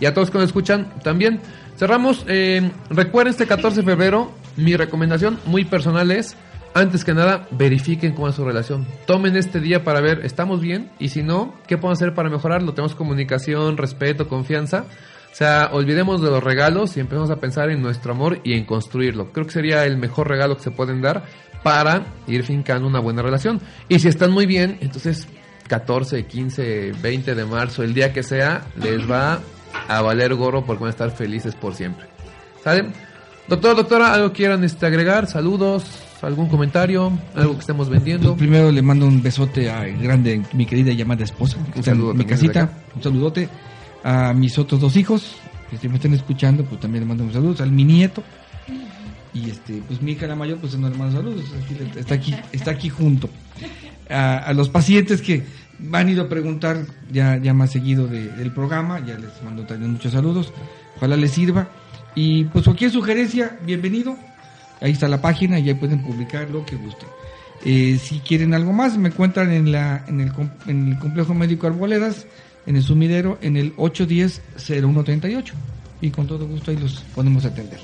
Y 0.00 0.06
a 0.06 0.14
todos 0.14 0.32
que 0.32 0.38
nos 0.38 0.48
escuchan 0.48 0.92
también. 1.04 1.40
Cerramos. 1.76 2.24
Eh, 2.26 2.72
recuerden 2.90 3.30
este 3.30 3.46
14 3.46 3.82
de 3.82 3.86
febrero. 3.86 4.32
Mi 4.56 4.74
recomendación 4.74 5.38
muy 5.46 5.64
personal 5.64 6.10
es 6.10 6.36
antes 6.78 7.04
que 7.04 7.14
nada, 7.14 7.46
verifiquen 7.50 8.14
cómo 8.14 8.28
es 8.28 8.34
su 8.34 8.44
relación. 8.44 8.86
Tomen 9.06 9.36
este 9.36 9.60
día 9.60 9.84
para 9.84 10.00
ver, 10.00 10.24
¿estamos 10.24 10.60
bien? 10.60 10.90
Y 10.98 11.08
si 11.08 11.22
no, 11.22 11.54
¿qué 11.66 11.76
podemos 11.76 11.98
hacer 11.98 12.14
para 12.14 12.30
mejorarlo? 12.30 12.74
Tenemos 12.74 12.94
comunicación, 12.94 13.76
respeto, 13.76 14.28
confianza. 14.28 14.84
O 15.30 15.34
sea, 15.34 15.70
olvidemos 15.72 16.22
de 16.22 16.30
los 16.30 16.42
regalos 16.42 16.96
y 16.96 17.00
empecemos 17.00 17.30
a 17.30 17.36
pensar 17.36 17.70
en 17.70 17.82
nuestro 17.82 18.12
amor 18.12 18.40
y 18.44 18.54
en 18.54 18.64
construirlo. 18.64 19.32
Creo 19.32 19.46
que 19.46 19.52
sería 19.52 19.84
el 19.84 19.96
mejor 19.96 20.28
regalo 20.28 20.56
que 20.56 20.62
se 20.62 20.70
pueden 20.70 21.02
dar 21.02 21.24
para 21.62 22.06
ir 22.26 22.44
fincando 22.44 22.88
una 22.88 23.00
buena 23.00 23.22
relación. 23.22 23.60
Y 23.88 23.98
si 23.98 24.08
están 24.08 24.30
muy 24.30 24.46
bien, 24.46 24.78
entonces 24.80 25.28
14, 25.68 26.26
15, 26.26 26.92
20 27.00 27.34
de 27.34 27.44
marzo, 27.44 27.82
el 27.82 27.94
día 27.94 28.12
que 28.12 28.22
sea, 28.22 28.62
les 28.76 29.08
va 29.08 29.40
a 29.88 30.02
valer 30.02 30.34
gorro 30.34 30.64
porque 30.64 30.82
van 30.82 30.88
a 30.88 30.90
estar 30.90 31.10
felices 31.10 31.54
por 31.54 31.74
siempre. 31.74 32.06
¿Saben? 32.64 32.92
Doctor, 33.46 33.76
doctora, 33.76 34.12
¿algo 34.12 34.32
quieran 34.32 34.64
este, 34.64 34.86
agregar? 34.86 35.26
Saludos, 35.26 35.84
algún 36.22 36.48
comentario, 36.48 37.12
algo 37.34 37.54
que 37.54 37.60
estemos 37.60 37.88
vendiendo. 37.88 38.28
Pues 38.30 38.38
primero 38.38 38.70
le 38.72 38.82
mando 38.82 39.06
un 39.06 39.22
besote 39.22 39.70
a 39.70 39.84
grande 39.84 40.42
mi 40.52 40.66
querida 40.66 40.92
llamada 40.92 41.24
esposa, 41.24 41.58
que 41.72 41.80
está 41.80 41.92
en 41.92 42.16
mi 42.16 42.24
casita, 42.24 42.70
un 42.94 43.02
saludote 43.02 43.48
a 44.04 44.32
mis 44.32 44.58
otros 44.58 44.80
dos 44.80 44.96
hijos, 44.96 45.36
que 45.70 45.76
si 45.76 45.88
me 45.88 45.96
están 45.96 46.14
escuchando, 46.14 46.64
pues 46.64 46.80
también 46.80 47.04
le 47.04 47.08
mando 47.08 47.24
un 47.24 47.32
saludo, 47.32 47.62
al 47.62 47.72
mi 47.72 47.84
nieto 47.84 48.22
y 49.34 49.50
este, 49.50 49.82
pues 49.86 50.00
mi 50.02 50.12
hija 50.12 50.26
la 50.26 50.36
mayor, 50.36 50.58
pues 50.58 50.76
no 50.76 50.88
le 50.88 50.96
mando 50.96 51.16
saludos, 51.16 51.44
está 51.96 52.14
aquí, 52.14 52.34
está 52.52 52.72
aquí 52.72 52.88
junto. 52.88 53.28
A, 54.10 54.52
los 54.54 54.68
pacientes 54.68 55.20
que 55.20 55.44
han 55.92 56.08
ido 56.08 56.24
a 56.24 56.28
preguntar 56.28 56.86
ya, 57.12 57.36
ya 57.36 57.52
más 57.52 57.70
seguido 57.70 58.06
del 58.06 58.52
programa, 58.52 59.04
ya 59.04 59.18
les 59.18 59.42
mando 59.42 59.64
también 59.64 59.92
muchos 59.92 60.12
saludos, 60.12 60.52
ojalá 60.96 61.16
les 61.16 61.32
sirva. 61.32 61.68
Y 62.14 62.44
pues 62.44 62.64
cualquier 62.64 62.90
sugerencia, 62.90 63.58
bienvenido. 63.64 64.16
Ahí 64.80 64.92
está 64.92 65.08
la 65.08 65.20
página 65.20 65.58
y 65.58 65.68
ahí 65.68 65.74
pueden 65.74 66.02
publicar 66.02 66.48
lo 66.50 66.64
que 66.64 66.76
gusten. 66.76 67.08
Eh, 67.64 67.98
si 68.00 68.20
quieren 68.20 68.54
algo 68.54 68.72
más, 68.72 68.96
me 68.96 69.08
encuentran 69.08 69.50
en, 69.52 69.72
la, 69.72 70.04
en, 70.06 70.20
el, 70.20 70.32
en 70.66 70.92
el 70.92 70.98
complejo 70.98 71.34
médico 71.34 71.66
Arboledas, 71.66 72.26
en 72.66 72.76
el 72.76 72.82
sumidero, 72.82 73.38
en 73.42 73.56
el 73.56 73.74
810-0138. 73.76 75.52
Y 76.00 76.10
con 76.10 76.26
todo 76.26 76.46
gusto 76.46 76.70
ahí 76.70 76.76
los 76.76 77.00
podemos 77.14 77.44
atender. 77.44 77.80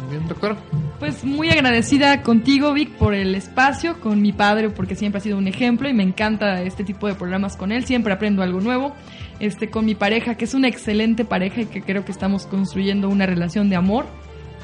Muy 0.00 0.10
bien, 0.10 0.28
doctor. 0.28 0.56
Pues 0.98 1.24
muy 1.24 1.48
agradecida 1.48 2.22
contigo, 2.22 2.72
Vic, 2.72 2.90
por 2.96 3.14
el 3.14 3.34
espacio, 3.34 3.98
con 4.00 4.20
mi 4.20 4.32
padre, 4.32 4.70
porque 4.70 4.94
siempre 4.94 5.18
ha 5.18 5.22
sido 5.22 5.38
un 5.38 5.48
ejemplo 5.48 5.88
y 5.88 5.94
me 5.94 6.02
encanta 6.02 6.62
este 6.62 6.84
tipo 6.84 7.08
de 7.08 7.14
programas 7.14 7.56
con 7.56 7.72
él. 7.72 7.84
Siempre 7.86 8.12
aprendo 8.12 8.42
algo 8.42 8.60
nuevo. 8.60 8.94
Este, 9.40 9.70
con 9.70 9.86
mi 9.86 9.94
pareja, 9.94 10.34
que 10.34 10.44
es 10.44 10.54
una 10.54 10.68
excelente 10.68 11.24
pareja 11.24 11.62
y 11.62 11.66
que 11.66 11.80
creo 11.80 12.04
que 12.04 12.12
estamos 12.12 12.46
construyendo 12.46 13.08
una 13.08 13.24
relación 13.24 13.70
de 13.70 13.76
amor 13.76 14.06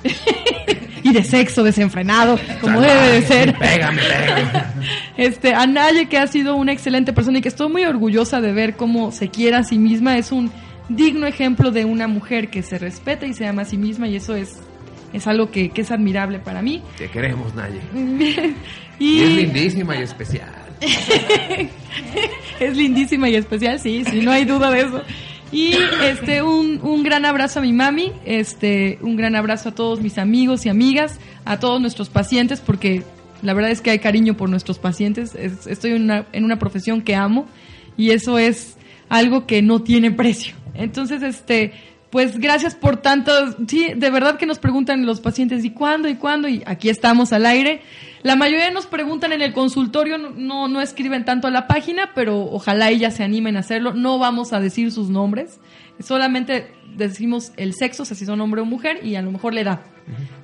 y 1.04 1.12
de 1.12 1.22
sexo 1.22 1.62
desenfrenado, 1.62 2.40
como 2.62 2.80
debe 2.80 3.12
de 3.12 3.22
ser. 3.22 3.58
Pégame, 3.58 4.02
pégame. 4.02 4.64
Este, 5.16 5.54
a 5.54 5.66
Naye, 5.66 6.06
que 6.06 6.18
ha 6.18 6.26
sido 6.26 6.56
una 6.56 6.72
excelente 6.72 7.12
persona 7.12 7.38
y 7.38 7.40
que 7.40 7.48
estoy 7.48 7.70
muy 7.70 7.84
orgullosa 7.84 8.40
de 8.40 8.52
ver 8.52 8.74
cómo 8.74 9.12
se 9.12 9.28
quiere 9.28 9.56
a 9.56 9.62
sí 9.62 9.78
misma, 9.78 10.18
es 10.18 10.32
un 10.32 10.50
digno 10.88 11.26
ejemplo 11.26 11.70
de 11.70 11.84
una 11.84 12.08
mujer 12.08 12.48
que 12.48 12.62
se 12.62 12.78
respeta 12.78 13.26
y 13.26 13.34
se 13.34 13.46
ama 13.46 13.62
a 13.62 13.64
sí 13.64 13.76
misma 13.76 14.08
y 14.08 14.16
eso 14.16 14.34
es, 14.34 14.58
es 15.12 15.26
algo 15.26 15.50
que, 15.50 15.70
es 15.74 15.90
admirable 15.90 16.38
para 16.38 16.62
mí. 16.62 16.82
Te 16.96 17.08
queremos, 17.08 17.54
Naye. 17.54 17.80
y... 18.98 19.22
es 19.22 19.30
lindísima 19.36 19.96
y 19.96 20.02
especial. 20.02 20.48
es 22.60 22.76
lindísima 22.76 23.28
y 23.28 23.36
especial, 23.36 23.78
sí, 23.78 24.04
sí, 24.10 24.20
no 24.20 24.32
hay 24.32 24.46
duda 24.46 24.70
de 24.70 24.80
eso. 24.80 25.02
Y 25.54 25.72
este, 26.02 26.42
un, 26.42 26.80
un 26.82 27.04
gran 27.04 27.24
abrazo 27.24 27.60
a 27.60 27.62
mi 27.62 27.72
mami, 27.72 28.10
este, 28.24 28.98
un 29.02 29.14
gran 29.14 29.36
abrazo 29.36 29.68
a 29.68 29.72
todos 29.72 30.00
mis 30.00 30.18
amigos 30.18 30.66
y 30.66 30.68
amigas, 30.68 31.20
a 31.44 31.60
todos 31.60 31.80
nuestros 31.80 32.08
pacientes, 32.08 32.60
porque 32.60 33.04
la 33.40 33.54
verdad 33.54 33.70
es 33.70 33.80
que 33.80 33.90
hay 33.90 34.00
cariño 34.00 34.36
por 34.36 34.48
nuestros 34.50 34.80
pacientes. 34.80 35.36
estoy 35.36 35.92
en 35.92 36.02
una, 36.02 36.26
en 36.32 36.44
una 36.44 36.58
profesión 36.58 37.02
que 37.02 37.14
amo 37.14 37.46
y 37.96 38.10
eso 38.10 38.36
es 38.36 38.76
algo 39.08 39.46
que 39.46 39.62
no 39.62 39.80
tiene 39.80 40.10
precio. 40.10 40.56
Entonces, 40.74 41.22
este, 41.22 41.72
pues 42.10 42.38
gracias 42.40 42.74
por 42.74 42.96
tanto, 42.96 43.30
sí, 43.68 43.92
de 43.94 44.10
verdad 44.10 44.38
que 44.38 44.46
nos 44.46 44.58
preguntan 44.58 45.06
los 45.06 45.20
pacientes, 45.20 45.64
¿y 45.64 45.70
cuándo? 45.70 46.08
¿Y 46.08 46.16
cuándo? 46.16 46.48
Y 46.48 46.64
aquí 46.66 46.88
estamos 46.88 47.32
al 47.32 47.46
aire. 47.46 47.80
La 48.24 48.36
mayoría 48.36 48.70
nos 48.70 48.86
preguntan 48.86 49.34
en 49.34 49.42
el 49.42 49.52
consultorio, 49.52 50.16
no, 50.16 50.66
no 50.66 50.80
escriben 50.80 51.26
tanto 51.26 51.46
a 51.46 51.50
la 51.50 51.66
página, 51.66 52.12
pero 52.14 52.40
ojalá 52.40 52.88
ellas 52.88 53.16
se 53.16 53.22
animen 53.22 53.58
a 53.58 53.60
hacerlo. 53.60 53.92
No 53.92 54.18
vamos 54.18 54.54
a 54.54 54.60
decir 54.60 54.90
sus 54.92 55.10
nombres, 55.10 55.60
solamente 56.00 56.72
decimos 56.96 57.52
el 57.58 57.74
sexo, 57.74 58.04
o 58.04 58.06
sea, 58.06 58.16
si 58.16 58.24
son 58.24 58.40
hombre 58.40 58.62
o 58.62 58.64
mujer, 58.64 59.04
y 59.04 59.16
a 59.16 59.22
lo 59.22 59.30
mejor 59.30 59.52
la 59.52 59.60
edad. 59.60 59.80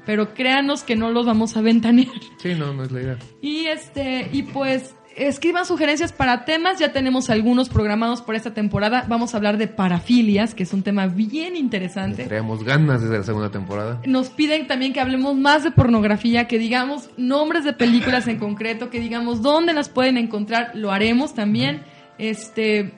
Pero 0.04 0.34
créanos 0.34 0.82
que 0.82 0.94
no 0.94 1.10
los 1.10 1.24
vamos 1.24 1.56
a 1.56 1.62
ventanear. 1.62 2.12
Sí, 2.42 2.54
no, 2.54 2.74
no 2.74 2.84
es 2.84 2.92
la 2.92 3.00
idea. 3.00 3.18
Y 3.40 3.64
este, 3.64 4.28
y 4.30 4.42
pues 4.42 4.94
escriban 5.28 5.66
sugerencias 5.66 6.12
para 6.12 6.44
temas, 6.44 6.78
ya 6.78 6.92
tenemos 6.92 7.30
algunos 7.30 7.68
programados 7.68 8.22
por 8.22 8.34
esta 8.34 8.54
temporada. 8.54 9.04
Vamos 9.08 9.34
a 9.34 9.36
hablar 9.36 9.58
de 9.58 9.68
parafilias, 9.68 10.54
que 10.54 10.62
es 10.62 10.72
un 10.72 10.82
tema 10.82 11.06
bien 11.06 11.56
interesante. 11.56 12.24
Traemos 12.24 12.64
ganas 12.64 13.02
desde 13.02 13.18
la 13.18 13.24
segunda 13.24 13.50
temporada. 13.50 14.00
Nos 14.06 14.30
piden 14.30 14.66
también 14.66 14.92
que 14.92 15.00
hablemos 15.00 15.36
más 15.36 15.62
de 15.62 15.70
pornografía, 15.70 16.48
que 16.48 16.58
digamos 16.58 17.10
nombres 17.16 17.64
de 17.64 17.72
películas 17.72 18.26
en 18.28 18.38
concreto, 18.38 18.90
que 18.90 19.00
digamos 19.00 19.42
dónde 19.42 19.74
las 19.74 19.88
pueden 19.88 20.16
encontrar, 20.16 20.72
lo 20.74 20.90
haremos 20.90 21.34
también. 21.34 21.82
Este, 22.18 22.92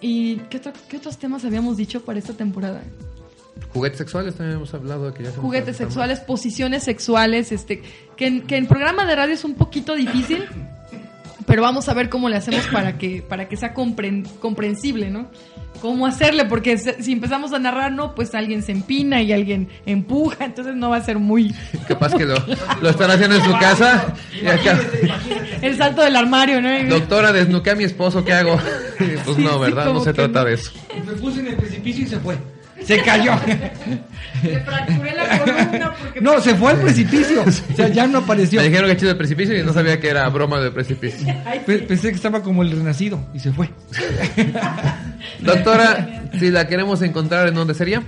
¿y 0.00 0.36
qué, 0.50 0.60
qué 0.88 0.96
otros 0.96 1.18
temas 1.18 1.44
habíamos 1.44 1.76
dicho 1.76 2.04
para 2.04 2.18
esta 2.18 2.34
temporada? 2.34 2.82
Juguetes 3.72 3.98
sexuales 3.98 4.34
también 4.34 4.56
hemos 4.56 4.72
hablado 4.74 5.06
de 5.06 5.14
que 5.14 5.24
ya 5.24 5.32
Juguetes 5.32 5.76
sexuales, 5.76 6.20
posiciones 6.20 6.84
sexuales, 6.84 7.50
este, 7.52 7.82
que 8.16 8.26
en, 8.26 8.46
que 8.46 8.56
en 8.56 8.66
programa 8.66 9.04
de 9.04 9.16
radio 9.16 9.34
es 9.34 9.44
un 9.44 9.54
poquito 9.54 9.94
difícil, 9.94 10.44
pero 11.54 11.62
vamos 11.62 11.88
a 11.88 11.94
ver 11.94 12.08
cómo 12.08 12.28
le 12.28 12.34
hacemos 12.34 12.66
para 12.66 12.98
que, 12.98 13.22
para 13.22 13.46
que 13.46 13.56
sea 13.56 13.74
comprensible, 13.74 15.08
¿no? 15.08 15.30
Cómo 15.80 16.04
hacerle, 16.04 16.46
porque 16.46 16.76
si 16.78 17.12
empezamos 17.12 17.52
a 17.52 17.60
narrar, 17.60 17.92
no, 17.92 18.12
pues 18.16 18.34
alguien 18.34 18.64
se 18.64 18.72
empina 18.72 19.22
y 19.22 19.32
alguien 19.32 19.68
empuja, 19.86 20.46
entonces 20.46 20.74
no 20.74 20.90
va 20.90 20.96
a 20.96 21.04
ser 21.04 21.20
muy... 21.20 21.54
Capaz 21.86 22.12
que 22.16 22.24
lo, 22.24 22.34
lo 22.82 22.90
están 22.90 23.08
haciendo 23.08 23.36
en 23.36 23.44
su 23.44 23.52
casa. 23.52 24.14
El 25.62 25.76
salto 25.76 26.02
del 26.02 26.16
armario, 26.16 26.60
¿no? 26.60 26.70
Doctora, 26.88 27.32
desnuqué 27.32 27.70
a 27.70 27.76
mi 27.76 27.84
esposo, 27.84 28.24
¿qué 28.24 28.32
hago? 28.32 28.58
Pues 29.24 29.38
no, 29.38 29.60
¿verdad? 29.60 29.92
no 29.92 30.02
se 30.02 30.12
trata 30.12 30.44
de 30.44 30.54
eso. 30.54 30.72
Me 31.06 31.12
puse 31.12 31.38
en 31.38 31.46
el 31.46 31.56
precipicio 31.56 32.02
y 32.02 32.08
se 32.08 32.18
fue. 32.18 32.36
Se 32.84 33.02
cayó. 33.02 33.32
Le 34.42 34.60
fracturé 34.60 35.14
la 35.14 35.38
columna 35.38 35.94
porque... 35.98 36.20
No, 36.20 36.38
se 36.40 36.54
fue 36.54 36.72
al 36.72 36.80
precipicio. 36.80 37.42
O 37.42 37.50
sea, 37.50 37.88
ya 37.88 38.06
no 38.06 38.18
apareció. 38.18 38.60
Me 38.60 38.68
dijeron 38.68 38.88
que 38.88 38.92
hecho 38.92 39.06
del 39.06 39.16
precipicio 39.16 39.58
y 39.58 39.62
no 39.62 39.72
sabía 39.72 39.98
que 40.00 40.08
era 40.08 40.28
broma 40.28 40.60
del 40.60 40.72
precipicio. 40.72 41.26
Pensé 41.66 42.10
que 42.10 42.16
estaba 42.16 42.42
como 42.42 42.62
el 42.62 42.70
renacido 42.70 43.26
y 43.32 43.38
se 43.38 43.52
fue. 43.52 43.70
Doctora, 45.40 46.24
si 46.38 46.50
la 46.50 46.66
queremos 46.66 47.00
encontrar, 47.02 47.48
¿en 47.48 47.54
dónde 47.54 47.72
sería? 47.74 48.02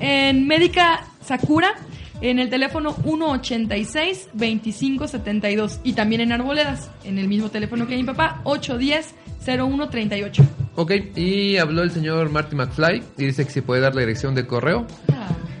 En 0.00 0.46
Médica 0.46 1.06
Sakura, 1.24 1.74
en 2.20 2.38
el 2.38 2.50
teléfono 2.50 2.94
186-2572. 2.96 5.80
Y 5.82 5.94
también 5.94 6.20
en 6.20 6.30
Arboledas, 6.32 6.90
en 7.04 7.18
el 7.18 7.26
mismo 7.26 7.50
teléfono 7.50 7.88
que 7.88 7.96
mi 7.96 8.04
papá, 8.04 8.42
810-0138. 8.44 10.67
Ok, 10.80 10.92
y 11.16 11.56
habló 11.56 11.82
el 11.82 11.90
señor 11.90 12.30
Marty 12.30 12.54
McFly 12.54 13.02
y 13.16 13.24
dice 13.24 13.44
que 13.44 13.50
si 13.50 13.62
puede 13.62 13.80
dar 13.80 13.96
la 13.96 14.02
dirección 14.02 14.36
de 14.36 14.46
correo 14.46 14.86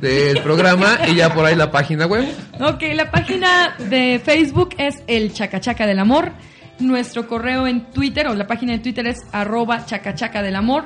del 0.00 0.40
programa 0.44 0.96
y 1.08 1.16
ya 1.16 1.34
por 1.34 1.44
ahí 1.44 1.56
la 1.56 1.72
página 1.72 2.06
web. 2.06 2.24
Ok, 2.60 2.84
la 2.94 3.10
página 3.10 3.74
de 3.90 4.22
Facebook 4.24 4.76
es 4.78 5.02
el 5.08 5.32
Chacachaca 5.32 5.88
del 5.88 5.98
Amor. 5.98 6.30
Nuestro 6.78 7.26
correo 7.26 7.66
en 7.66 7.90
Twitter 7.90 8.28
o 8.28 8.36
la 8.36 8.46
página 8.46 8.74
de 8.74 8.78
Twitter 8.78 9.08
es 9.08 9.18
arroba 9.32 9.84
chacachaca 9.84 10.40
del 10.40 10.54
amor. 10.54 10.84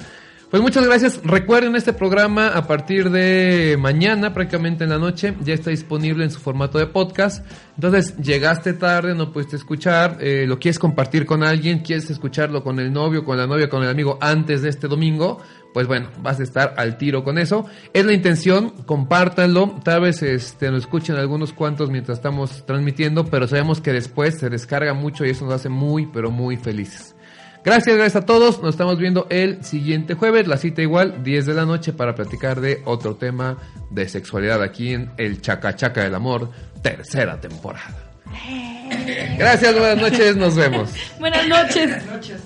Pues 0.49 0.63
muchas 0.63 0.83
gracias. 0.83 1.21
Recuerden 1.23 1.75
este 1.75 1.93
programa 1.93 2.47
a 2.47 2.65
partir 2.65 3.11
de 3.11 3.77
mañana, 3.79 4.33
prácticamente 4.33 4.83
en 4.83 4.89
la 4.89 4.97
noche, 4.97 5.35
ya 5.43 5.53
está 5.53 5.69
disponible 5.69 6.23
en 6.23 6.31
su 6.31 6.39
formato 6.39 6.79
de 6.79 6.87
podcast. 6.87 7.45
Entonces, 7.75 8.17
llegaste 8.17 8.73
tarde, 8.73 9.13
no 9.13 9.31
pudiste 9.31 9.57
escuchar, 9.57 10.17
eh, 10.19 10.45
lo 10.47 10.57
quieres 10.57 10.79
compartir 10.79 11.27
con 11.27 11.43
alguien, 11.43 11.79
quieres 11.79 12.09
escucharlo 12.09 12.63
con 12.63 12.79
el 12.79 12.91
novio, 12.91 13.23
con 13.23 13.37
la 13.37 13.45
novia, 13.45 13.69
con 13.69 13.83
el 13.83 13.89
amigo 13.89 14.17
antes 14.21 14.63
de 14.63 14.69
este 14.69 14.87
domingo, 14.87 15.39
pues 15.71 15.85
bueno, 15.85 16.09
vas 16.23 16.39
a 16.39 16.43
estar 16.43 16.73
al 16.77 16.97
tiro 16.97 17.23
con 17.23 17.37
eso. 17.37 17.67
Es 17.93 18.03
la 18.03 18.13
intención, 18.13 18.71
compártanlo, 18.87 19.79
tal 19.83 20.01
vez 20.01 20.23
este, 20.23 20.71
lo 20.71 20.77
escuchen 20.77 21.15
algunos 21.15 21.53
cuantos 21.53 21.91
mientras 21.91 22.17
estamos 22.17 22.65
transmitiendo, 22.65 23.25
pero 23.25 23.47
sabemos 23.47 23.81
que 23.81 23.93
después 23.93 24.39
se 24.39 24.49
descarga 24.49 24.95
mucho 24.95 25.25
y 25.25 25.29
eso 25.29 25.45
nos 25.45 25.53
hace 25.53 25.69
muy, 25.69 26.07
pero 26.07 26.31
muy 26.31 26.57
felices. 26.57 27.15
Gracias, 27.63 27.95
gracias 27.95 28.23
a 28.23 28.25
todos. 28.25 28.61
Nos 28.61 28.75
estamos 28.75 28.97
viendo 28.97 29.27
el 29.29 29.63
siguiente 29.63 30.13
jueves, 30.13 30.47
la 30.47 30.57
cita 30.57 30.81
igual, 30.81 31.23
10 31.23 31.45
de 31.45 31.53
la 31.53 31.65
noche, 31.65 31.93
para 31.93 32.15
platicar 32.15 32.61
de 32.61 32.81
otro 32.85 33.15
tema 33.15 33.57
de 33.89 34.07
sexualidad 34.07 34.63
aquí 34.63 34.93
en 34.93 35.11
El 35.17 35.41
Chacachaca 35.41 36.03
del 36.03 36.15
Amor, 36.15 36.49
tercera 36.81 37.39
temporada. 37.39 38.11
Gracias, 39.37 39.73
buenas 39.77 39.97
noches, 39.97 40.35
nos 40.35 40.55
vemos. 40.55 40.91
Buenas 41.19 41.47
noches. 41.47 41.89
Buenas 41.89 42.05
noches. 42.05 42.41